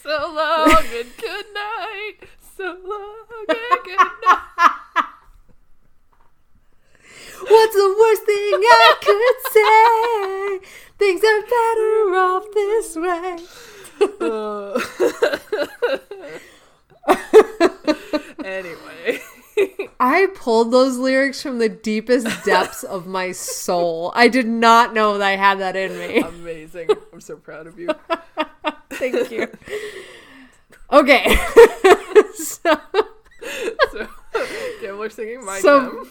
[0.05, 2.17] So long and good night.
[2.55, 5.05] So long and good night.
[7.41, 10.69] What's the worst thing I could say?
[10.99, 13.37] Things are better off this way.
[14.21, 14.79] Uh,
[18.45, 19.21] anyway,
[19.99, 24.11] I pulled those lyrics from the deepest depths of my soul.
[24.13, 26.19] I did not know that I had that in me.
[26.19, 26.89] amazing.
[27.11, 27.89] I'm so proud of you.
[28.91, 29.47] Thank you.
[30.91, 31.35] Okay.
[32.35, 32.75] so,
[33.91, 34.07] So,
[34.81, 36.07] Gambler singing my So-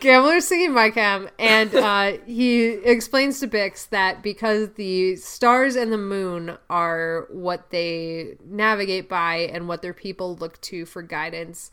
[0.00, 5.92] Gambler's singing My Cam, and uh, he explains to Byx that because the stars and
[5.92, 11.70] the moon are what they navigate by and what their people look to for guidance,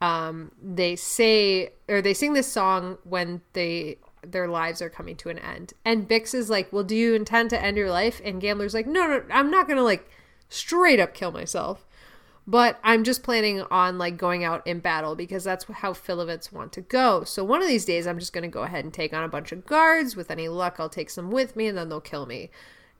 [0.00, 5.28] um, they say or they sing this song when they their lives are coming to
[5.28, 5.74] an end.
[5.84, 8.86] And Byx is like, "Well, do you intend to end your life?" And Gambler's like,
[8.86, 10.08] "No, no, I'm not gonna like
[10.48, 11.84] straight up kill myself."
[12.48, 16.72] but I'm just planning on like going out in battle because that's how Felivets want
[16.72, 17.22] to go.
[17.22, 19.28] So one of these days, I'm just going to go ahead and take on a
[19.28, 20.16] bunch of guards.
[20.16, 22.48] With any luck, I'll take some with me, and then they'll kill me.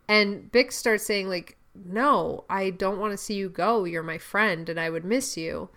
[0.06, 3.84] And Byx starts saying like, "No, I don't want to see you go.
[3.84, 5.70] You're my friend, and I would miss you."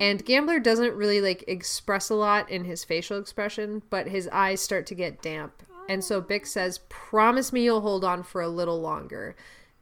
[0.00, 4.60] And Gambler doesn't really like express a lot in his facial expression, but his eyes
[4.60, 5.62] start to get damp.
[5.88, 9.34] And so Byx says, "Promise me you'll hold on for a little longer."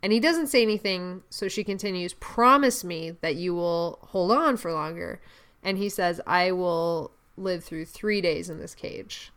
[0.02, 4.56] And he doesn't say anything, so she continues, Promise me that you will hold on
[4.56, 5.20] for longer.
[5.62, 9.32] And he says, I will live through three days in this cage.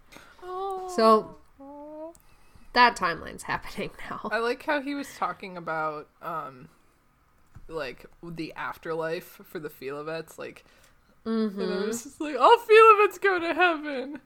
[0.96, 1.38] So
[2.74, 4.30] that timeline's happening now.
[4.32, 6.70] I like how he was talking about um
[7.70, 10.66] like the afterlife for the Felivets, like
[11.26, 11.62] Mm-hmm.
[11.62, 14.02] and I was just like, all Felivets go to heaven.
[14.14, 14.20] And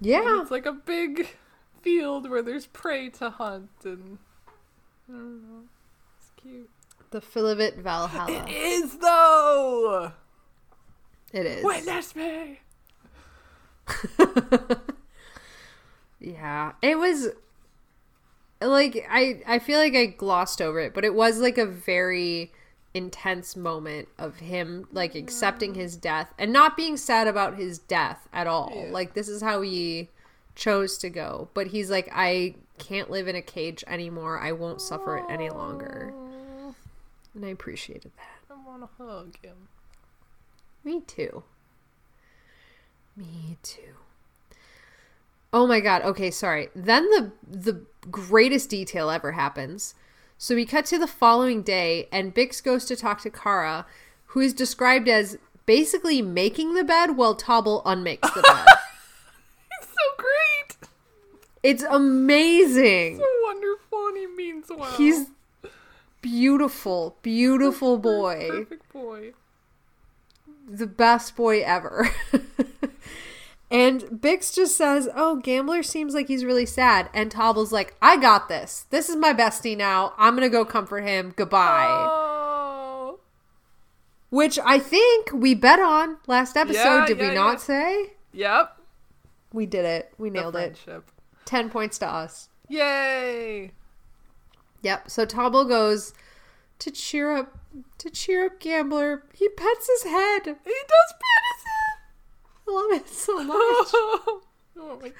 [0.00, 0.40] Yeah.
[0.40, 1.36] it's like a big
[1.82, 4.18] field where there's prey to hunt and
[5.08, 5.62] I don't know.
[6.18, 6.70] It's cute.
[7.10, 8.32] The Felivet Valhalla.
[8.48, 10.12] It is though.
[11.32, 11.64] It is.
[11.64, 12.60] Witness me.
[16.22, 17.28] Yeah, it was
[18.60, 22.52] like I I feel like I glossed over it, but it was like a very
[22.92, 28.28] intense moment of him like accepting his death and not being sad about his death
[28.32, 28.72] at all.
[28.74, 28.90] Yeah.
[28.90, 30.08] Like this is how he
[30.54, 34.40] chose to go, but he's like I can't live in a cage anymore.
[34.40, 36.12] I won't suffer it any longer.
[37.34, 38.54] And I appreciated that.
[38.54, 39.68] I want to hug him.
[40.82, 41.44] Me too.
[43.16, 43.94] Me too.
[45.52, 46.02] Oh my god.
[46.02, 46.68] Okay, sorry.
[46.74, 49.94] Then the the greatest detail ever happens.
[50.38, 53.84] So we cut to the following day and Byx goes to talk to Khara,
[54.26, 55.36] who is described as
[55.66, 58.64] basically making the bed while Tobble unmakes the bed.
[59.82, 60.88] It's so great.
[61.62, 63.18] it's amazing.
[63.18, 64.92] So wonderful and he means well.
[64.92, 65.26] He's
[66.22, 68.48] beautiful, beautiful boy.
[68.50, 69.32] Perfect boy.
[70.68, 72.10] the best boy ever.
[73.70, 77.08] and Byx just says, Oh, Gambler seems like he's really sad.
[77.14, 78.86] And Tobble's like, I got this.
[78.90, 80.12] This is my bestie now.
[80.18, 81.32] I'm going to go comfort him.
[81.36, 81.86] Goodbye.
[81.88, 83.20] Oh.
[84.30, 86.82] Which I think we bet on last episode.
[86.82, 87.58] Yeah, did yeah, we not yeah.
[87.58, 88.12] say?
[88.32, 88.76] Yep.
[89.52, 90.12] We did it.
[90.18, 90.76] We nailed it.
[91.44, 92.48] 10 points to us.
[92.68, 93.72] Yay.
[94.82, 95.10] Yep.
[95.10, 96.12] So Tobble goes
[96.80, 97.56] to cheer up
[97.98, 99.24] to cheer up Gambler.
[99.32, 100.42] He pets his head.
[100.44, 101.79] He does pet I
[102.74, 103.56] love it so much.
[103.56, 104.42] oh,
[104.76, 105.12] my.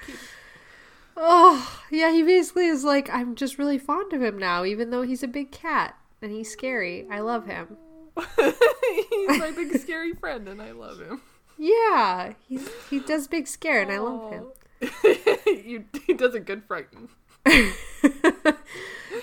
[1.17, 5.01] Oh, yeah, he basically is like, I'm just really fond of him now, even though
[5.01, 7.07] he's a big cat and he's scary.
[7.09, 7.77] I love him.
[9.09, 11.21] He's my big scary friend, and I love him.
[11.57, 14.43] Yeah, he's, he does big scare and I love him.
[14.81, 14.97] him.
[15.03, 15.45] Oh.
[15.45, 17.07] you, he does a good frighten.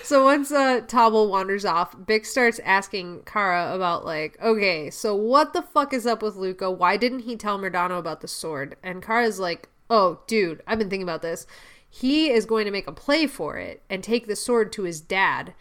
[0.03, 5.53] So once uh, Tobble wanders off, Byx starts asking Khara about, like, okay, so what
[5.53, 6.69] the fuck is up with Luca?
[6.69, 8.75] Why didn't he tell Murdano about the sword?
[8.83, 11.47] And Khara's like, oh, dude, I've been thinking about this.
[11.89, 15.01] He is going to make a play for it and take the sword to his
[15.01, 15.53] dad.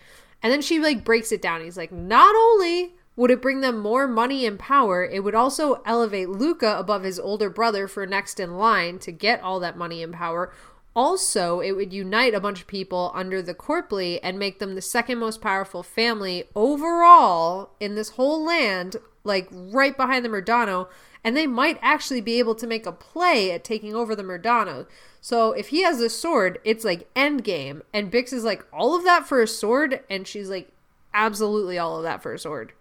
[0.43, 1.63] And then she, like, breaks it down.
[1.63, 5.83] He's like, not only would it bring them more money and power, it would also
[5.85, 10.03] elevate Luca above his older brother for next in line to get all that money
[10.03, 10.53] and power.
[10.95, 14.83] Also, it would unite a bunch of people under the Corpley and make them the
[14.83, 20.89] second most powerful family overall in this whole land, like right behind the Murdano.
[21.23, 24.87] And they might actually be able to make a play at taking over the Murdano.
[25.21, 27.83] So if he has a sword, it's like endgame.
[27.93, 30.01] And Byx is like, all of that for a sword?
[30.09, 30.73] And she's like,
[31.13, 32.73] absolutely all of that for a sword.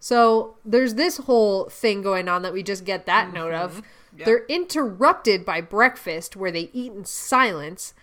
[0.00, 3.72] So there's this whole thing going on that we just get that note of.
[3.72, 3.86] Mm-hmm.
[4.24, 7.94] They're interrupted by breakfast where they eat in silence.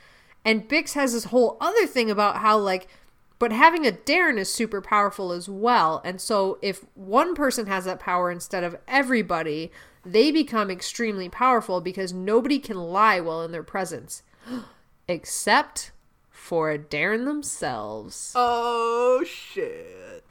[0.44, 2.88] And Byx has this whole other thing about how, like,
[3.40, 6.02] but having a Dairne is super powerful as well.
[6.06, 9.72] And so if one person has that power instead of everybody,
[10.06, 14.24] they become extremely powerful because nobody can lie while in their presence.
[15.08, 15.92] Except
[16.30, 18.32] for Dairne themselves.
[18.36, 20.24] Oh, shit.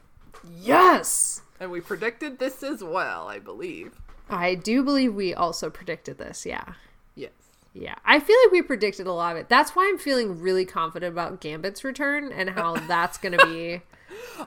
[0.56, 1.42] Yes!
[1.60, 4.00] And we predicted this as well, I believe.
[4.28, 6.74] I do believe we also predicted this, yeah.
[7.14, 7.32] Yes.
[7.72, 9.48] Yeah, I feel like we predicted a lot of it.
[9.48, 13.82] That's why I'm feeling really confident about Gambit's return and how that's going to be.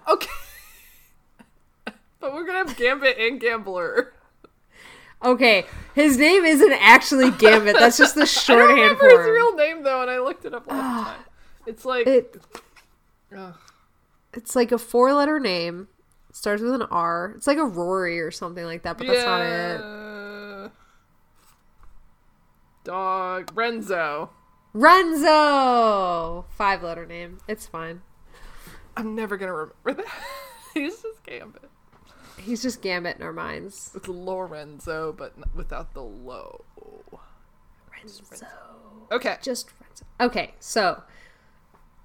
[0.08, 0.28] Okay.
[2.20, 4.14] but we're gonna have Gambit and Gambler.
[5.24, 7.76] Okay, his name isn't actually Gambit.
[7.78, 10.46] That's just the I don't shorthand remember for his real name though, and I looked
[10.46, 11.26] it up last ah, time.
[11.66, 12.38] It's like It,
[14.34, 15.88] it's like a four-letter name.
[16.38, 17.34] Starts with an R.
[17.36, 20.72] It's like a Rory or something like that, but that's not it.
[22.84, 24.30] Dog Renzo.
[24.72, 26.46] Renzo!
[26.56, 27.40] Five-letter name.
[27.48, 28.04] It's fine.
[28.96, 30.06] I'm never gonna remember that.
[30.76, 31.72] He's just Gambit.
[32.40, 33.92] He's just Gambit in our minds.
[33.96, 36.66] It's Lorenzo, but without the low.
[37.92, 38.24] Renzo.
[39.12, 39.38] Okay.
[39.42, 40.06] Just Renzo.
[40.22, 41.02] Okay, so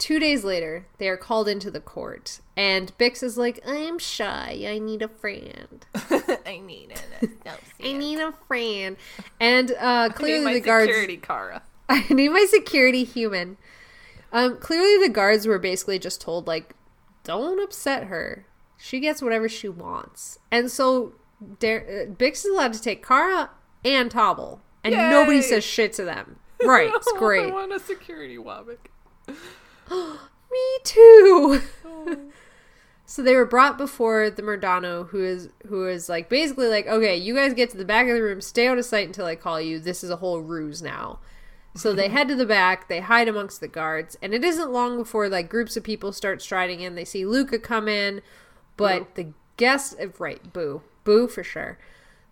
[0.03, 4.65] two days later, they are called into the court, and Byx is like, "I'm shy.
[4.69, 5.87] I need a friend.
[6.45, 7.31] I need it.
[7.45, 7.53] No,
[7.89, 8.97] I need a friend."
[9.39, 10.89] And uh, I need clearly, my the guards.
[10.89, 11.62] security Khara.
[11.89, 13.59] I need my security human.
[14.33, 16.74] Um, clearly, the guards were basically just told, like,
[17.23, 18.47] don't upset her.
[18.79, 20.39] She gets whatever she wants.
[20.51, 21.12] And so
[21.61, 23.51] Dar- uh, Byx is allowed to take Khara
[23.85, 25.11] and Tobble, and Yay!
[25.11, 26.37] nobody says shit to them.
[26.65, 27.53] Right, it's I great.
[27.53, 28.39] want a security.
[30.52, 31.60] Me too.
[31.85, 32.16] Oh.
[33.06, 37.16] so they were brought before the Murdano, who is who is like basically like, okay,
[37.16, 39.36] you guys get to the back of the room, stay out of sight until I
[39.36, 39.78] call you.
[39.78, 41.19] This is a whole ruse now.
[41.74, 44.97] So they head to the back, they hide amongst the guards, and it isn't long
[44.97, 46.94] before like groups of people start striding in.
[46.94, 48.20] They see Luca come in,
[48.77, 50.82] but the guest of right, boo.
[51.05, 51.78] Boo for sure.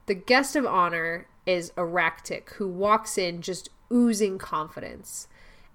[0.06, 5.28] The guest of honor is Aractic, who walks in just oozing confidence.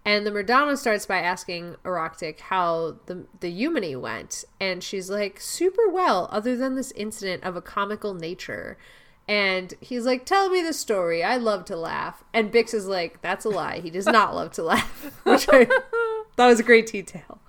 [0.06, 5.40] And the Murdano starts by asking Aractic how the the Eumony went, and she's like,
[5.40, 8.78] super well, other than this incident of a comical nature.
[9.28, 11.24] And he's like, Tell me the story.
[11.24, 12.24] I love to laugh.
[12.34, 13.80] And Byx is like, That's a lie.
[13.80, 15.20] He does not love to laugh.
[15.24, 15.66] Which I
[16.36, 17.40] that was a great detail.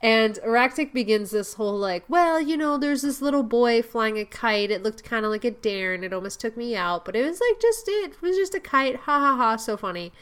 [0.00, 4.24] And Aractic begins this whole like, well, you know, there's this little boy flying a
[4.24, 4.70] kite.
[4.70, 7.26] It looked kind of like a dare, and it almost took me out, but it
[7.26, 8.94] was like just it was just a kite.
[8.94, 9.56] Ha ha ha!
[9.56, 10.12] So funny.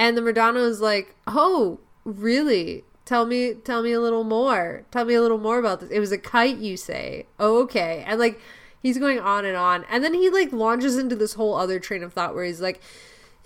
[0.00, 2.84] And the Murdano is like, oh, really?
[3.04, 4.86] Tell me, tell me a little more.
[4.90, 5.90] Tell me a little more about this.
[5.90, 7.26] It was a kite, you say?
[7.38, 8.02] Oh, okay.
[8.06, 8.40] And like,
[8.82, 12.02] he's going on and on, and then he like launches into this whole other train
[12.02, 12.80] of thought where he's like,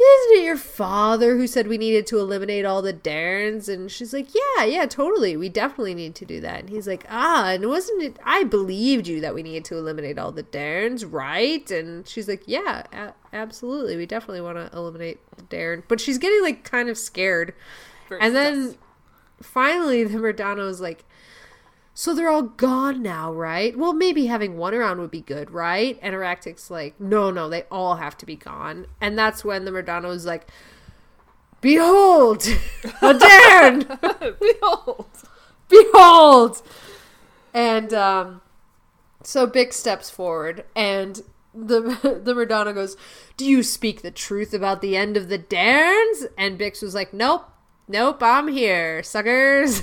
[0.00, 3.68] isn't it your father who said we needed to eliminate all the Darns?
[3.68, 5.36] And she's like, yeah, yeah, totally.
[5.36, 6.60] We definitely need to do that.
[6.60, 8.18] And he's like, ah, and wasn't it?
[8.24, 11.70] I believed you that we needed to eliminate all the Darns, right?
[11.70, 13.96] And she's like, yeah, a- absolutely.
[13.96, 15.84] We definitely want to eliminate the Darn.
[15.86, 17.54] But she's getting like kind of scared.
[18.08, 18.74] Very And then
[19.42, 21.04] finally, the Murdano is like,
[21.94, 23.78] so they're all gone now, right?
[23.78, 25.96] Well, maybe having one around would be good, right?
[26.02, 28.86] And Aractic's like, no, no, they all have to be gone.
[29.00, 30.48] And that's when the Murdano is like,
[31.60, 32.46] behold,
[33.02, 33.78] a Darn!
[34.40, 35.06] Behold.
[35.68, 36.62] behold!
[37.54, 38.40] And um,
[39.22, 41.22] so Byx steps forward, and
[41.54, 41.80] the
[42.24, 42.96] the Murdano goes,
[43.36, 47.14] "Do you speak the truth about the end of the Darns?" And Byx was like,
[47.14, 47.48] "Nope,
[47.86, 49.82] nope, I'm here, suckers."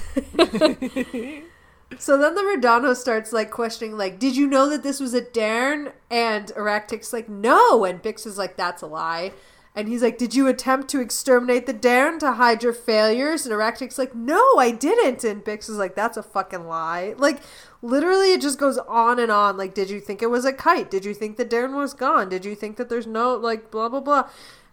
[1.99, 5.21] So then the Murdano starts like questioning, like, "Did you know that this was a
[5.21, 9.33] Darn?" And Aractic's like, "No," and Byx is like, "That's a lie."
[9.73, 13.45] And he's like, Did you attempt to exterminate the Darn to hide your failures?
[13.45, 15.23] And Aractic's like, No, I didn't.
[15.23, 17.13] And Byx is like, That's a fucking lie.
[17.17, 17.39] Like,
[17.81, 19.55] literally, it just goes on and on.
[19.55, 20.91] Like, did you think it was a kite?
[20.91, 22.27] Did you think the Darn was gone?
[22.27, 24.29] Did you think that there's no, like, blah, blah, blah?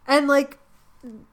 [0.06, 0.58] And, like,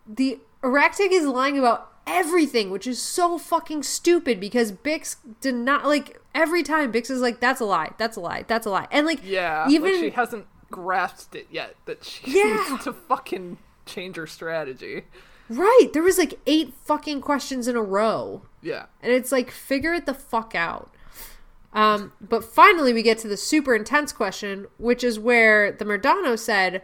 [0.07, 5.85] the Aractic is lying about everything, which is so fucking stupid because Byx did not,
[5.85, 7.91] like, every time Byx is like, That's a lie.
[7.97, 8.45] That's a lie.
[8.47, 8.87] That's a lie.
[8.91, 9.91] And, like, Yeah, even.
[9.91, 12.65] like she hasn't grasped it yet that she Yeah.
[12.69, 15.03] needs to fucking change her strategy.
[15.47, 15.89] Right.
[15.93, 18.41] There was like eight fucking questions in a row.
[18.63, 18.85] Yeah.
[19.01, 20.91] And it's like, figure it the fuck out.
[21.71, 26.39] Um, but finally, we get to the super intense question, which is where the Murdano
[26.39, 26.81] said,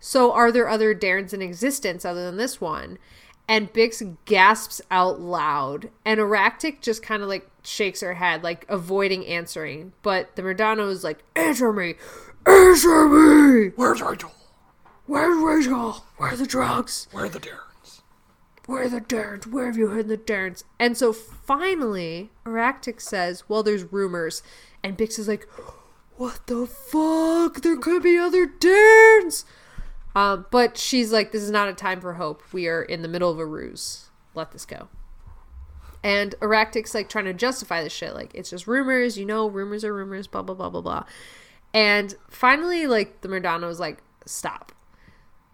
[0.00, 2.98] So are there other Darns in existence other than this one?
[3.50, 5.90] And Byx gasps out loud.
[6.04, 9.92] And Aractic just kind of like shakes her head, like avoiding answering.
[10.02, 11.96] But the Murdano is like, Answer me!
[12.46, 13.72] Answer me!
[13.74, 14.30] Where's Rachel?
[15.06, 16.04] Where's Rachel?
[16.16, 17.08] Where are the drugs?
[17.10, 18.02] Where are the Dairnes?
[18.66, 19.48] Where are the Darns?
[19.48, 20.62] Where have you hidden the Darns?
[20.78, 24.44] And so finally, Aractic says, Well, there's rumors.
[24.84, 25.48] And Byx is like,
[26.16, 27.62] What the fuck?
[27.62, 29.44] There could be other Darns!
[30.14, 32.42] Um, but she's like, This is not a time for hope.
[32.52, 34.10] We are in the middle of a ruse.
[34.34, 34.88] Let this go.
[36.02, 38.14] And Aractic's like trying to justify this shit.
[38.14, 41.04] Like, it's just rumors, you know, rumors are rumors, blah, blah, blah, blah, blah.
[41.74, 44.72] And finally, like, the Murdano was like, Stop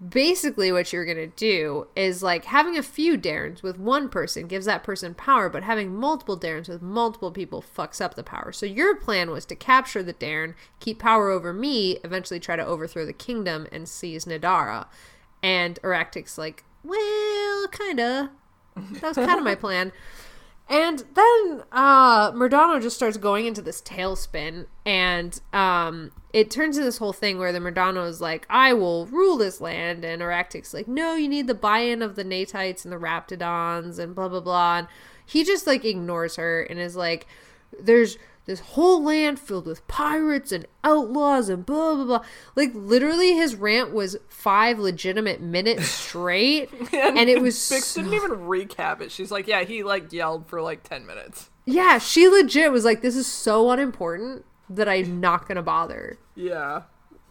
[0.06, 4.46] basically what you're going to do is like having a few Dairnes with one person
[4.46, 8.52] gives that person power, but having multiple Dairnes with multiple people fucks up the power.
[8.52, 12.66] So your plan was to capture the Dairne, keep power over me, eventually try to
[12.66, 14.86] overthrow the kingdom and seize Nedarra.
[15.42, 18.30] And Aractic's like, well, kinda.
[18.76, 19.92] That was kind of my plan.
[20.68, 26.84] And then uh Murdano just starts going into this tailspin and um it turns into
[26.84, 30.74] this whole thing where the Murdano is like, I will rule this land and Aractic's
[30.74, 34.40] like, No, you need the buy-in of the Natites and the Raptidons and blah blah
[34.40, 34.88] blah and
[35.24, 37.26] he just like ignores her and is like,
[37.80, 42.24] There's this whole land filled with pirates and outlaws and blah blah blah.
[42.54, 46.70] Like literally his rant was five legitimate minutes straight.
[46.92, 49.10] and it was Byx so- didn't even recap it.
[49.12, 51.50] She's like, yeah, he like yelled for like ten minutes.
[51.64, 56.82] Yeah, she legit was like, "This is so unimportant that I'm not gonna bother," Yeah.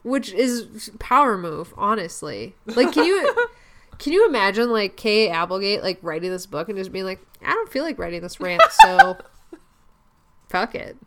[0.04, 2.56] which is power move, honestly.
[2.66, 3.34] Like, can you
[3.98, 7.52] Can you imagine like Kay Applegate like writing this book and just being like, I
[7.54, 9.16] don't feel like writing this rant, so
[10.50, 10.98] fuck it.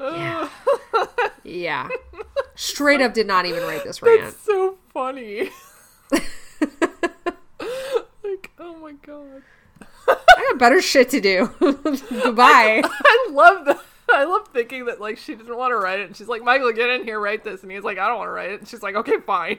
[0.00, 0.48] Yeah.
[1.42, 1.88] Yeah.
[2.54, 4.22] Straight up did not even write this rant.
[4.22, 5.50] That's so funny.
[8.22, 9.42] like, oh my god.
[10.08, 11.50] I got better shit to do.
[11.60, 12.82] Goodbye.
[12.84, 13.80] I love that.
[14.10, 16.72] I love thinking that like she didn't want to write it, and she's like, "Michael,
[16.72, 18.68] get in here, write this," and he's like, "I don't want to write it," and
[18.68, 19.58] she's like, "Okay, fine."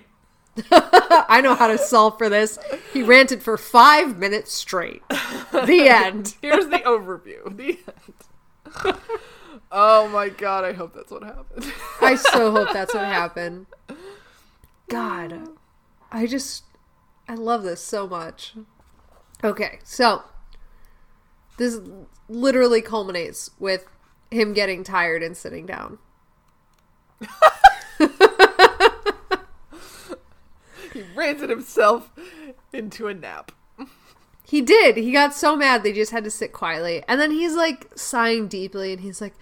[0.72, 2.58] I know how to solve for this.
[2.94, 5.02] He ranted for five minutes straight.
[5.10, 6.36] The end.
[6.42, 7.56] Here's the overview.
[7.56, 7.80] The
[8.86, 8.98] end.
[9.72, 10.64] oh my god!
[10.64, 11.72] I hope that's what happened.
[12.02, 13.68] I so hope that's what happened.
[14.88, 15.50] God,
[16.12, 16.64] I just,
[17.28, 18.56] I love this so much.
[19.44, 20.24] Okay, so
[21.58, 21.80] this
[22.28, 23.86] literally culminates with
[24.32, 26.00] him getting tired and sitting down.
[31.00, 32.12] He ranted himself
[32.74, 33.52] into a nap.
[34.44, 34.98] He did.
[34.98, 37.04] He got so mad they just had to sit quietly.
[37.08, 39.36] And then he's like sighing deeply and he's like,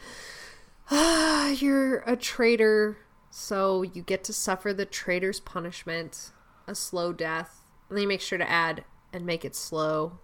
[0.92, 2.98] ah, You're a traitor,
[3.30, 6.32] so you get to suffer the traitor's punishment,
[6.68, 7.62] a slow death.
[7.90, 10.20] And then make sure to add, and make it slow.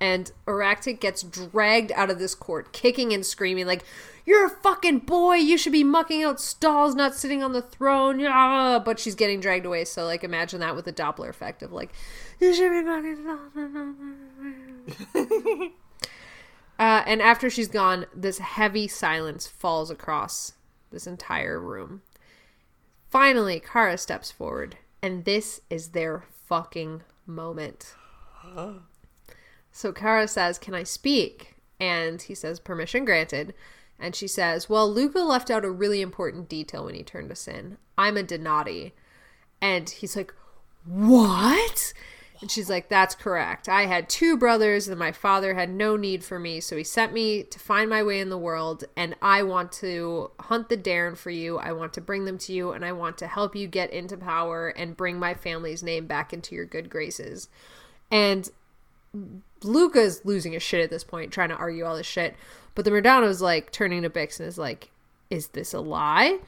[0.00, 3.84] And Aractic gets dragged out of this court, kicking and screaming, like,
[4.28, 5.36] You're a fucking boy!
[5.36, 8.20] You should be mucking out stalls, not sitting on the throne!
[8.20, 8.78] Yeah!
[8.78, 11.94] But she's getting dragged away, so, like, imagine that with the Doppler effect of, like,
[12.38, 13.24] You should be mucking
[16.78, 20.52] Uh, and after she's gone, this heavy silence falls across
[20.90, 22.02] this entire room.
[23.08, 27.94] Finally, Khara steps forward, and this is their fucking moment.
[29.72, 31.54] So Khara says, Can I speak?
[31.80, 33.54] And he says, Permission granted.
[33.98, 37.48] And she says, Well, Luca left out a really important detail when he turned us
[37.48, 37.78] in.
[37.96, 38.94] I'm a Donati.
[39.60, 40.32] And he's like,
[40.84, 41.92] What?
[42.40, 43.68] And she's like, That's correct.
[43.68, 47.12] I had two brothers, and my father had no need for me, so he sent
[47.12, 48.84] me to find my way in the world.
[48.96, 51.58] And I want to hunt the Dairne for you.
[51.58, 54.16] I want to bring them to you, and I want to help you get into
[54.16, 57.48] power and bring my family's name back into your good graces.
[58.12, 58.48] And
[59.62, 62.36] Luca's losing his shit at this point, trying to argue all this shit.
[62.74, 64.90] But the Murdano's like turning to Byx and is like,
[65.30, 66.38] Is this a lie?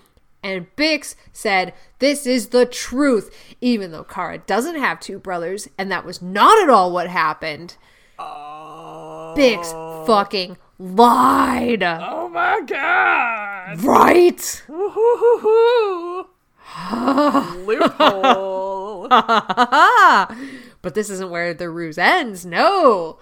[0.42, 5.90] And Byx said, This is the truth, even though Khara doesn't have two brothers, and
[5.90, 7.76] that was not at all what happened.
[8.18, 9.34] Oh.
[9.36, 11.82] Byx fucking lied.
[11.82, 13.84] Oh my god!
[13.84, 14.62] Right?
[17.66, 19.08] Loophole.
[20.82, 22.44] but this isn't where the ruse ends.
[22.46, 23.18] No.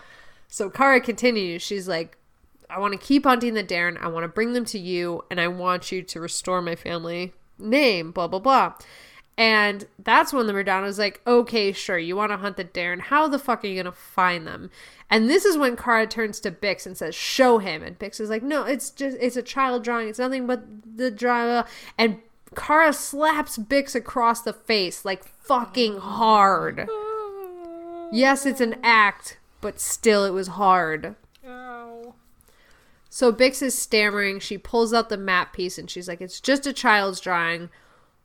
[0.48, 1.62] So Khara continues.
[1.62, 2.16] She's like,
[2.70, 3.98] I want to keep hunting the Dairne.
[3.98, 7.32] I want to bring them to you, and I want you to restore my family
[7.58, 8.74] name, blah, blah, blah.
[9.36, 13.00] And that's when the Murdano's like, okay, sure, you want to hunt the Dairne.
[13.00, 14.70] How the fuck are you going to find them?
[15.08, 17.82] And this is when Khara turns to Byx and says, show him.
[17.82, 20.08] And Byx is like, no, it's just, it's a child drawing.
[20.08, 20.64] It's nothing but
[20.96, 21.66] the drama.
[21.96, 22.18] And
[22.54, 26.86] Khara slaps Byx across the face, like fucking hard.
[26.90, 27.07] Oh
[28.12, 31.14] Yes, it's an act, but still it was hard.
[31.46, 32.14] Ow.
[33.10, 34.40] So Byx is stammering.
[34.40, 37.70] She pulls out the map piece and she's like, "It's just a child's drawing,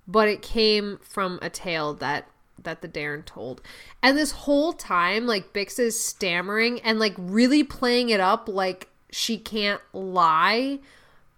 [0.07, 2.27] but it came from a tale that
[2.61, 3.61] that the Dairne told."
[4.01, 8.89] And this whole time, like Byx is stammering and like really playing it up like
[9.09, 10.79] she can't lie,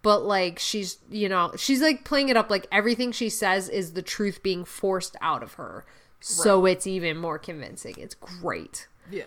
[0.01, 3.93] but like she's, you know, she's like playing it up like everything she says is
[3.93, 5.85] the truth being forced out of her.
[6.27, 7.95] So it's even more convincing.
[7.99, 8.87] It's great.
[9.11, 9.25] Yeah.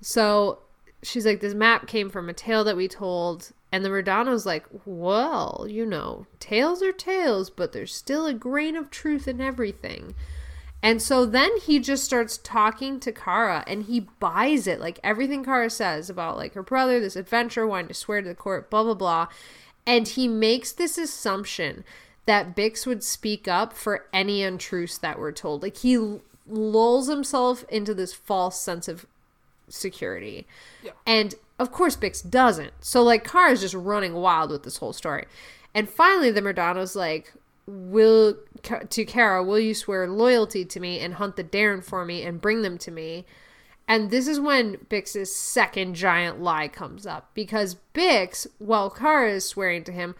[0.00, 0.60] So
[1.02, 3.50] she's like, this map came from a tale that we told.
[3.70, 8.76] And the Murdano's like, well, you know, tales are tales, but there's still a grain
[8.76, 10.14] of truth in everything.
[10.82, 14.80] And so then he just starts talking to Khara and he buys it.
[14.80, 18.34] Like everything Khara says about like her brother, this adventure, wanting to swear to the
[18.34, 19.28] court, blah, blah, blah.
[19.86, 21.84] And he makes this assumption
[22.28, 25.62] that Byx would speak up for any untruths that were told.
[25.62, 29.06] Like he lulls himself into this false sense of
[29.70, 30.46] security.
[30.82, 30.90] Yeah.
[31.06, 32.72] And of course Byx doesn't.
[32.80, 35.24] So like Khara's just running wild with this whole story.
[35.74, 37.32] And finally the Murdano's like,
[37.66, 42.24] Will to Khara, will you swear loyalty to me and hunt the Dairne for me
[42.24, 43.24] and bring them to me?
[43.86, 49.46] And this is when Byx's second giant lie comes up because Byx, while Khara is
[49.46, 50.14] swearing to him,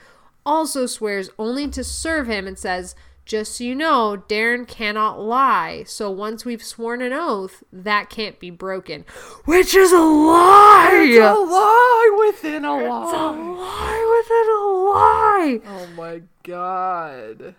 [0.48, 2.94] also swears only to serve him and says,
[3.26, 5.84] Just so you know, Dairne cannot lie.
[5.86, 9.04] So once we've sworn an oath, that can't be broken.
[9.44, 11.04] Which is a lie!
[11.04, 13.04] It's a lie within a lie.
[13.04, 13.26] It's a
[13.60, 14.16] lie.
[14.18, 15.60] within a lie!
[15.66, 17.54] Oh my god.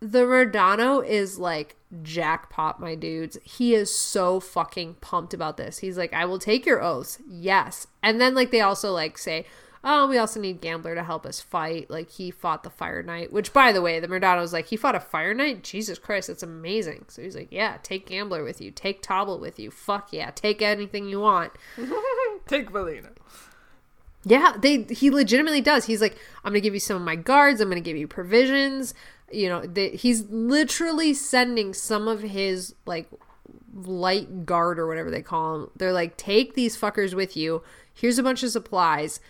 [0.00, 3.36] the Murdano is like jackpot, my dudes.
[3.44, 5.78] He is so fucking pumped about this.
[5.78, 7.18] He's like, I will take your oaths.
[7.28, 7.86] Yes.
[8.02, 9.44] And then like they also like say,
[9.82, 11.90] Oh, we also need Gambler to help us fight.
[11.90, 14.76] Like he fought the Fire Knight, which by the way, the Murdano was like, he
[14.76, 15.64] fought a Fire Knight?
[15.64, 17.06] Jesus Christ, that's amazing.
[17.08, 19.70] So he's like, Yeah, take Gambler with you, take Tobble with you.
[19.70, 21.52] Fuck yeah, take anything you want.
[22.46, 23.10] Take Valina.
[24.24, 25.86] Yeah, they he legitimately does.
[25.86, 27.60] He's like, I'm gonna give you some of my guards.
[27.60, 28.92] I'm gonna give you provisions.
[29.32, 33.08] You know, they, he's literally sending some of his like
[33.72, 35.70] light guard or whatever they call them.
[35.76, 37.62] They're like, take these fuckers with you.
[37.94, 39.20] Here's a bunch of supplies,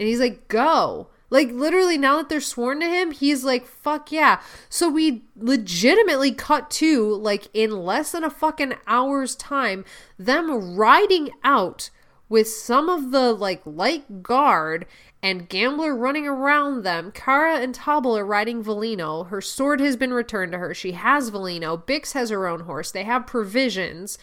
[0.00, 1.08] and he's like, go.
[1.28, 4.40] Like literally, now that they're sworn to him, he's like, fuck yeah.
[4.70, 9.84] So we legitimately cut to like in less than a fucking hour's time,
[10.18, 11.90] them riding out
[12.30, 14.86] with some of the like light guard
[15.22, 17.12] and Gambler running around them.
[17.12, 19.28] Khara and Tobble are riding Valino.
[19.28, 20.72] Her sword has been returned to her.
[20.72, 21.84] She has Valino.
[21.84, 22.90] Byx has her own horse.
[22.90, 24.16] They have provisions.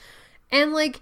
[0.51, 1.01] And like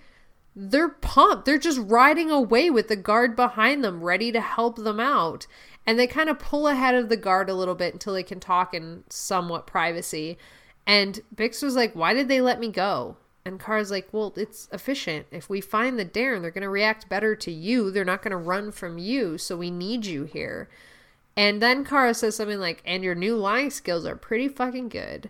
[0.55, 1.45] they're pumped.
[1.45, 5.47] They're just riding away with the guard behind them, ready to help them out.
[5.85, 8.39] And they kind of pull ahead of the guard a little bit until they can
[8.39, 10.37] talk in somewhat privacy.
[10.87, 13.17] And Byx was like, Why did they let me go?
[13.45, 15.27] And Khara's like, well, it's efficient.
[15.29, 17.91] If we find the Dairne, they're going to react better to you.
[17.91, 19.37] They're not going to run from you.
[19.37, 20.67] So we need you here.
[21.37, 25.29] And then Khara says something like, and your new lying skills are pretty fucking good.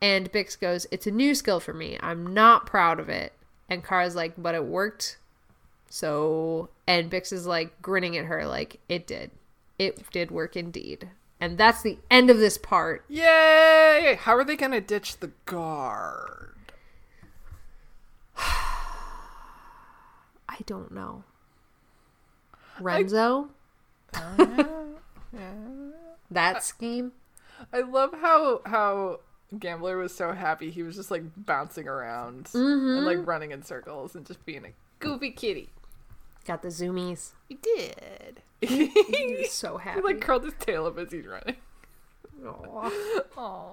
[0.00, 1.98] And Byx goes, it's a new skill for me.
[2.00, 3.32] I'm not proud of it.
[3.68, 5.18] And Khara's like, but it worked.
[5.90, 9.30] So, and Byx is like grinning at her, like, it did.
[9.78, 11.10] It did work indeed.
[11.40, 13.04] And that's the end of this part.
[13.08, 14.18] Yay!
[14.20, 16.56] How are they gonna ditch the guard?
[18.36, 21.22] I don't know.
[22.80, 23.50] Renzo?
[26.30, 27.12] that scheme?
[27.72, 29.20] I love how how
[29.58, 30.70] Gambler was so happy.
[30.70, 32.98] He was just like bouncing around Mm-hmm.
[32.98, 35.70] and like running in circles and just being a goofy kitty.
[36.44, 37.30] Got the zoomies.
[37.48, 38.42] He did.
[38.60, 40.00] He he was so happy.
[40.00, 41.56] He like curled his tail up as he's running.
[42.46, 42.90] Aw.
[43.36, 43.72] Oh.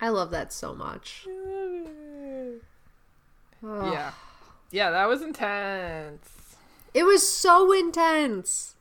[0.00, 1.26] I love that so much.
[3.62, 4.10] Yeah.
[4.70, 6.56] Yeah, that was intense.
[6.92, 8.73] It was so intense.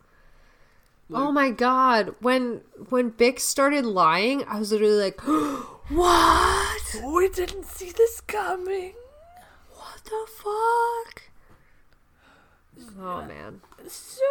[1.12, 2.16] Oh my god.
[2.20, 5.22] When when Byx started lying, I was literally like,
[5.90, 6.96] What?
[7.04, 8.94] We didn't see this coming.
[9.72, 11.24] What the fuck?
[13.00, 13.62] Oh man.
[13.88, 14.22] So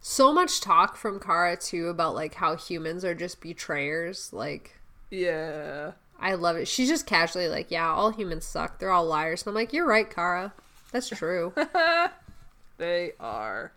[0.00, 4.32] So much talk from Khara too about like how humans are just betrayers.
[4.32, 4.78] Like
[5.10, 5.92] Yeah.
[6.20, 6.66] I love it.
[6.68, 8.78] She's just casually like, Yeah, all humans suck.
[8.78, 9.42] They're all liars.
[9.42, 10.52] And I'm like, You're right, Khara.
[10.92, 11.52] That's true.
[12.76, 13.72] They are.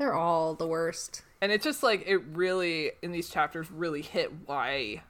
[0.00, 1.22] They're all the worst.
[1.42, 5.02] and it just like it really in these chapters really hit why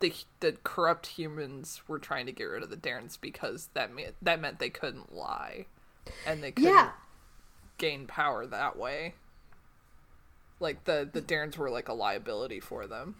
[0.00, 4.16] the the corrupt humans were trying to get rid of the Dairnes because that meant
[4.20, 5.66] that meant they couldn't lie
[6.26, 6.90] and they couldn't Yeah.
[7.78, 9.14] gain power that way.
[10.58, 13.14] Like the the Dairnes were like a liability for them.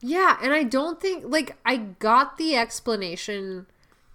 [0.00, 3.66] Yeah, and I don't think like I got the explanation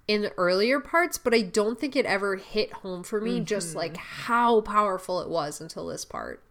[0.10, 3.69] in the earlier parts, but I don't think it ever hit home for me just
[3.69, 3.77] mm-hmm.
[3.77, 6.41] like how powerful it was until this part.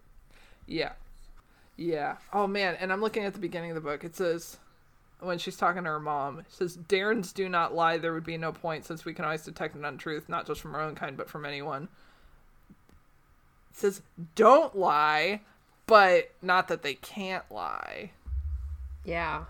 [0.64, 0.93] Yeah.
[1.76, 2.18] Yeah.
[2.32, 4.05] Oh man, and I'm looking at the beginning of the book.
[4.05, 4.59] It says
[5.18, 8.39] when she's talking to her mom, it says Dairnes do not lie, there would be
[8.39, 11.16] no point since we can always detect an untruth, not just from our own kind,
[11.16, 11.89] but from anyone.
[13.72, 14.02] It says
[14.36, 15.40] don't lie,
[15.89, 18.12] but not that they can't lie.
[19.05, 19.47] Yeah.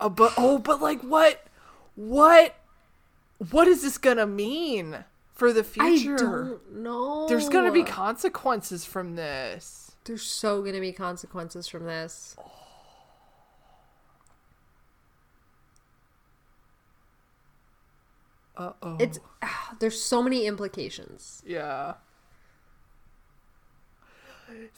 [0.00, 1.46] Oh, but oh, but like what
[1.94, 2.56] what
[3.50, 5.04] what is this gonna mean
[5.34, 6.14] for the future?
[6.14, 7.28] I don't know.
[7.28, 9.96] There's gonna be consequences from this.
[10.04, 12.36] There's so gonna be consequences from this.
[18.56, 18.96] Uh oh.
[18.98, 19.18] It's
[19.80, 21.42] there's so many implications.
[21.46, 21.94] Yeah.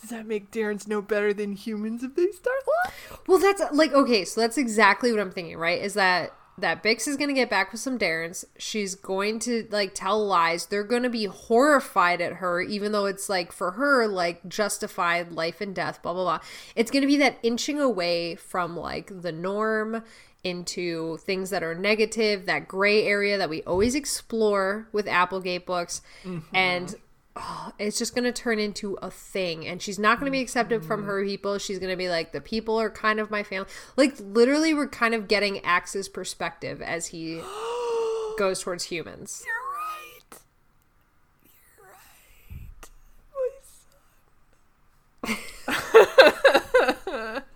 [0.01, 3.20] Does that make Dairnes no better than humans if they start lying?
[3.27, 5.81] Well, that's like okay, so that's exactly what I'm thinking, right?
[5.81, 8.45] Is that that Byx is gonna get back with some Dairnes.
[8.59, 10.66] She's going to like tell lies.
[10.66, 15.61] They're gonna be horrified at her, even though it's like for her like justified life
[15.61, 16.40] and death, blah blah blah.
[16.74, 20.03] It's gonna be that inching away from like the norm
[20.45, 26.01] into things that are negative, that gray area that we always explore with Applegate books,
[26.24, 26.55] mm-hmm.
[26.55, 26.95] and
[27.39, 30.40] oh, it's just going to turn into a thing and she's not going to be
[30.43, 33.43] accepted from her people she's going to be like the people are kind of my
[33.43, 37.40] family like literally we're kind of getting Ax's perspective as he
[38.39, 40.40] goes towards humans You're right.
[41.77, 41.86] You're
[45.24, 45.35] right.
[45.35, 45.35] My
[47.05, 47.43] son.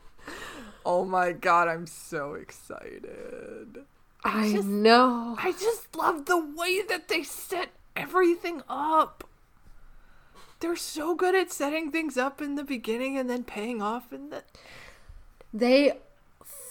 [0.84, 3.84] Oh my god, I'm so excited.
[4.24, 5.36] I just- know.
[5.38, 9.22] I just love the way that they set everything up.
[10.62, 14.30] They're so good at setting things up in the beginning and then paying off in
[14.30, 14.44] the
[15.52, 15.98] They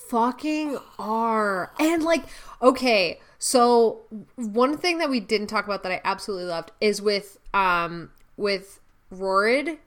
[0.10, 1.74] fucking are.
[1.78, 2.24] And like,
[2.62, 4.02] okay, so
[4.36, 8.80] one thing that we didn't talk about that I absolutely loved is with um with
[9.14, 9.78] Rorid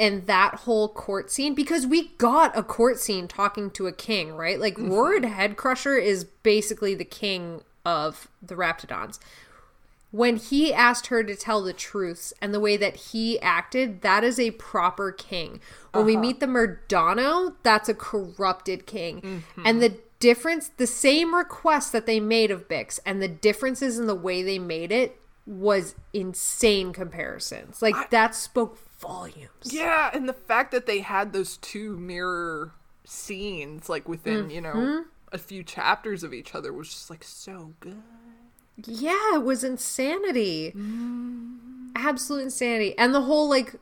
[0.00, 4.34] and that whole court scene because we got a court scene talking to a king,
[4.34, 4.58] right?
[4.58, 9.20] Like Rorid Headcrusher is basically the king of the Raptidons.
[10.12, 14.24] When he asked her to tell the truths and the way that he acted, that
[14.24, 15.60] is a proper king.
[15.92, 16.22] When we uh-huh.
[16.22, 19.20] meet the Murdano, that's a corrupted king.
[19.20, 19.62] Mm-hmm.
[19.66, 24.06] And the difference, the same request that they made of Byx and the differences in
[24.06, 27.82] the way they made it was insane comparisons.
[27.82, 29.48] Like that spoke volumes.
[29.64, 32.72] Yeah, and the fact that they had those two mirror
[33.04, 34.50] scenes like within, mm-hmm.
[34.50, 38.02] you know, a few chapters of each other was just like so good.
[38.84, 40.72] Yeah, it was insanity.
[40.76, 41.90] Mm.
[41.94, 42.96] Absolute insanity.
[42.98, 43.76] And the whole like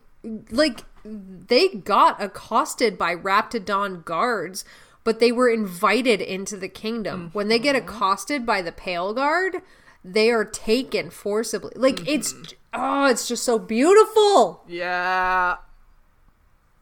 [0.51, 4.65] like they got accosted by Raptidon guards,
[5.03, 7.31] but they were invited into the kingdom.
[7.33, 7.89] When they get mm-hmm.
[7.89, 9.57] accosted by the Pale Guard,
[10.05, 11.73] they are taken forcibly.
[11.75, 12.09] Like mm-hmm.
[12.09, 12.35] it's
[12.73, 14.65] oh, it's just so beautiful.
[14.67, 15.57] Yeah.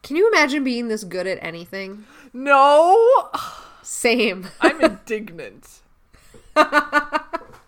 [0.02, 2.04] Can you imagine being this good at anything?
[2.32, 3.30] No,
[3.82, 4.48] Same.
[4.60, 5.80] I'm indignant.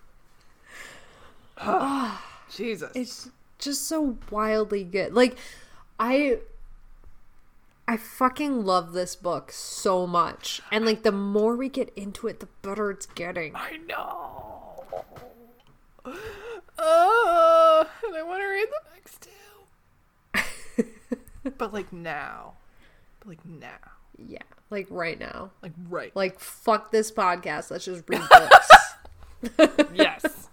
[2.51, 2.93] Jesus.
[2.95, 5.15] it's just so wildly good.
[5.15, 5.37] Like
[5.99, 6.39] I
[7.87, 10.63] I fucking love this book so much.
[10.73, 13.55] And like the more we get into it, the better it's getting.
[13.55, 14.85] I know.
[16.07, 19.29] Uh, and I want to read the next
[20.75, 21.51] two.
[21.59, 22.55] but like now.
[23.21, 23.79] But like now.
[24.17, 25.51] Yeah, like right now.
[25.63, 26.15] Like right.
[26.17, 27.71] Like fuck this podcast.
[27.71, 29.87] Let's just read books.
[29.95, 30.44] yes.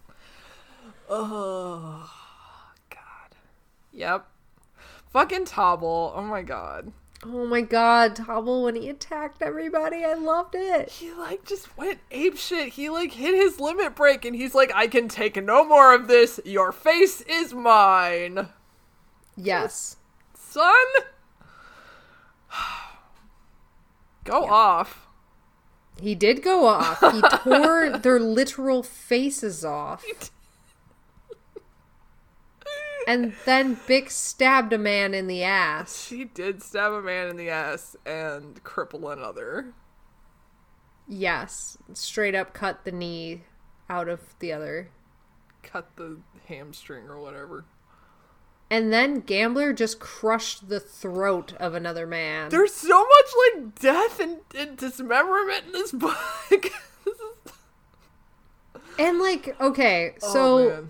[1.12, 2.10] Oh
[2.90, 3.36] God.
[3.92, 4.26] Yep.
[5.12, 6.14] Fucking Tobble.
[6.16, 6.94] Oh my god.
[7.26, 10.90] oh my god, Tobble when he attacked everybody, I loved it.
[10.90, 12.70] He like just went ape shit.
[12.70, 16.08] He like hit his limit break and he's like, I can take no more of
[16.08, 16.40] this.
[16.46, 18.48] Your face is mine.
[19.36, 19.98] Yes.
[20.34, 20.74] Son.
[24.24, 25.08] Go off.
[26.00, 27.00] He did go off.
[27.12, 30.04] He tore their literal faces off.
[33.08, 36.06] And then Byx stabbed a man in the ass.
[36.06, 39.74] She did stab a man in the ass and cripple another.
[41.08, 43.44] Yes, straight up cut the knee
[43.90, 44.90] out of the other.
[45.64, 47.66] Cut the hamstring or whatever.
[48.70, 52.50] And then Gambler just crushed the throat of another man.
[52.50, 53.26] There's so much
[53.56, 56.72] like death and, and dismemberment in this book.
[59.00, 60.90] and like, okay, oh, so man.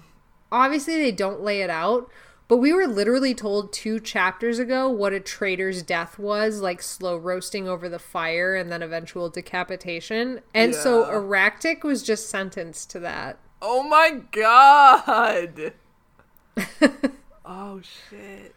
[0.51, 2.09] Obviously they don't lay it out,
[2.47, 7.15] but we were literally told two chapters ago what a traitor's death was, like slow
[7.15, 10.41] roasting over the fire and then eventual decapitation.
[10.53, 11.15] And so Yeah.
[11.15, 13.39] Aractic was just sentenced to that.
[13.61, 15.73] Oh my god.
[17.45, 18.55] oh shit.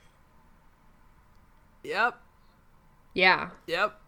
[1.85, 2.21] Yep.
[3.13, 3.51] Yeah.
[3.67, 4.01] Yep.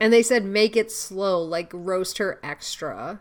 [0.00, 3.20] And they said make it slow, like roast her extra.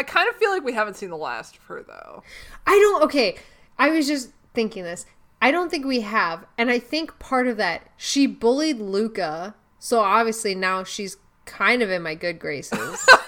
[0.00, 2.22] I kind of feel like we haven't seen the last of her though.
[2.66, 3.02] I don't.
[3.02, 3.36] Okay,
[3.78, 5.04] I was just thinking this.
[5.42, 10.00] I don't think we have, and I think part of that she bullied Luca, so
[10.00, 13.06] obviously now she's kind of in my good graces.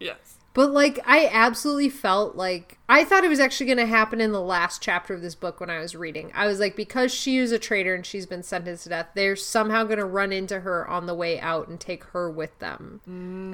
[0.00, 0.36] Yes.
[0.52, 4.32] but like, I absolutely felt like I thought it was actually going to happen in
[4.32, 6.30] the last chapter of this book when I was reading.
[6.34, 9.34] I was like, because she is a traitor and she's been sentenced to death, they're
[9.36, 13.00] somehow going to run into her on the way out and take her with them,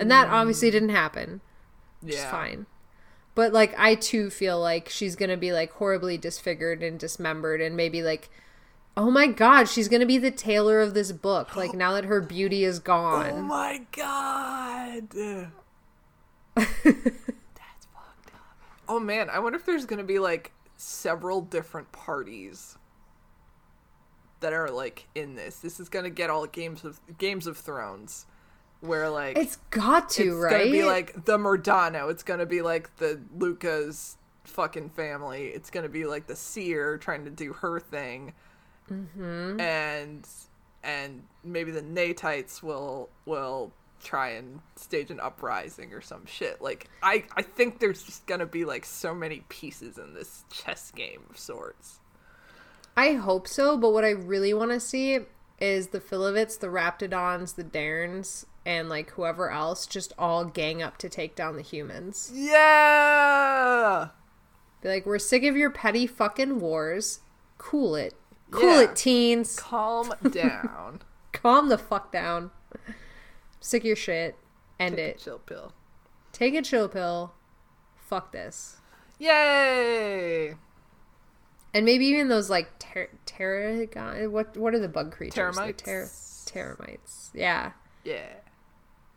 [0.01, 1.41] and that obviously didn't happen.
[2.03, 2.31] Yeah.
[2.31, 2.67] fine.
[3.35, 7.77] But like I too feel like she's gonna be like horribly disfigured and dismembered and
[7.77, 8.31] maybe like
[8.97, 12.21] oh my god, she's gonna be the tailor of this book, like now that her
[12.21, 13.31] beauty is gone.
[13.31, 15.11] Oh my god.
[16.55, 18.57] That's fucked up.
[18.89, 22.77] Oh man, I wonder if there's gonna be like several different parties
[24.41, 25.57] that are like in this.
[25.57, 28.27] This is gonna get all games of Games of Thrones,
[28.81, 30.51] where like it's got to, it's right?
[30.51, 32.11] gonna be like the Murdano.
[32.11, 35.49] It's gonna be like the Luca's fucking family.
[35.49, 38.33] It's gonna be like the Seer trying to do her thing,
[38.91, 39.61] mm-hmm.
[39.61, 40.27] and
[40.83, 46.63] and maybe the Natites will will try and stage an uprising or some shit.
[46.63, 50.91] Like I I think there's just gonna be like so many pieces in this chess
[50.91, 52.01] game of sorts.
[52.97, 55.21] I hope so, but what I really want to see
[55.61, 60.99] is the Felivets, the Raptidons, the Dairns, and like whoever else just all gang up
[60.99, 62.31] to take down the humans.
[62.35, 64.09] Yeah.
[64.83, 67.21] Be like, we're sick of your petty fucking wars.
[67.59, 68.15] Cool it.
[68.51, 68.81] Cool Yeah.
[68.83, 69.57] it, teens.
[69.59, 71.03] Calm down.
[71.33, 72.51] Calm the fuck down.
[73.61, 74.37] Sick of your shit.
[74.79, 75.19] End Take a it.
[75.19, 75.73] chill pill.
[76.33, 77.35] Take a chill pill.
[77.97, 78.79] Fuck this.
[79.19, 80.55] Yay!
[81.75, 83.09] And maybe even those like ter-.
[84.29, 85.35] What what are the bug creatures?
[85.57, 85.83] Termites.
[85.83, 86.11] Ter-
[86.77, 87.31] termites.
[87.35, 87.73] Yeah.
[88.05, 88.27] Yeah.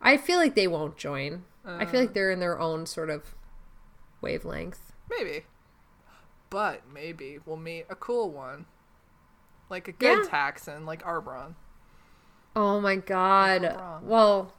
[0.04, 1.44] I feel like they won't join.
[1.64, 2.02] I feel Uh.
[2.04, 3.34] like they're in their own sort of
[4.20, 4.92] wavelength.
[5.10, 5.44] Maybe.
[6.50, 8.66] But maybe we'll meet a cool one.
[9.70, 10.30] Like a good Yeah.
[10.30, 11.54] Taxxon, like Arbron.
[12.54, 13.64] Oh my god.
[13.64, 14.06] I'm.
[14.06, 14.52] Well,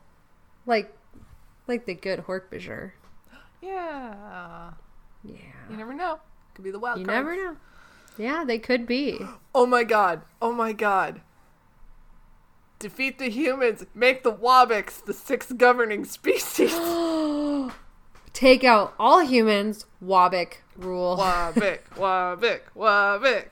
[0.65, 0.93] like
[1.67, 2.91] like the good Hork-Bajir.
[3.61, 4.72] Yeah.
[5.23, 5.38] Yeah.
[5.69, 6.19] You never know.
[6.53, 7.17] Could be the wild You card.
[7.17, 7.57] never know.
[8.17, 9.19] Yeah, they could be.
[9.55, 10.22] Oh my god.
[10.41, 11.22] Oh my god.
[12.86, 13.84] Defeat the humans.
[13.95, 16.72] Make the Wobbyks the sixth governing species.
[18.34, 21.18] Take out all humans, Wobbyk rule.
[21.18, 23.48] Wobbyk, Wobbyk, Wobbyk.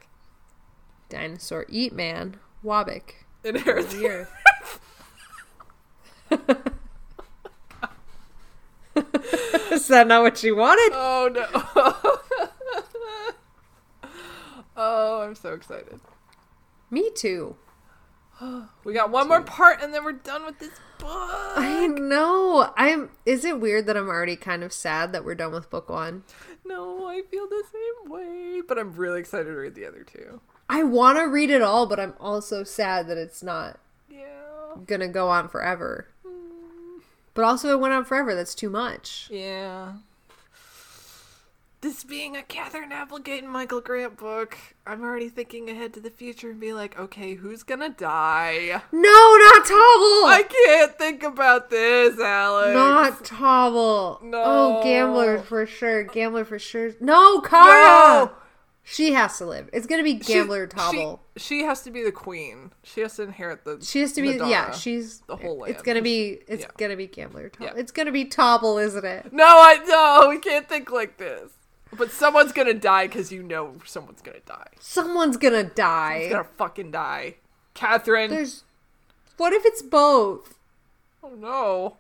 [1.10, 3.26] Dinosaur eat man, Wobbyk.
[3.44, 4.28] Inherit the Weird.
[9.72, 10.92] Is that not what you wanted?
[10.94, 11.48] Oh no.
[14.78, 16.00] oh, I'm so excited.
[16.92, 17.56] Me too.
[18.84, 21.10] We got one more part and then we're done with this book.
[21.12, 22.74] I know.
[22.76, 23.10] I'm.
[23.26, 26.24] Is it weird that I'm already kind of sad that we're done with book one?
[26.66, 30.42] No, I feel the same way, but I'm really excited to read the other two.
[30.70, 33.80] I want to read it all, but I'm also sad that it's not
[34.10, 34.76] Yeah.
[34.86, 36.08] gonna go on forever.
[36.26, 37.00] Hmm.
[37.34, 38.34] But also, it went on forever.
[38.36, 39.28] That's too much.
[39.32, 39.94] Yeah.
[41.84, 44.58] This being a Katherine Applegate and Michael Grant book,
[44.88, 48.82] I'm already thinking ahead to the future and be like, okay, who's gonna die?
[48.94, 50.26] No, not Tobble.
[50.26, 52.74] I can't think about this, Alex.
[52.74, 54.22] Not Tobble.
[54.24, 54.42] No.
[54.46, 56.04] Oh, Gambler for sure.
[56.04, 56.92] Gambler for sure.
[57.02, 58.28] No, Khara.
[58.28, 58.32] No!
[58.84, 59.70] She has to live.
[59.74, 61.22] It's gonna be Gambler she- Tobble.
[61.36, 62.72] She, has to be the queen.
[62.84, 63.80] She has to inherit the.
[63.82, 64.38] She, has to be.
[64.38, 66.40] the Yeah, she's the whole It's gonna be.
[66.48, 66.70] It's Yeah.
[66.78, 67.66] gonna be Gambler Tobble.
[67.66, 67.74] Yeah.
[67.76, 69.34] It's gonna be Tobble, isn't it?
[69.34, 71.52] No, I no, we can't think like this.
[71.98, 74.68] But someone's gonna die because you know someone's gonna die.
[74.80, 76.20] Someone's gonna die.
[76.24, 77.36] It's gonna fucking die.
[77.74, 78.30] Katherine.
[78.30, 78.64] There's.
[79.38, 80.60] What if it's both?
[81.24, 81.98] Oh no.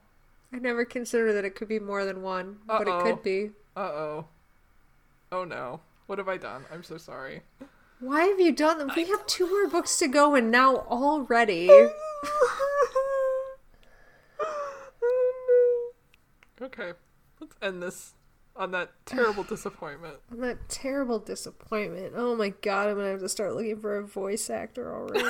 [0.51, 3.51] I never considered that it could be more than one, but it could be.
[3.75, 4.25] Uh oh.
[5.31, 5.79] Oh no.
[6.05, 6.65] What have I done?
[6.71, 7.41] I'm so sorry.
[7.99, 8.91] Why have you done them?
[8.95, 11.69] We have two more books to go, and now already.
[16.61, 16.91] okay.
[17.39, 18.13] Let's end this
[18.55, 20.15] on that terrible disappointment.
[20.31, 22.13] On that terrible disappointment.
[22.15, 25.25] Oh my god, I'm gonna have to start looking for a voice actor already.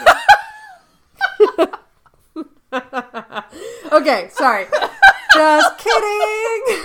[3.92, 4.66] okay, sorry.
[5.34, 6.84] Just kidding.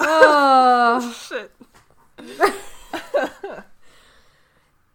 [0.00, 1.52] oh, Shit.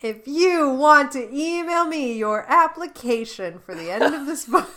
[0.02, 4.70] if you want to email me your application for the end of this book.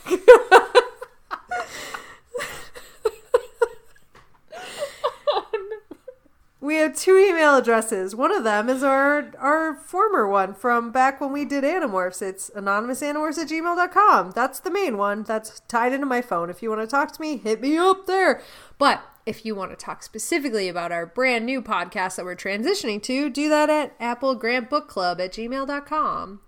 [6.67, 8.17] We have two email addresses.
[8.17, 12.21] One of them is our our former one from back when we did Animorphs.
[12.21, 14.33] It's anonymousanimorphs at gmail.com.
[14.33, 15.23] That's the main one.
[15.23, 16.51] That's tied into my phone.
[16.51, 18.43] If you want to talk to me, hit me up there.
[18.79, 23.01] But if you want to talk specifically about our brand new podcast that we're transitioning
[23.05, 26.41] to, do that at Apple Grant Book Club at gmail.com.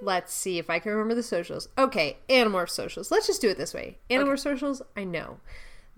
[0.00, 1.68] Let's see if I can remember the socials.
[1.76, 3.10] Okay, Animorph socials.
[3.10, 3.98] Let's just do it this way.
[4.08, 5.40] Animorph socials, I know.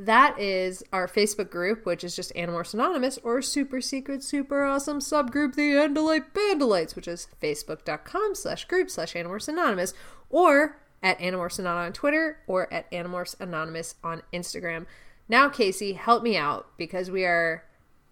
[0.01, 4.99] That is our Facebook group, which is just Animorphs Anonymous, or super secret, super awesome
[4.99, 9.93] subgroup, the Andalite Bandalites, which is facebook.com slash group slash Animorphs Anonymous,
[10.31, 14.87] or at Animorphs Anonymous on Twitter, or at Animorphs Anonymous on Instagram.
[15.29, 17.65] Now, Casey, help me out, because we are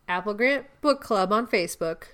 [0.06, 2.08] Apple Grant Book Club on Facebook,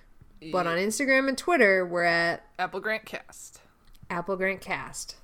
[0.52, 3.60] but on Instagram and Twitter, we're at Apple Grant Cast.
[4.08, 5.16] Apple Grant Cast.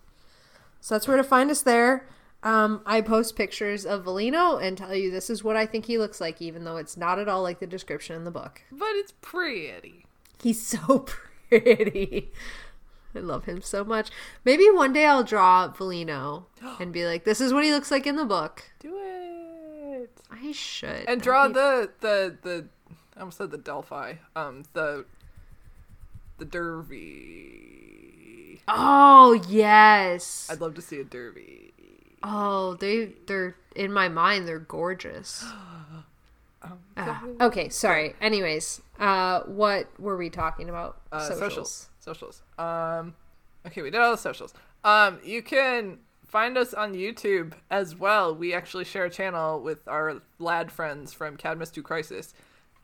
[0.81, 2.09] So that's where to find us there.
[2.43, 5.99] Um, I post pictures of Valino and tell you this is what I think he
[5.99, 8.63] looks like, even though it's not at all like the description in the book.
[8.73, 10.07] But it's pretty.
[10.43, 11.05] He's so
[11.51, 12.31] pretty.
[13.15, 14.11] I love him so much.
[14.45, 16.45] Maybe one day I'll draw Valino
[16.81, 18.71] and be like, this is what he looks like in the book.
[18.79, 20.11] Do it.
[20.31, 21.05] I should.
[21.09, 22.67] And draw be- the the the
[23.17, 24.15] I almost said the Delphi.
[24.35, 25.05] Um the
[26.39, 28.63] the Derby.
[28.69, 30.49] Oh, yes.
[30.51, 31.73] I'd love to see a Derby.
[32.23, 34.47] Oh, they they're in my mind.
[34.47, 35.45] They're gorgeous.
[36.97, 38.15] Ah, okay, sorry.
[38.21, 41.01] Anyways, uh, what were we talking about?
[41.11, 41.89] Uh, socials.
[42.01, 42.43] socials.
[42.59, 43.15] Um,
[43.67, 44.53] okay, we did all the socials.
[44.85, 48.35] Um, you can find us on YouTube as well.
[48.35, 52.35] We actually share a channel with our lad friends from Cadmus to Crisis.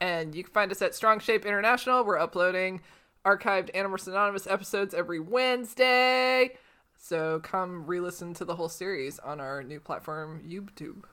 [0.00, 2.04] And you can find us at Strong Shape International.
[2.04, 2.80] We're uploading
[3.24, 6.56] archived Animorphs Anonymous episodes every Wednesday.
[6.98, 11.04] So come re listen to the whole series on our new platform, YouTube.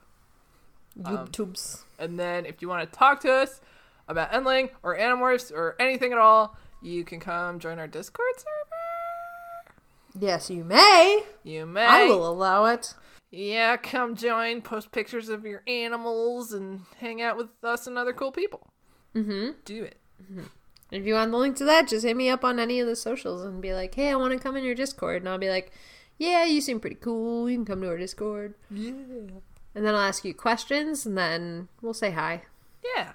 [1.00, 1.82] YouTubes.
[1.98, 3.60] And then if you want to talk to us
[4.08, 10.26] about Endling or Animorphs or anything at all, you can come join our Discord server.
[10.26, 11.22] yes, you may.
[11.42, 11.84] You may.
[11.84, 12.94] I will allow it.
[13.30, 18.12] Yeah, come join, post pictures of your animals, and hang out with us and other
[18.12, 18.68] cool people.
[19.14, 19.52] Mm-hmm.
[19.64, 19.98] Do it.
[20.94, 22.96] If you want the link to that, just hit me up on any of the
[22.96, 25.50] socials and be like, "Hey, I want to come in your Discord," and I'll be
[25.50, 25.72] like,
[26.18, 27.50] "Yeah, you seem pretty cool.
[27.50, 28.92] You can come to our Discord." Yeah.
[29.74, 32.42] And then I'll ask you questions, and then we'll say hi.
[32.96, 33.12] Yeah.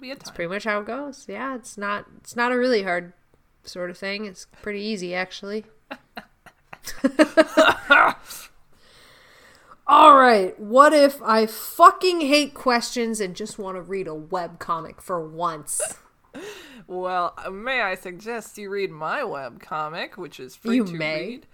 [0.00, 1.26] We That's pretty much how it goes.
[1.28, 3.12] Yeah, it's not it's not a really hard
[3.64, 4.24] sort of thing.
[4.24, 5.64] It's pretty easy actually.
[9.86, 14.58] All right, what if I fucking hate questions and just want to read a web
[14.58, 15.80] comic for once?
[16.88, 20.92] Well, uh, may I suggest you read my web comic, which is free You to
[20.94, 21.20] may.
[21.26, 21.46] read.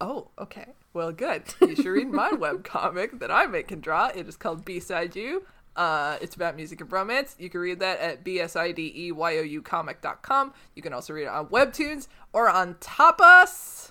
[0.00, 0.68] Oh, okay.
[0.94, 1.42] Well, good.
[1.60, 4.06] You should read my web comic that I make and draw.
[4.14, 5.44] It is called Beside You.
[5.74, 7.34] Uh, it's about music and romance.
[7.38, 10.54] You can read that at E bsideyou comic.com.
[10.74, 13.90] You can also read it on Webtoons or on Tapas.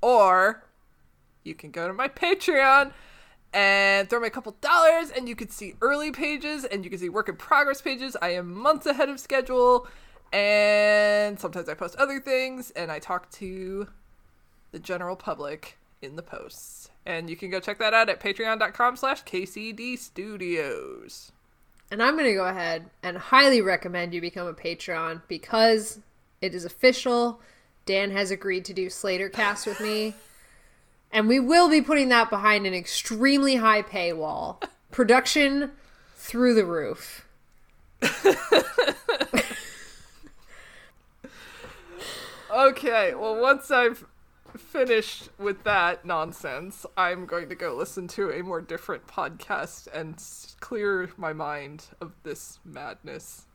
[0.00, 0.64] Or
[1.44, 2.92] you can go to my Patreon
[3.52, 6.98] and throw me a couple dollars and you can see early pages and you can
[6.98, 8.16] see work in progress pages.
[8.20, 9.88] I am months ahead of schedule
[10.32, 13.88] and sometimes I post other things and I talk to
[14.70, 16.90] the general public in the posts.
[17.04, 21.32] And you can go check that out at patreon.com slash KCD Studios.
[21.90, 25.98] And I'm going to go ahead and highly recommend you become a Patreon because
[26.40, 27.40] it is official.
[27.84, 30.14] Dan has agreed to do Slater cast with me.
[31.12, 34.62] And we will be putting that behind an extremely high paywall.
[34.90, 35.72] Production
[36.16, 37.26] through the roof.
[42.52, 44.04] Okay, well, once I've
[44.58, 50.20] finished with that nonsense, I'm going to go listen to a more different podcast and
[50.58, 53.46] clear my mind of this madness.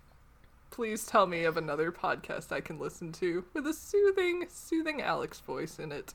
[0.72, 5.41] Please tell me of another podcast I can listen to with a soothing, soothing Alex
[5.41, 6.14] voice in it.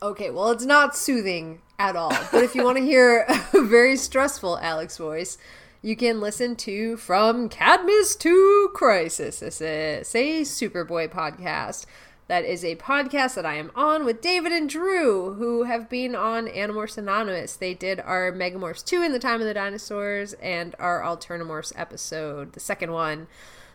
[0.00, 2.16] Okay, well, it's not soothing at all.
[2.30, 5.36] But if you want to hear a very stressful Alex voice,
[5.82, 9.40] you can listen to From Cadmus to Crisis.
[9.40, 11.86] This is a Superboy podcast.
[12.26, 16.14] That is a podcast that I am on with David and Drew, who have been
[16.14, 17.56] on Animorphs Anonymous.
[17.56, 22.52] They did our Megamorphs 2 in the Time of the Dinosaurs and our Alternamorphs episode,
[22.52, 23.26] the second one.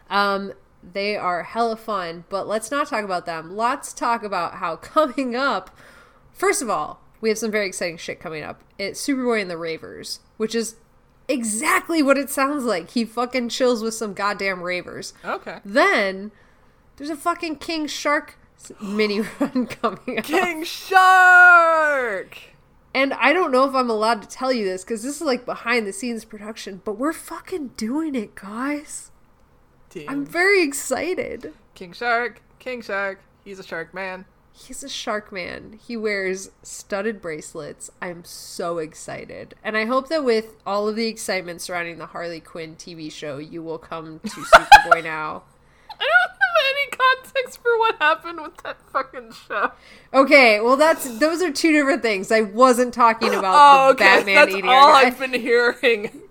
[0.10, 3.56] Um, they are hella fun, but let's not talk about them.
[3.56, 5.76] Let's talk about how coming up,
[6.32, 8.62] first of all, we have some very exciting shit coming up.
[8.78, 10.76] It's Superboy and the Ravers, which is
[11.28, 12.92] exactly what it sounds like.
[12.92, 15.14] He fucking chills with some goddamn ravers.
[15.24, 15.60] Okay.
[15.64, 16.32] Then
[16.98, 18.38] there's a fucking King Shark
[18.82, 20.26] mini run coming up.
[20.26, 22.38] King Shark!
[22.94, 25.46] And I don't know if I'm allowed to tell you this because this is like
[25.46, 29.09] behind the scenes production, but we're fucking doing it, guys.
[29.90, 30.06] Team.
[30.08, 31.54] I'm very excited.
[31.76, 34.26] King Shark, King Shark, he's a shark man.
[34.52, 35.80] He's a shark man.
[35.88, 37.90] He wears studded bracelets.
[38.02, 39.56] I'm so excited.
[39.64, 43.38] And I hope that with all of the excitement surrounding the Harley Quinn TV show,
[43.38, 45.44] you will come to Superboy now.
[45.90, 49.72] I don't have any context for what happened with that fucking show.
[50.14, 52.32] Okay, well that's those are two different things.
[52.32, 54.18] I wasn't talking about Oh, the okay.
[54.18, 54.70] Batman That's eating.
[54.70, 56.22] all I've been hearing.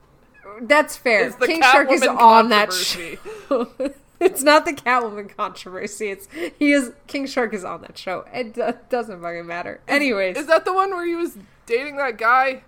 [0.62, 1.26] That's fair.
[1.26, 3.16] is King Shark is on that show.
[4.20, 6.09] it's not the Catwoman controversy.
[6.10, 6.28] It's
[6.59, 8.24] he is King Shark is on that show.
[8.32, 9.80] It do- doesn't fucking matter.
[9.89, 11.36] Anyways, Is that the one where he was
[11.66, 12.62] dating that guy?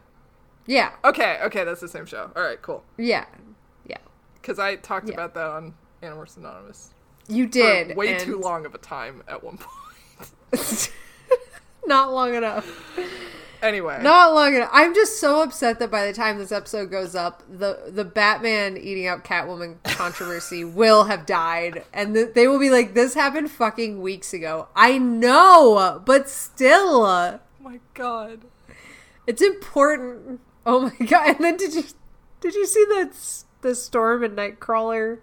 [0.66, 2.30] yeah, Okay, okay, that's the same show.
[2.36, 2.84] All right, cool.
[2.96, 3.24] yeah,
[3.86, 3.96] yeah.
[4.40, 5.14] Because I talked Yeah.
[5.14, 6.90] about that on Animorphs Anonymous.
[7.28, 9.70] You For did way and- too long of a time at one point.
[11.86, 12.66] not long enough.
[13.62, 14.70] Anyway, Not long enough.
[14.72, 18.76] I'm just so upset that by the time this episode goes up, the the Batman
[18.76, 23.50] eating out Catwoman controversy will have died, and th- they will be like, "This happened
[23.50, 28.40] fucking weeks ago." I know, but still, oh my god.
[29.26, 30.40] it's important.
[30.66, 31.36] Oh my god!
[31.36, 31.84] And then did you
[32.40, 33.12] did you see that
[33.62, 35.18] the Storm and Nightcrawler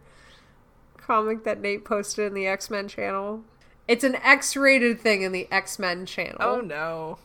[0.97, 3.43] comic that Nate posted in the X Men channel?
[3.87, 6.37] It's an X rated thing in the X Men channel.
[6.41, 7.19] Oh no.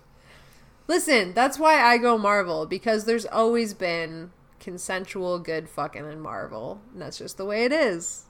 [0.88, 6.80] Listen, that's why I go Marvel because there's always been consensual good fucking in Marvel.
[6.92, 8.24] And that's just the way it is.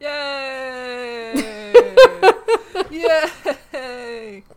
[0.00, 1.34] Yay!
[2.90, 4.44] Yay!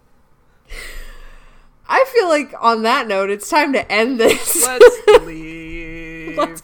[1.93, 4.65] I feel like on that note, it's time to end this.
[4.65, 6.37] Let's leave.
[6.37, 6.63] Let's-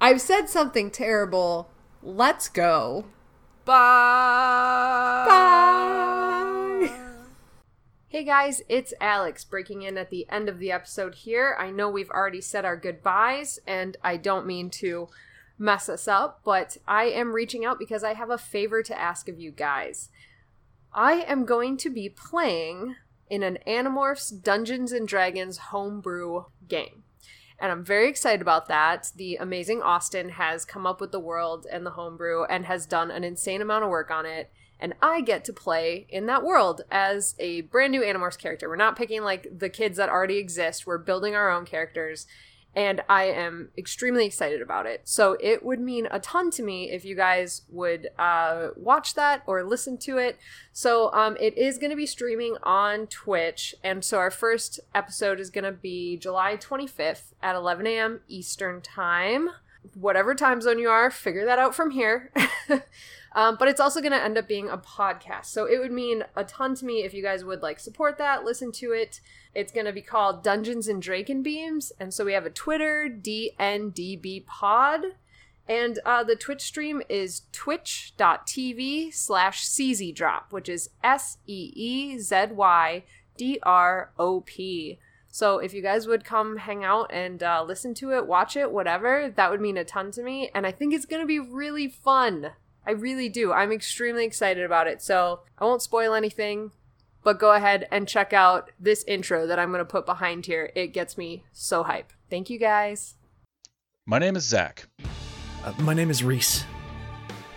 [0.00, 1.68] I've said something terrible.
[2.02, 3.06] Let's go.
[3.64, 5.24] Bye.
[5.28, 6.58] Bye.
[8.12, 11.56] Hey guys, it's Alex breaking in at the end of the episode here.
[11.58, 15.08] I know we've already said our goodbyes, and I don't mean to
[15.58, 19.30] mess us up, but I am reaching out because I have a favor to ask
[19.30, 20.10] of you guys.
[20.92, 22.96] I am going to be playing
[23.30, 27.04] in an Animorphs Dungeons and Dragons homebrew game.
[27.58, 29.10] And I'm very excited about that.
[29.16, 33.10] The amazing Austin has come up with the world and the homebrew and has done
[33.10, 34.52] an insane amount of work on it.
[34.82, 38.68] And I get to play in that world as a brand new Animorphs character.
[38.68, 42.26] We're not picking like the kids that already exist, we're building our own characters.
[42.74, 45.02] And I am extremely excited about it.
[45.04, 49.42] So it would mean a ton to me if you guys would uh, watch that
[49.46, 50.38] or listen to it.
[50.72, 53.74] So um, it is going to be streaming on Twitch.
[53.84, 58.20] And so our first episode is going to be July 25th at 11 a.m.
[58.26, 59.50] Eastern Time.
[59.94, 62.30] Whatever time zone you are, figure that out from here.
[63.34, 65.46] um, but it's also going to end up being a podcast.
[65.46, 68.44] So it would mean a ton to me if you guys would like support that,
[68.44, 69.20] listen to it.
[69.54, 71.92] It's going to be called Dungeons and Dracon Beams.
[72.00, 75.00] And so we have a Twitter, DNDB Pod.
[75.68, 82.18] And uh, the Twitch stream is twitch.tv slash CZ Drop, which is S E E
[82.18, 83.04] Z Y
[83.36, 84.98] D R O P.
[85.34, 88.70] So if you guys would come hang out and uh, listen to it, watch it,
[88.70, 90.50] whatever, that would mean a ton to me.
[90.54, 92.50] And I think it's going to be really fun.
[92.86, 93.50] I really do.
[93.50, 95.00] I'm extremely excited about it.
[95.00, 96.72] So I won't spoil anything,
[97.24, 100.70] but go ahead and check out this intro that I'm going to put behind here.
[100.76, 102.12] It gets me so hype.
[102.28, 103.14] Thank you guys.
[104.04, 104.86] My name is Zach.
[105.64, 106.66] Uh, my name is Reese.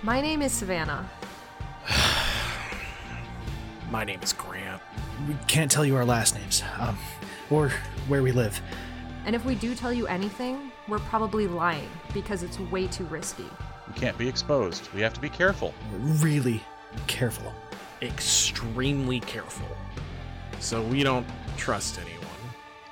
[0.02, 1.10] My name is Savannah.
[3.91, 4.81] My name is Grant.
[5.27, 6.97] We can't tell you our last names, um,
[7.50, 7.70] or
[8.08, 8.60] where we live.
[9.26, 13.46] And if we do tell you anything, we're probably lying because it's way too risky.
[13.88, 14.90] We can't be exposed.
[14.94, 15.74] We have to be careful.
[15.94, 16.62] Really
[17.08, 17.54] careful.
[18.02, 19.68] extremely careful.
[20.60, 21.26] So we don't
[21.58, 22.22] trust anyone.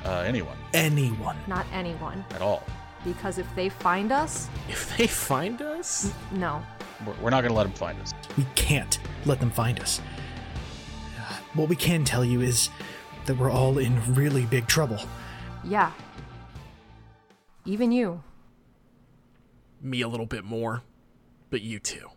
[0.06, 1.38] Uh, anyone Anyone.
[1.48, 2.26] Not anyone.
[2.32, 2.64] at all.
[3.06, 6.64] Because if they find us, If they find us, no.
[7.06, 8.14] We're, we're not going to let them find us.
[8.38, 10.00] We can't let them find us.
[11.54, 12.70] What we can tell you is
[13.26, 15.00] that we're all in really big trouble.
[15.64, 15.92] Yeah.
[17.66, 18.22] Even you.
[19.82, 20.82] me a little bit more,
[21.50, 22.10] but you too.